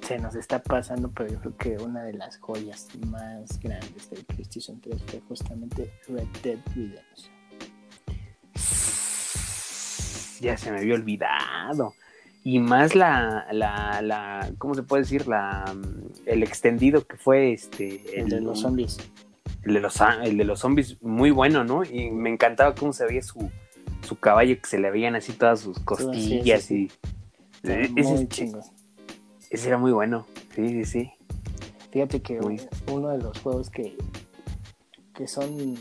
[0.02, 4.24] se nos está pasando, pero yo creo que una de las joyas más grandes del
[4.24, 7.32] PlayStation 3 fue justamente Red Dead Redemption.
[10.40, 11.94] Ya se me había olvidado.
[12.44, 15.26] Y más la, la, la, ¿cómo se puede decir?
[15.28, 18.02] La, mm, el extendido que fue este.
[18.20, 18.98] El de los zombies.
[19.64, 21.84] El de los, el de los zombies, muy bueno, ¿no?
[21.84, 23.50] Y me encantaba cómo se veía su,
[24.06, 26.88] su caballo, que se le veían así todas sus costillas sí,
[27.62, 27.68] y.
[27.68, 28.62] Está Eh, muy ese, chingón.
[29.50, 30.26] ese era muy bueno.
[30.54, 31.10] Sí, sí, sí.
[31.90, 32.60] Fíjate que Muy.
[32.90, 33.96] uno de los juegos que,
[35.14, 35.72] que son.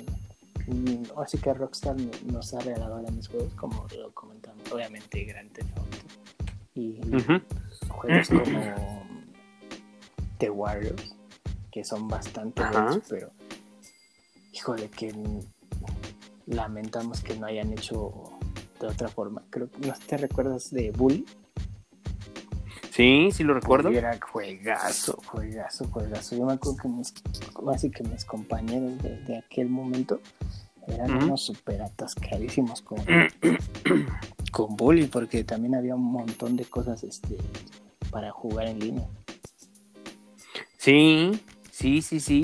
[0.67, 1.95] mm, Así que Rockstar
[2.31, 4.11] nos ha regalado grandes juegos, como lo
[4.71, 5.97] obviamente Theft Auto.
[6.75, 6.99] Y
[7.87, 8.43] juegos como
[10.37, 11.15] The Warriors,
[11.71, 13.31] que son bastante buenos, pero
[14.51, 15.13] híjole que
[16.45, 18.37] lamentamos que no hayan hecho
[18.79, 19.43] de otra forma.
[19.49, 21.25] Creo que no te recuerdas de Bully.
[22.91, 23.89] Sí, sí lo recuerdo.
[23.89, 26.35] Era juegazo, juegazo, juegazo.
[26.35, 27.13] Yo me acuerdo que mis,
[27.73, 30.19] así que mis compañeros de, de aquel momento
[30.87, 32.99] eran unos super atascadísimos con,
[34.51, 37.37] con Bully, porque también había un montón de cosas este
[38.09, 39.07] para jugar en línea.
[40.77, 41.39] Sí,
[41.71, 42.41] sí, sí, sí.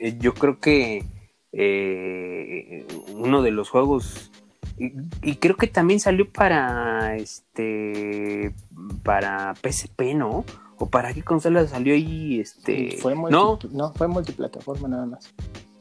[0.00, 1.04] Y, yo creo que
[1.52, 4.30] eh, uno de los juegos.
[4.76, 4.92] Y,
[5.22, 8.54] y creo que también salió para este.
[9.02, 10.44] Para PSP, ¿no?
[10.78, 12.40] ¿O para qué consola salió ahí?
[12.40, 12.96] Este.
[12.98, 15.32] Fue no, no, fue multiplataforma nada más.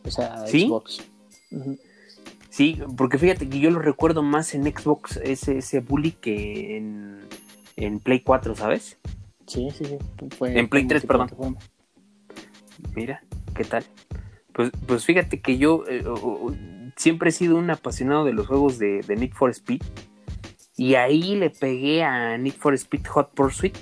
[0.05, 0.67] O sea, ¿Sí?
[0.67, 1.03] Xbox.
[2.49, 7.19] Sí, porque fíjate que yo lo recuerdo más en Xbox, ese, ese bully, que en,
[7.75, 8.97] en Play 4, ¿sabes?
[9.45, 9.97] Sí, sí, sí.
[10.37, 11.57] Fue, En Play fue 3, perdón.
[12.95, 13.23] Mira,
[13.55, 13.83] ¿qué tal?
[14.53, 16.03] Pues, pues fíjate que yo eh,
[16.95, 19.81] siempre he sido un apasionado de los juegos de, de Need for Speed.
[20.75, 23.77] Y ahí le pegué a Need for Speed Hot Pursuit.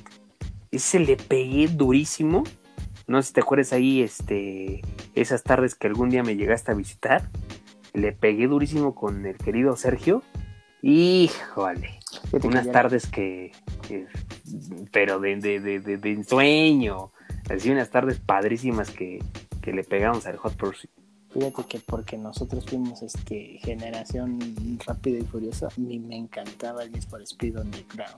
[0.71, 2.43] Ese le pegué durísimo.
[3.07, 4.81] No sé si te acuerdas ahí, este,
[5.13, 7.29] esas tardes que algún día me llegaste a visitar.
[7.93, 10.23] Le pegué durísimo con el querido Sergio.
[10.81, 11.99] Híjole,
[12.31, 13.51] que unas tardes que,
[13.87, 14.07] que-
[14.91, 17.11] pero de, de, de, de- de ensueño.
[17.49, 19.19] Así unas tardes padrísimas que,
[19.61, 20.91] que le pegamos al Hot Pursuit.
[21.31, 24.39] Fíjate que porque nosotros fuimos este generación
[24.85, 28.15] rápida y furiosa, a mí me encantaba el Need for Speed Underground.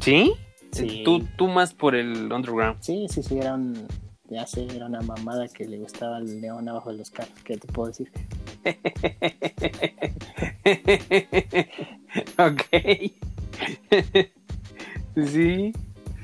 [0.00, 0.32] ¿Sí?
[0.72, 1.02] Sí.
[1.04, 2.78] Tú, tú más por el Underground.
[2.80, 3.86] Sí, sí, sí, era un,
[4.28, 7.56] ya sé, era una mamada que le gustaba el león abajo de los carros, ¿qué
[7.56, 8.10] te puedo decir?
[12.38, 12.62] ok.
[15.16, 15.72] sí.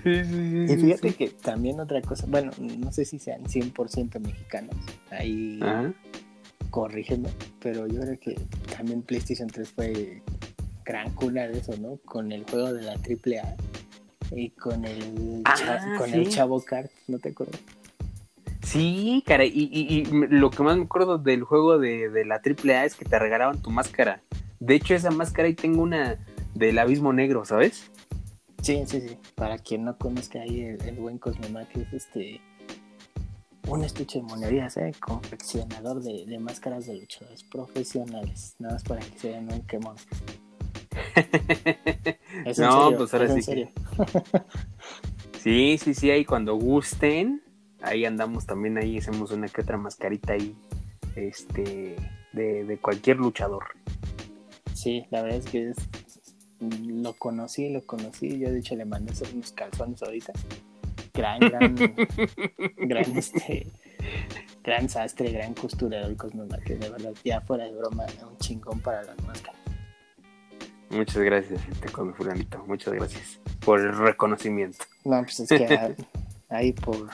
[0.04, 4.20] Sí, sí, sí, Y fíjate que también otra cosa, bueno, no sé si sean 100%
[4.20, 4.76] mexicanos,
[5.10, 5.94] ahí Ajá.
[6.68, 8.34] corrígeme, pero yo creo que
[8.76, 10.20] también PlayStation 3 fue
[10.84, 11.96] gran cuna de eso, ¿no?
[12.04, 13.56] Con el juego de la AAA
[14.36, 16.16] y con el, Ah, cha- con sí.
[16.16, 17.61] el Chavo Kart, ¿no te acuerdas?
[18.62, 22.36] Sí, cara, y, y- y lo que más me acuerdo del juego de, de la
[22.44, 24.23] AAA es que te regalaban tu máscara.
[24.59, 26.19] De hecho, esa máscara ahí tengo una
[26.55, 27.90] del abismo negro, ¿sabes?
[28.62, 29.19] Sí, sí, sí.
[29.35, 32.40] Para quien no conozca ahí el, el buen Cosmemac es este
[33.69, 34.93] un estuche de monerías, ¿eh?
[35.01, 39.97] confeccionador de, de máscaras de luchadores profesionales, nada más para que se vean un quemón.
[42.44, 43.68] Es en No, serio, pues ahora es en sí que- serio.
[45.40, 47.42] Sí, sí, sí, ahí cuando gusten,
[47.82, 50.56] ahí andamos también, ahí hacemos una que otra mascarita ahí,
[51.16, 51.96] este,
[52.32, 53.64] de, de cualquier luchador.
[54.72, 55.76] Sí, la verdad es que es,
[56.86, 58.38] lo conocí, lo conocí.
[58.38, 60.32] Yo de hecho le mandé hacer unos calzones ahorita.
[61.12, 61.74] Gran, gran,
[62.78, 63.66] gran este,
[64.62, 66.16] gran sastre, gran costurador
[66.64, 69.60] que de verdad, ya fuera de broma, un chingón para las máscaras.
[70.94, 74.84] Muchas gracias, este come fulanito, muchas gracias por el reconocimiento.
[75.04, 75.90] No, pues es que ah,
[76.50, 77.08] ahí por,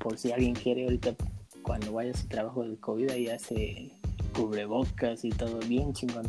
[0.00, 1.14] por si alguien quiere ahorita
[1.62, 3.92] cuando vaya a su trabajo del COVID ahí hace
[4.34, 6.26] cubrebocas y todo bien chingón.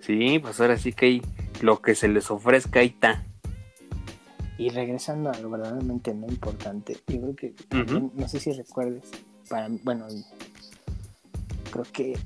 [0.00, 1.22] Sí, pues ahora sí que hay
[1.60, 3.22] lo que se les ofrezca ahí está.
[4.56, 9.10] Y regresando a lo verdaderamente no importante, yo creo que también, no sé si recuerdes,
[9.50, 10.06] para bueno,
[11.70, 12.16] creo que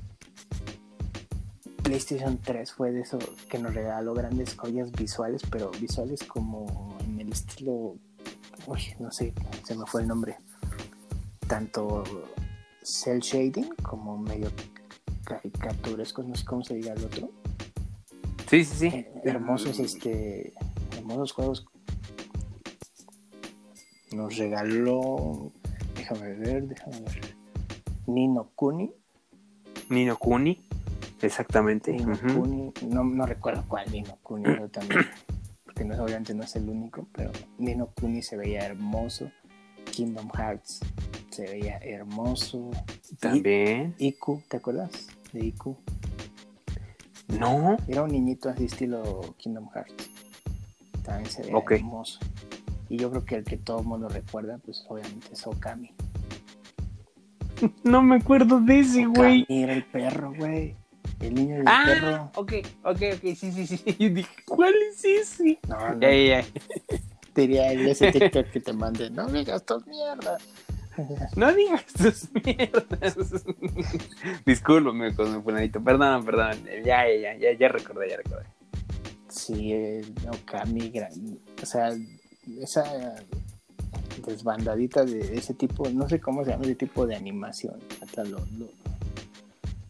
[1.89, 3.17] PlayStation 3 fue de eso
[3.49, 7.95] que nos regaló grandes joyas visuales, pero visuales como en el estilo,
[8.67, 9.33] uy, no sé,
[9.63, 10.37] se me fue el nombre,
[11.47, 12.03] tanto
[12.83, 14.51] cel shading como medio
[15.23, 17.31] caricaturescos, no sé cómo se diga el otro.
[18.47, 18.87] Sí, sí, sí.
[18.89, 20.53] Eh, hermosos, este,
[20.95, 21.65] hermosos juegos.
[24.11, 25.51] Nos regaló,
[25.95, 27.35] déjame ver, déjame ver.
[28.05, 28.91] Nino Kuni.
[29.89, 30.68] Nino Kuni,
[31.21, 31.95] exactamente.
[32.87, 35.05] No, no recuerdo cuál Nino Kuni, también,
[35.65, 39.31] porque no, obviamente no es el único, pero Nino Kuni se veía hermoso.
[39.91, 40.79] Kingdom Hearts
[41.31, 42.69] se veía hermoso.
[43.19, 43.95] También.
[43.97, 45.75] I- Iku, ¿te acuerdas de Iku?
[47.27, 47.77] No.
[47.87, 50.09] Era un niñito así estilo Kingdom Hearts.
[51.03, 52.19] También se veía hermoso.
[52.87, 55.91] Y yo creo que el que todo el mundo recuerda, pues obviamente es Okami.
[57.83, 59.45] No me acuerdo de ese, güey.
[59.49, 60.75] Era el perro, güey.
[61.19, 62.31] El niño del Ah, perro.
[62.35, 63.83] ok, ok, ok, sí, sí, sí.
[63.99, 65.59] Yo dije, ¿cuál es ese?
[65.67, 65.99] No, no.
[66.01, 66.47] Ya, ya, ya.
[67.35, 69.09] Diría el ese TikTok que te mande.
[69.09, 70.41] No digas tus mierdas.
[71.37, 73.15] No digas tus mierdas.
[74.45, 75.81] Discúlpame con mi fulanito.
[75.81, 76.57] Perdón, perdón.
[76.83, 78.45] Ya, ya, ya, ya, recordé, ya recordé.
[79.29, 81.91] Sí, el Okami, gran- o sea,
[82.61, 83.15] esa
[84.25, 88.39] desbandadita de ese tipo, no sé cómo se llama ese tipo de animación, hasta lo,
[88.57, 88.67] lo,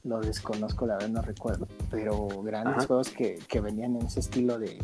[0.04, 2.88] lo desconozco, la verdad no recuerdo, pero grandes Ajá.
[2.88, 4.82] juegos que, que venían en ese estilo de,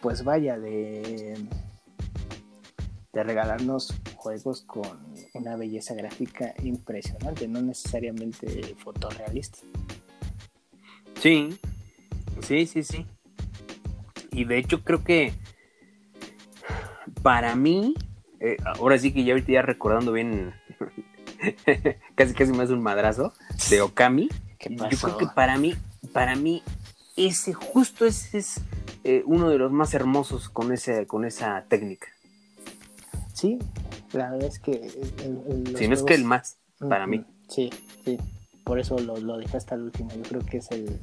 [0.00, 1.38] pues vaya, de,
[3.12, 4.82] de regalarnos juegos con
[5.34, 9.58] una belleza gráfica impresionante, no necesariamente fotorrealista.
[11.20, 11.58] Sí,
[12.40, 13.06] sí, sí, sí.
[14.32, 15.32] Y de hecho creo que
[17.22, 17.94] para mí,
[18.40, 20.52] eh, ahora sí que ya ahorita ya recordando bien,
[22.14, 23.32] casi casi me hace un madrazo
[23.70, 24.28] de Okami.
[24.58, 25.74] ¿Qué Yo creo que para mí,
[26.12, 26.62] para mí,
[27.16, 28.60] ese, justo ese es
[29.04, 32.06] eh, uno de los más hermosos con, ese, con esa técnica.
[33.34, 33.58] Sí,
[34.12, 34.72] la verdad es que.
[34.72, 37.24] el- el- los Si no es que el más, para mí.
[37.48, 37.70] Sí,
[38.04, 38.18] sí.
[38.64, 40.10] Por eso lo, lo dejé hasta el último.
[40.14, 40.98] Yo creo que es el.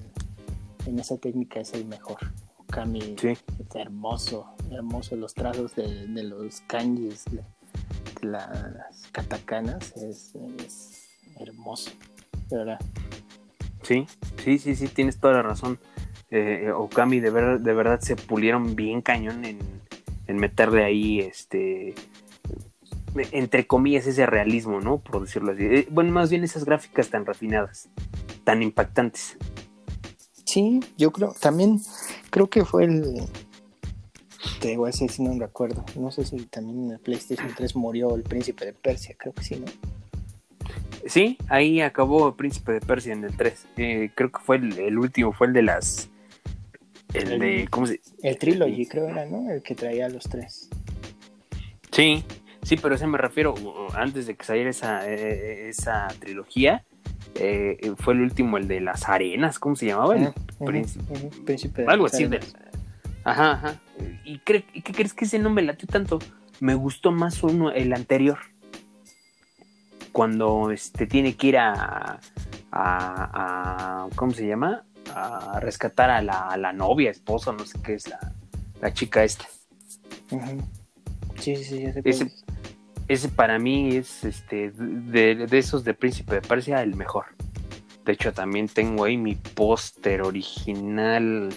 [0.85, 2.17] En esa técnica es el mejor.
[2.59, 3.29] Okami Sí.
[3.29, 5.15] es hermoso, hermoso.
[5.17, 7.41] Los trazos de, de los kanjis, de
[8.21, 10.33] las katakanas, es,
[10.65, 11.07] es
[11.39, 11.91] hermoso.
[12.49, 12.79] De verdad.
[13.83, 14.07] Sí,
[14.43, 15.79] sí, sí, sí, tienes toda la razón.
[16.31, 19.59] Eh, Okami de, ver- de verdad se pulieron bien cañón en,
[20.27, 21.95] en meterle ahí, este,
[23.31, 24.99] entre comillas, ese realismo, ¿no?
[24.99, 25.63] Por decirlo así.
[25.63, 27.89] Eh, bueno, más bien esas gráficas tan refinadas,
[28.43, 29.37] tan impactantes.
[30.45, 31.33] Sí, yo creo.
[31.39, 31.79] También
[32.29, 33.21] creo que fue el.
[34.59, 35.85] Te voy a decir si no me acuerdo.
[35.95, 39.15] No sé si también en el PlayStation 3 murió el príncipe de Persia.
[39.17, 39.65] Creo que sí, ¿no?
[41.05, 43.65] Sí, ahí acabó Príncipe de Persia en el 3.
[43.77, 46.09] Eh, creo que fue el, el último, fue el de las...
[47.13, 47.67] El El- de...
[47.69, 48.01] ¿Cómo se...?
[48.21, 49.49] El Trilogy, creo era, ¿no?
[49.49, 50.69] El que traía a los tres.
[51.91, 52.23] Sí,
[52.63, 56.83] sí, pero ese me refiero, uh, antes de que saliera esa, eh, esa trilogía,
[57.35, 60.15] eh, fue el último, el de las arenas, ¿cómo se llamaba?
[60.17, 60.33] El
[60.65, 61.31] príncipe.
[61.45, 62.39] príncipe de Algo las así de...
[63.29, 63.79] Ajá, ajá.
[64.23, 66.19] ¿Y cre- qué crees que ese no me latió tanto?
[66.59, 68.39] Me gustó más uno, el anterior.
[70.11, 72.19] Cuando este, tiene que ir a, a,
[72.71, 74.83] a- ¿Cómo se llama?
[75.15, 78.19] A rescatar a la, a la novia, esposa, no sé qué es la,
[78.81, 79.45] la chica esta.
[81.39, 82.45] Sí, sí, sí, ya sé cuál Ese- es.
[83.07, 87.25] Ese para mí es este de, de esos de Príncipe de Persia el mejor.
[88.05, 91.49] De hecho, también tengo ahí mi póster original.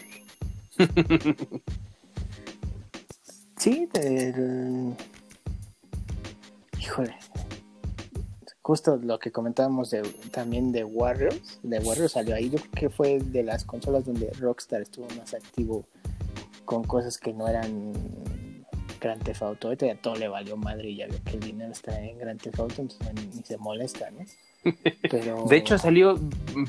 [3.62, 4.96] Sí, del...
[6.80, 7.14] Híjole.
[8.60, 10.02] Justo lo que comentábamos de,
[10.32, 11.60] también de Warriors.
[11.62, 12.50] De Warriors salió ahí.
[12.50, 15.86] Yo creo que fue de las consolas donde Rockstar estuvo más activo
[16.64, 17.92] con cosas que no eran
[19.00, 19.68] Grand Theft Auto.
[19.68, 22.40] Ahorita ya todo le valió madre y ya vio que el dinero está en Grand
[22.40, 24.24] Theft Auto, entonces ni se molesta, ¿no?
[25.10, 25.44] Pero...
[25.48, 26.18] De hecho, salió,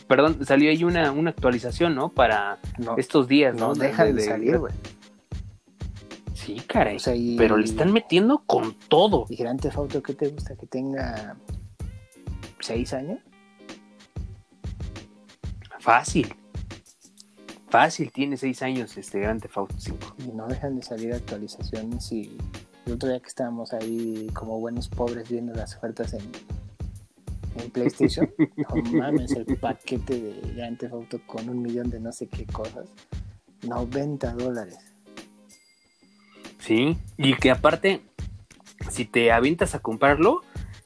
[0.08, 2.10] perdón, salió ahí una, una actualización, ¿no?
[2.10, 3.70] Para no, estos días, ¿no?
[3.70, 4.74] no deja de, salir, güey.
[6.34, 6.98] Sí, caray.
[6.98, 9.26] O sea, y- Pero le están metiendo con todo.
[9.30, 10.56] ¿Y Grand Theft Auto qué te gusta?
[10.56, 11.38] ¿Que tenga
[12.60, 13.20] seis años?
[15.80, 16.34] Fácil.
[17.70, 20.16] Fácil, tiene seis años este Grand Theft Auto 5.
[20.20, 22.38] y no dejan de salir actualizaciones y
[22.86, 26.22] el otro día que estábamos ahí como buenos pobres viendo las ofertas en,
[27.60, 32.12] en PlayStation, no mames, el paquete de Grand Theft Auto con un millón de no
[32.12, 32.90] sé qué cosas,
[33.68, 34.78] 90 dólares.
[36.60, 38.02] Sí, y que aparte,
[38.90, 40.42] si te avientas a comprarlo,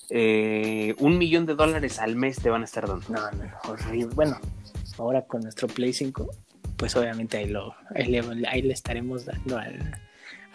[0.10, 3.06] eh, un millón de dólares al mes te van a estar dando.
[3.10, 4.16] No, no, horrible.
[4.16, 4.40] Bueno,
[4.98, 6.30] ahora con nuestro Play 5,
[6.78, 10.00] pues obviamente ahí, lo, ahí, le, ahí le estaremos dando al,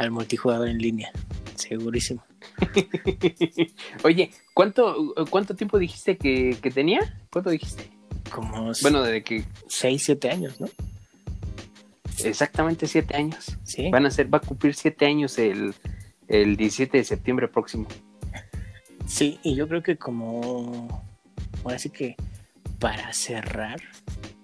[0.02, 1.10] al multijugador en línea,
[1.54, 2.24] segurísimo.
[4.04, 7.18] Oye, ¿cuánto, ¿cuánto tiempo dijiste que, que tenía?
[7.30, 7.90] ¿Cuánto dijiste?
[8.32, 10.68] como Bueno, desde que 6, 7 años, ¿no?
[12.24, 13.56] exactamente siete años.
[13.64, 13.90] Sí.
[13.90, 15.74] Van a ser, va a cumplir siete años el,
[16.28, 17.86] el 17 de septiembre próximo.
[19.06, 21.02] Sí, y yo creo que como
[21.64, 22.14] ahora sí que
[22.78, 23.80] para cerrar,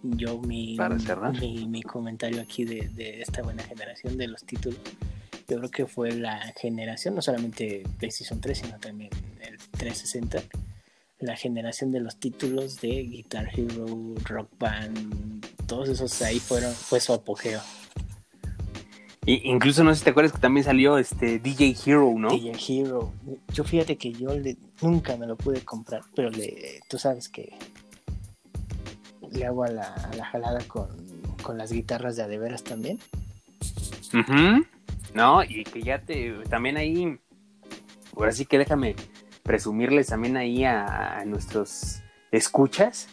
[0.03, 1.39] yo mi, Para cerrar.
[1.39, 4.81] mi, mi comentario aquí de, de esta buena generación de los títulos,
[5.49, 9.11] yo creo que fue la generación, no solamente PlayStation 3, sino también
[9.41, 10.43] el 360,
[11.21, 13.87] la generación de los títulos de Guitar Hero,
[14.25, 17.61] Rock Band, todos esos ahí fueron, fue su apogeo.
[19.25, 22.29] Y, incluso no sé si te acuerdas que también salió este DJ Hero, ¿no?
[22.29, 23.13] DJ Hero.
[23.55, 27.55] Yo fíjate que yo le, nunca me lo pude comprar, pero le, tú sabes que
[29.33, 30.89] le hago a la, a la jalada con,
[31.43, 32.99] con las guitarras de adeveras también.
[34.13, 34.65] Ujú.
[35.15, 37.19] No, y que ya te, también ahí,
[38.17, 38.95] ahora sí que déjame
[39.43, 43.09] presumirles también ahí a, a nuestros escuchas,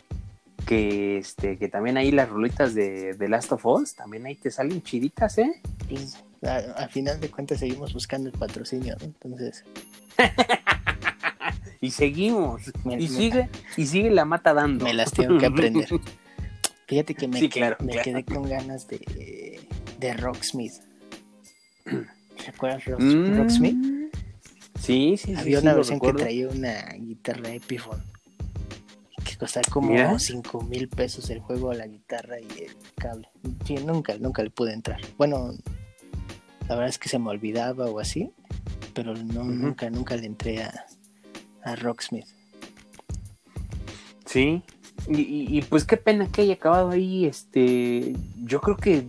[0.65, 4.51] que este, que también ahí las rolitas de, de Last of Us, también ahí te
[4.51, 5.61] salen chiditas, ¿eh?
[5.87, 9.05] Pues, a, a final de cuentas seguimos buscando el patrocinio, ¿no?
[9.05, 9.63] Entonces,
[11.81, 14.85] Y seguimos, Me- y me- sigue, y sigue la mata dando.
[14.85, 15.87] me las tengo que aprender.
[16.87, 18.03] Fíjate que me, Sí, que- claro, me claro.
[18.03, 19.67] quedé con ganas de,
[19.99, 20.73] de Rocksmith.
[22.45, 23.37] ¿Recuerdas Rock, Mm.
[23.37, 23.77] Rocksmith?
[24.79, 25.35] Sí, sí, sí.
[25.35, 28.03] Había sí, una versión que traía una guitarra Epiphone
[29.23, 30.19] que costaba como Mira.
[30.19, 33.27] 5 mil pesos el juego, la guitarra y el cable.
[33.65, 34.99] Sí, nunca, nunca le pude entrar.
[35.17, 35.53] Bueno,
[36.67, 38.29] la verdad es que se me olvidaba o así,
[38.93, 40.85] pero no, nunca, nunca le entré a,
[41.63, 42.27] a Rocksmith.
[44.25, 44.61] Sí,
[45.07, 49.05] y, y- y, pues qué pena que haya acabado ahí, este, yo creo que,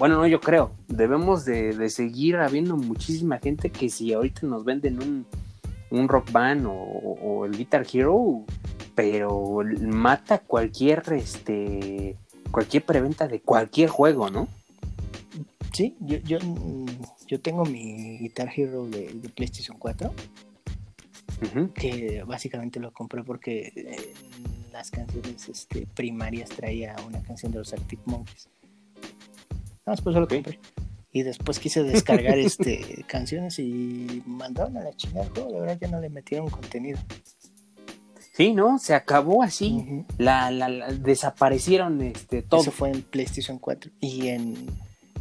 [0.00, 4.64] bueno, no, yo creo, debemos de, de seguir habiendo muchísima gente que si ahorita nos
[4.64, 5.26] venden un,
[5.90, 8.46] un rock band o, o el Guitar Hero,
[8.94, 12.16] pero mata cualquier, este,
[12.50, 14.48] cualquier preventa de cualquier juego, ¿no?
[15.74, 16.38] Sí, yo, yo,
[17.26, 20.14] yo tengo mi Guitar Hero de, de PlayStation 4,
[21.42, 21.72] Ujú.
[21.74, 24.14] que básicamente lo compré porque eh,
[24.72, 28.48] las canciones este, primarias traía una canción de los Arctic Monkeys.
[29.86, 30.34] No, después lo Ok.
[30.34, 30.58] compré.
[31.12, 35.50] Y después quise descargar este canciones y mandaron a la chingada el juego.
[35.52, 36.98] La verdad ya no le metieron contenido.
[38.34, 38.78] Sí, ¿no?
[38.78, 42.60] Se acabó así, la, la- la- desaparecieron, este, todo.
[42.62, 43.90] Eso fue en PlayStation 4.
[44.00, 44.54] Y en.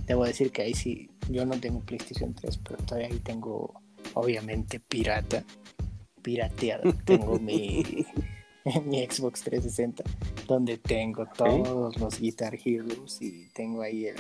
[0.06, 1.10] Debo decir que ahí sí.
[1.30, 3.82] Yo no tengo PlayStation 3, pero todavía ahí tengo.
[4.14, 5.44] Obviamente pirata.
[6.22, 6.94] Pirateado.
[7.06, 8.06] Tengo mi.
[8.86, 10.04] mi Xbox 360.
[10.48, 13.22] Donde tengo todos los Guitar Heroes.
[13.22, 14.18] Y tengo ahí el.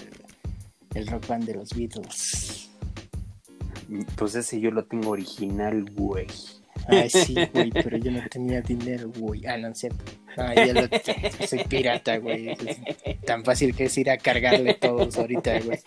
[0.95, 2.70] El rock band de los Beatles.
[4.16, 6.28] Pues ese yo lo tengo original, güey.
[6.88, 9.45] Ay, sí, güey, pero yo no tenía dinero, güey.
[9.45, 10.03] Ah, no, cierto.
[10.38, 10.88] Ah, ya lo
[11.48, 12.49] soy pirata, güey.
[12.49, 15.80] Es tan fácil que es ir a cargarle todos ahorita, güey.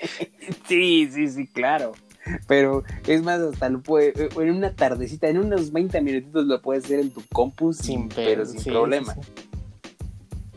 [0.69, 1.93] Sí, sí, sí, claro.
[2.47, 6.85] Pero es más, hasta lo puede, en una tardecita, en unos 20 minutitos lo puedes
[6.85, 9.43] hacer en tu compu sin, pero sin sí, problema, sí, sí.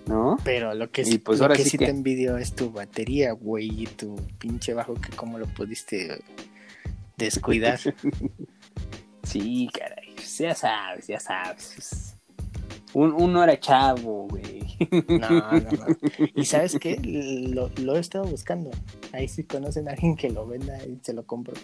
[0.07, 0.37] ¿no?
[0.43, 2.71] Pero lo que, Y sí- pues lo ahora que sí que- te envidio es tu
[2.71, 6.21] batería, güey, y tu pinche bajo que cómo lo pudiste
[7.17, 7.79] descuidar.
[9.23, 12.14] Sí, caray, pues ya sabes, ya sabes.
[12.95, 14.63] Un, uno era chavo, güey.
[15.19, 15.59] No, no, no.
[16.35, 16.97] Y sabes qué,
[17.53, 18.71] lo, lo he estado buscando.
[19.11, 21.55] Ahí sí conocen a alguien que lo venda y se lo compro.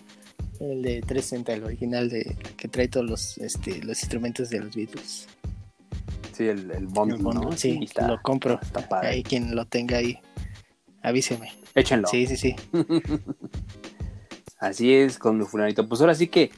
[0.60, 4.76] El de 360, el original de que trae todos los, este, los instrumentos de los
[4.76, 5.30] Beatles.
[6.34, 7.52] Sí, el, el bundle, El bundle, ¿no?
[7.54, 8.60] sí, está, lo compro.
[8.62, 9.08] está padre.
[9.08, 10.20] Ahí quien lo tenga ahí,
[11.02, 11.54] avíseme.
[11.76, 12.10] Échenlo.
[12.10, 12.56] Sí, sí, sí.
[14.60, 15.88] Así es con mi fulanito.
[15.88, 16.52] Pues ahora sí que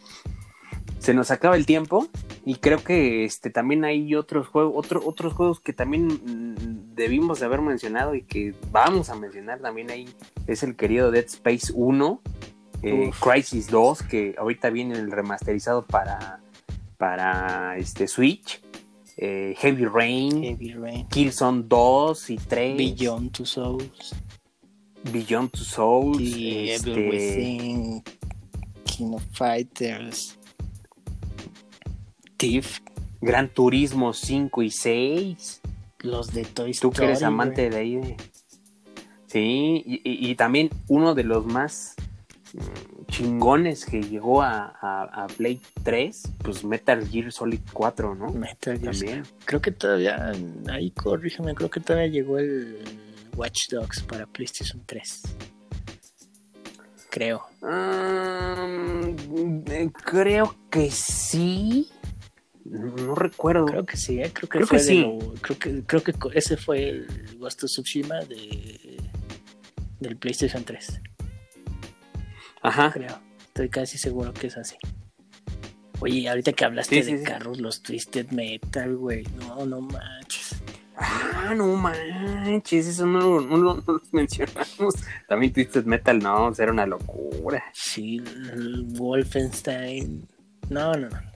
[0.98, 2.10] se nos acaba el tiempo
[2.46, 7.40] y creo que este también hay otros juegos, otro, otros juegos que también mm, debimos
[7.40, 10.10] de haber mencionado y que vamos a mencionar también ahí
[10.48, 12.22] es el querido Dead Space 1,
[12.82, 13.12] eh.
[13.20, 16.42] Crisis 2 que ahorita viene el remasterizado para
[16.98, 18.62] para este Switch,
[19.18, 21.08] eh, Heavy Rain, Heavy Rain.
[21.10, 24.16] Killzone 2 y 3, Beyond Two Souls.
[25.12, 28.04] Beyond Two Souls, y este, Evil Within,
[28.86, 30.40] King of Fighters,
[33.22, 35.62] Gran Turismo 5 y 6.
[36.00, 36.96] los de Toy Tú Story.
[36.98, 37.70] que eres amante güey.
[37.70, 37.96] de ahí.
[37.96, 38.18] de-
[39.28, 41.96] Sí, y, y- y también uno de los más
[42.54, 48.28] mm, chingones que llegó a, a, a Play 3, pues Metal Gear Solid 4, ¿no?
[48.34, 48.92] Metal Gear.
[48.94, 49.24] También.
[49.46, 50.34] Creo que todavía,
[50.72, 52.80] ahí corrígeme, creo que todavía llegó el
[53.38, 55.22] Watch Dogs para PlayStation 3.
[57.10, 57.44] Creo.
[57.62, 61.90] Mm, eh, creo que sí,
[62.66, 63.66] No, recuerdo.
[63.66, 64.32] Creo que sí, ¿eh?
[64.34, 65.06] creo que fue sí.
[65.42, 68.98] creo que creo que ese fue el Ghost of Tsushima de
[70.00, 71.02] del PlayStation 3.
[72.62, 72.92] Ajá.
[72.92, 73.20] Creo.
[73.40, 74.76] Estoy casi seguro que es así.
[76.00, 79.24] Oye, ahorita que hablaste de carros, los Twisted Metal, güey.
[79.38, 80.62] No, no manches.
[80.98, 84.96] Ah, no manches, eso no, no, los mencionamos.
[85.28, 87.64] También Twisted Metal, no, era una locura.
[87.74, 88.22] Sí,
[88.88, 90.28] Wolfenstein.
[90.70, 91.33] No, no, no.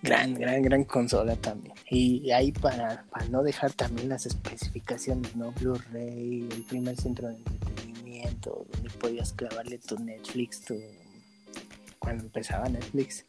[0.00, 1.74] Gran, gran, gran consola también.
[1.90, 5.50] Y ahí para, para no dejar también las especificaciones, ¿no?
[5.52, 10.76] Blu-ray, el primer centro de entretenimiento, donde podías clavarle tu Netflix, tu...
[11.98, 13.24] cuando empezaba Netflix.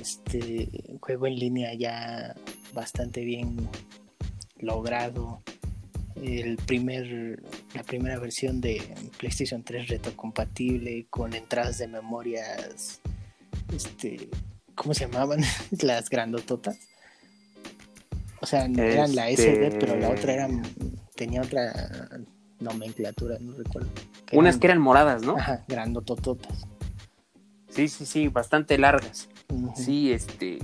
[0.00, 0.68] Este
[1.00, 2.34] juego en línea ya
[2.72, 3.68] bastante bien
[4.58, 5.42] logrado.
[6.22, 7.42] El primer,
[7.74, 8.80] la primera versión de
[9.18, 13.00] PlayStation 3 retrocompatible con entradas de memorias,
[13.74, 14.30] este,
[14.74, 15.40] ¿cómo se llamaban?
[15.82, 16.78] Las grandototas.
[18.40, 20.48] O sea, eran la SD, pero la otra era,
[21.14, 21.72] tenía otra
[22.60, 23.88] nomenclatura, no recuerdo.
[24.32, 25.38] Unas que eran moradas, ¿no?
[25.38, 26.66] Ajá, grandotototas.
[27.70, 29.30] Sí, sí, sí, bastante largas.
[29.74, 30.58] Sí, este,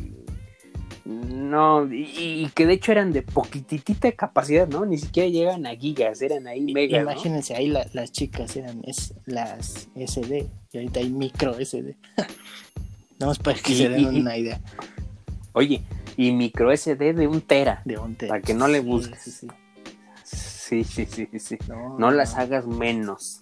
[1.04, 4.86] no, y, que de hecho eran de poquitita capacidad, ¿no?
[4.86, 7.02] Ni siquiera llegan a gigas, eran ahí megas.
[7.02, 11.96] Imagínense, ahí las chicas eran es, las SD y ahorita hay micro SD.
[13.20, 14.60] Vamos para que se den una idea.
[15.52, 15.82] Oye,
[16.16, 17.82] y micro SD de un tera.
[17.84, 18.30] De un tera.
[18.30, 19.46] Para que no le busques.
[20.24, 21.58] Sí, sí, sí, sí.
[21.68, 23.38] No, las hagas menos.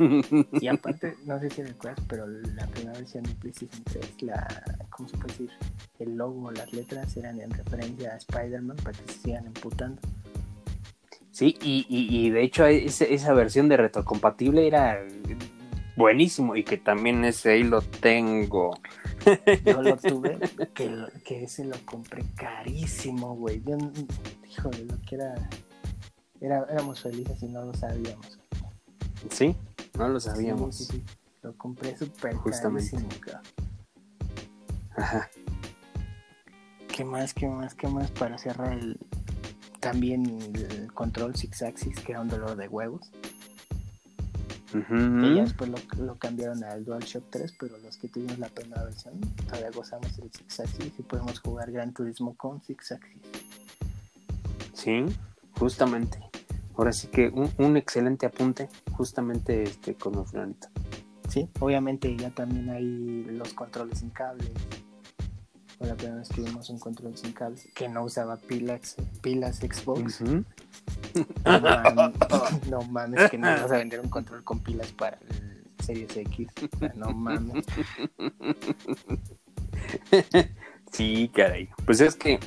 [0.61, 5.09] Y aparte, no sé si recuerdas, pero la primera versión de PlayStation 3, la, ¿cómo
[5.09, 5.51] se puede decir?
[5.99, 10.01] El logo, las letras eran en referencia a Spider-Man para que se sigan emputando.
[11.31, 15.05] Sí, y, y, de hecho esa versión de retrocompatible era
[15.97, 18.77] buenísimo y que también ese ahí lo tengo.
[19.65, 20.39] Yo lo tuve,
[20.75, 20.91] que,
[21.25, 23.63] que ese lo compré carísimo, güey.
[24.49, 25.35] Híjole, lo que era
[26.41, 28.39] era, éramos felices y no lo sabíamos.
[29.31, 29.57] Sí,
[29.97, 30.77] no lo sabíamos.
[30.77, 31.05] Sí, sí,
[31.43, 33.09] Lo compré súper carísimo,
[34.97, 35.29] Ajá.
[36.89, 38.99] ¿Qué más, qué más, qué más para cerrar el,
[39.81, 43.11] también el control Six Axis, que era un dolor de huevos?
[44.75, 48.85] Y ya después lo, lo, cambiaron al DualShock 3, pero los que tuvimos la primera
[48.85, 49.15] versión
[49.47, 52.57] todavía gozamos el Six Axis y podemos jugar Gran Turismo con
[52.93, 52.99] Axis.
[54.75, 55.05] Sí,
[55.59, 56.19] justamente.
[56.77, 60.33] Ahora sí que un, excelente apunte, justamente este con los
[61.29, 64.45] Sí, obviamente ya también hay los controles sin cable.
[65.79, 69.59] Fue la primera vez que vimos un control sin cable que no usaba pilas, pilas
[69.59, 70.21] Xbox.
[72.69, 76.49] no, mames, que no vas a vender un control con pilas para el Series X.
[76.97, 77.65] No mames.
[80.91, 81.69] Sí, caray.
[81.85, 82.41] Pues es que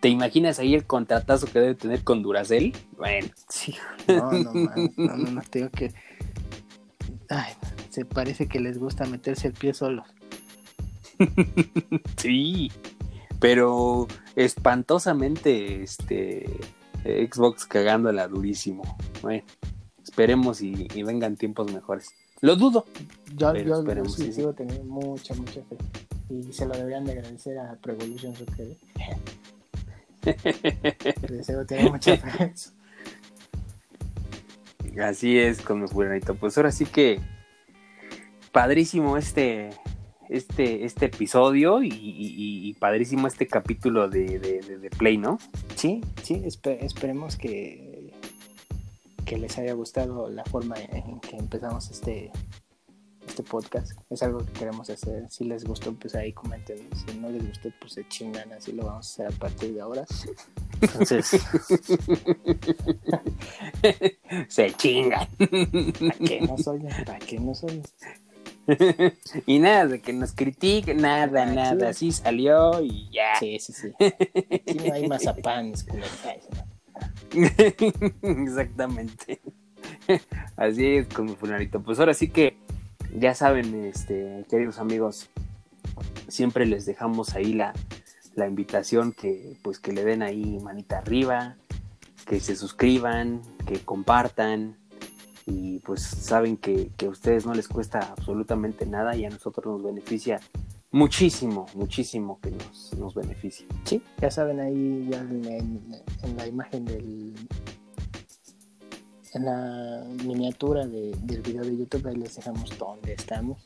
[0.00, 2.72] ¿Te imaginas ahí el contratazo que debe tener con Duracell?
[2.96, 3.28] Bueno.
[3.50, 3.76] Sí.
[4.08, 5.92] No, no, man, no, no, no, tengo que...
[7.28, 7.52] Ay,
[7.90, 10.06] se parece que les gusta meterse el pie solos.
[12.16, 12.72] sí,
[13.38, 16.46] pero espantosamente este
[17.04, 18.82] Xbox cagándola durísimo.
[19.22, 19.44] Bueno,
[20.02, 22.10] esperemos y, vengan tiempos mejores.
[22.40, 22.86] Lo dudo.
[23.36, 25.76] Yo, yo, esperemos, sí, sigo teniendo mucha, mucha fe.
[26.30, 28.66] Y se lo deberían de agradecer a Prevolution Soccer.
[28.66, 28.78] ¿eh?
[35.02, 36.34] Así es con mi fulanito.
[36.34, 37.20] Pues ahora sí que
[38.52, 39.70] padrísimo este,
[40.30, 45.38] este, este episodio y, padrísimo este capítulo de, Play, ¿no?
[45.74, 48.12] Sí, sí, esperemos que,
[49.26, 52.30] que les haya gustado la forma en que empezamos este,
[53.26, 53.92] este podcast.
[54.08, 55.28] Es algo que queremos hacer.
[55.30, 56.88] Si les gustó, pues ahí comenten.
[56.94, 58.52] Si no les gustó, pues se chingan.
[58.52, 60.04] Así lo vamos a hacer a partir de ahora.
[60.80, 61.28] Entonces,
[64.48, 65.28] se chingan.
[65.36, 67.04] ¿Para qué nos oyen?
[67.04, 67.82] ¿Para qué nos oyen?
[69.46, 73.38] y nada de que nos critiquen, nada, nada, así salió y ya.
[73.38, 73.92] Sí, sí, sí.
[74.04, 75.86] Aquí no hay mazapanes,
[78.22, 79.40] Exactamente.
[80.56, 81.82] Así es, con mi fulanito.
[81.82, 82.56] Pues ahora sí que
[83.16, 85.30] ya saben, este, queridos amigos,
[86.28, 87.72] siempre les dejamos ahí la,
[88.46, 91.56] invitación que pues que le den ahí manita arriba,
[92.26, 94.79] que se suscriban, que compartan
[95.46, 99.82] y pues saben que, a ustedes no les cuesta absolutamente nada y a nosotros nos
[99.82, 100.40] beneficia
[100.92, 103.66] muchísimo, muchísimo que nos, nos beneficie.
[103.84, 107.34] Sí, ya saben ahí ya en la imagen del,
[109.34, 113.64] en la miniatura del video de YouTube, ahí les dejamos dónde estamos.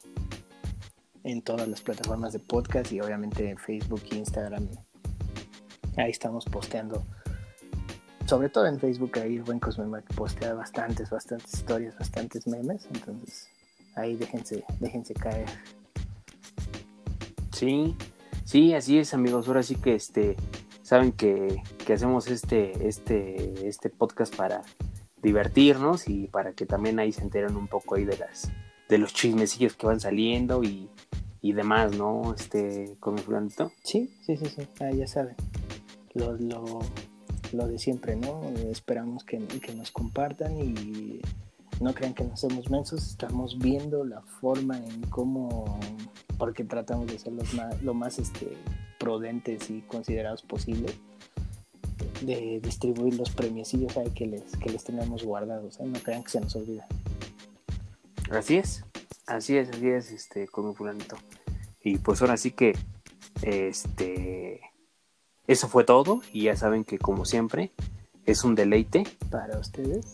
[1.22, 4.68] en todas las plataformas de podcast y obviamente en Facebook Instagram.
[5.96, 7.02] Ahí estamos posteando.
[8.26, 12.86] Sobre todo en Facebook, ahí el buen Cosmemac postea bastantes, bastantes historias, bastantes memes.
[12.92, 13.48] Entonces,
[13.96, 15.48] ahí déjense, déjense caer.
[17.52, 17.94] Sí,
[18.44, 19.46] sí, así es, amigos.
[19.46, 20.36] Ahora sí que este
[20.82, 24.62] saben que, que hacemos este, este, este podcast para
[25.22, 28.50] divertirnos y para que también ahí se enteren un poco ahí de las
[28.88, 30.88] de los chismecillos que van saliendo y,
[31.40, 32.34] y demás, ¿no?
[32.34, 33.72] Este, con fulanito.
[33.82, 35.36] Sí, sí, sí, sí, ah, ya saben.
[36.12, 36.80] Lo, lo,
[37.54, 38.42] lo, de siempre, ¿no?
[38.70, 41.20] Esperamos que, que, nos compartan y
[41.80, 45.78] no crean que nos somos mensos, estamos viendo la forma en cómo,
[46.38, 48.56] porque tratamos de ser los más, lo más este,
[48.98, 50.92] prudentes y considerados posible
[52.22, 55.84] de distribuir los premiecillos ahí que les, que les tenemos guardados, ¿eh?
[55.84, 56.86] no crean que se nos olvida.
[58.30, 58.84] Así es,
[59.26, 61.16] así es, así es, este, como fulanito.
[61.82, 62.74] Y pues ahora sí que,
[63.42, 64.60] este,
[65.46, 67.72] eso fue todo y ya saben que como siempre
[68.26, 70.06] es un deleite para ustedes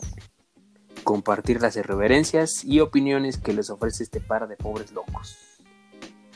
[1.05, 5.39] compartir las irreverencias y opiniones que les ofrece este par de pobres locos.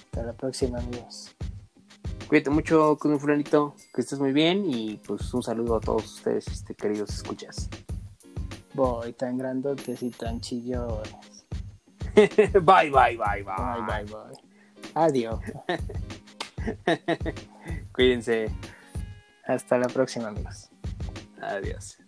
[0.06, 1.34] Hasta la próxima, amigos.
[2.28, 6.04] Cuídate mucho con un fulanito, que estés muy bien y pues un saludo a todos
[6.04, 7.68] ustedes, este, queridos escuchas.
[8.72, 11.46] Voy tan grandotes y tan chillones.
[12.14, 13.44] bye, bye, bye, bye.
[13.44, 14.38] Bye, bye, bye.
[14.94, 15.40] Adiós.
[17.92, 18.50] Cuídense.
[19.46, 20.70] Hasta la próxima, amigos.
[21.40, 21.98] Adiós.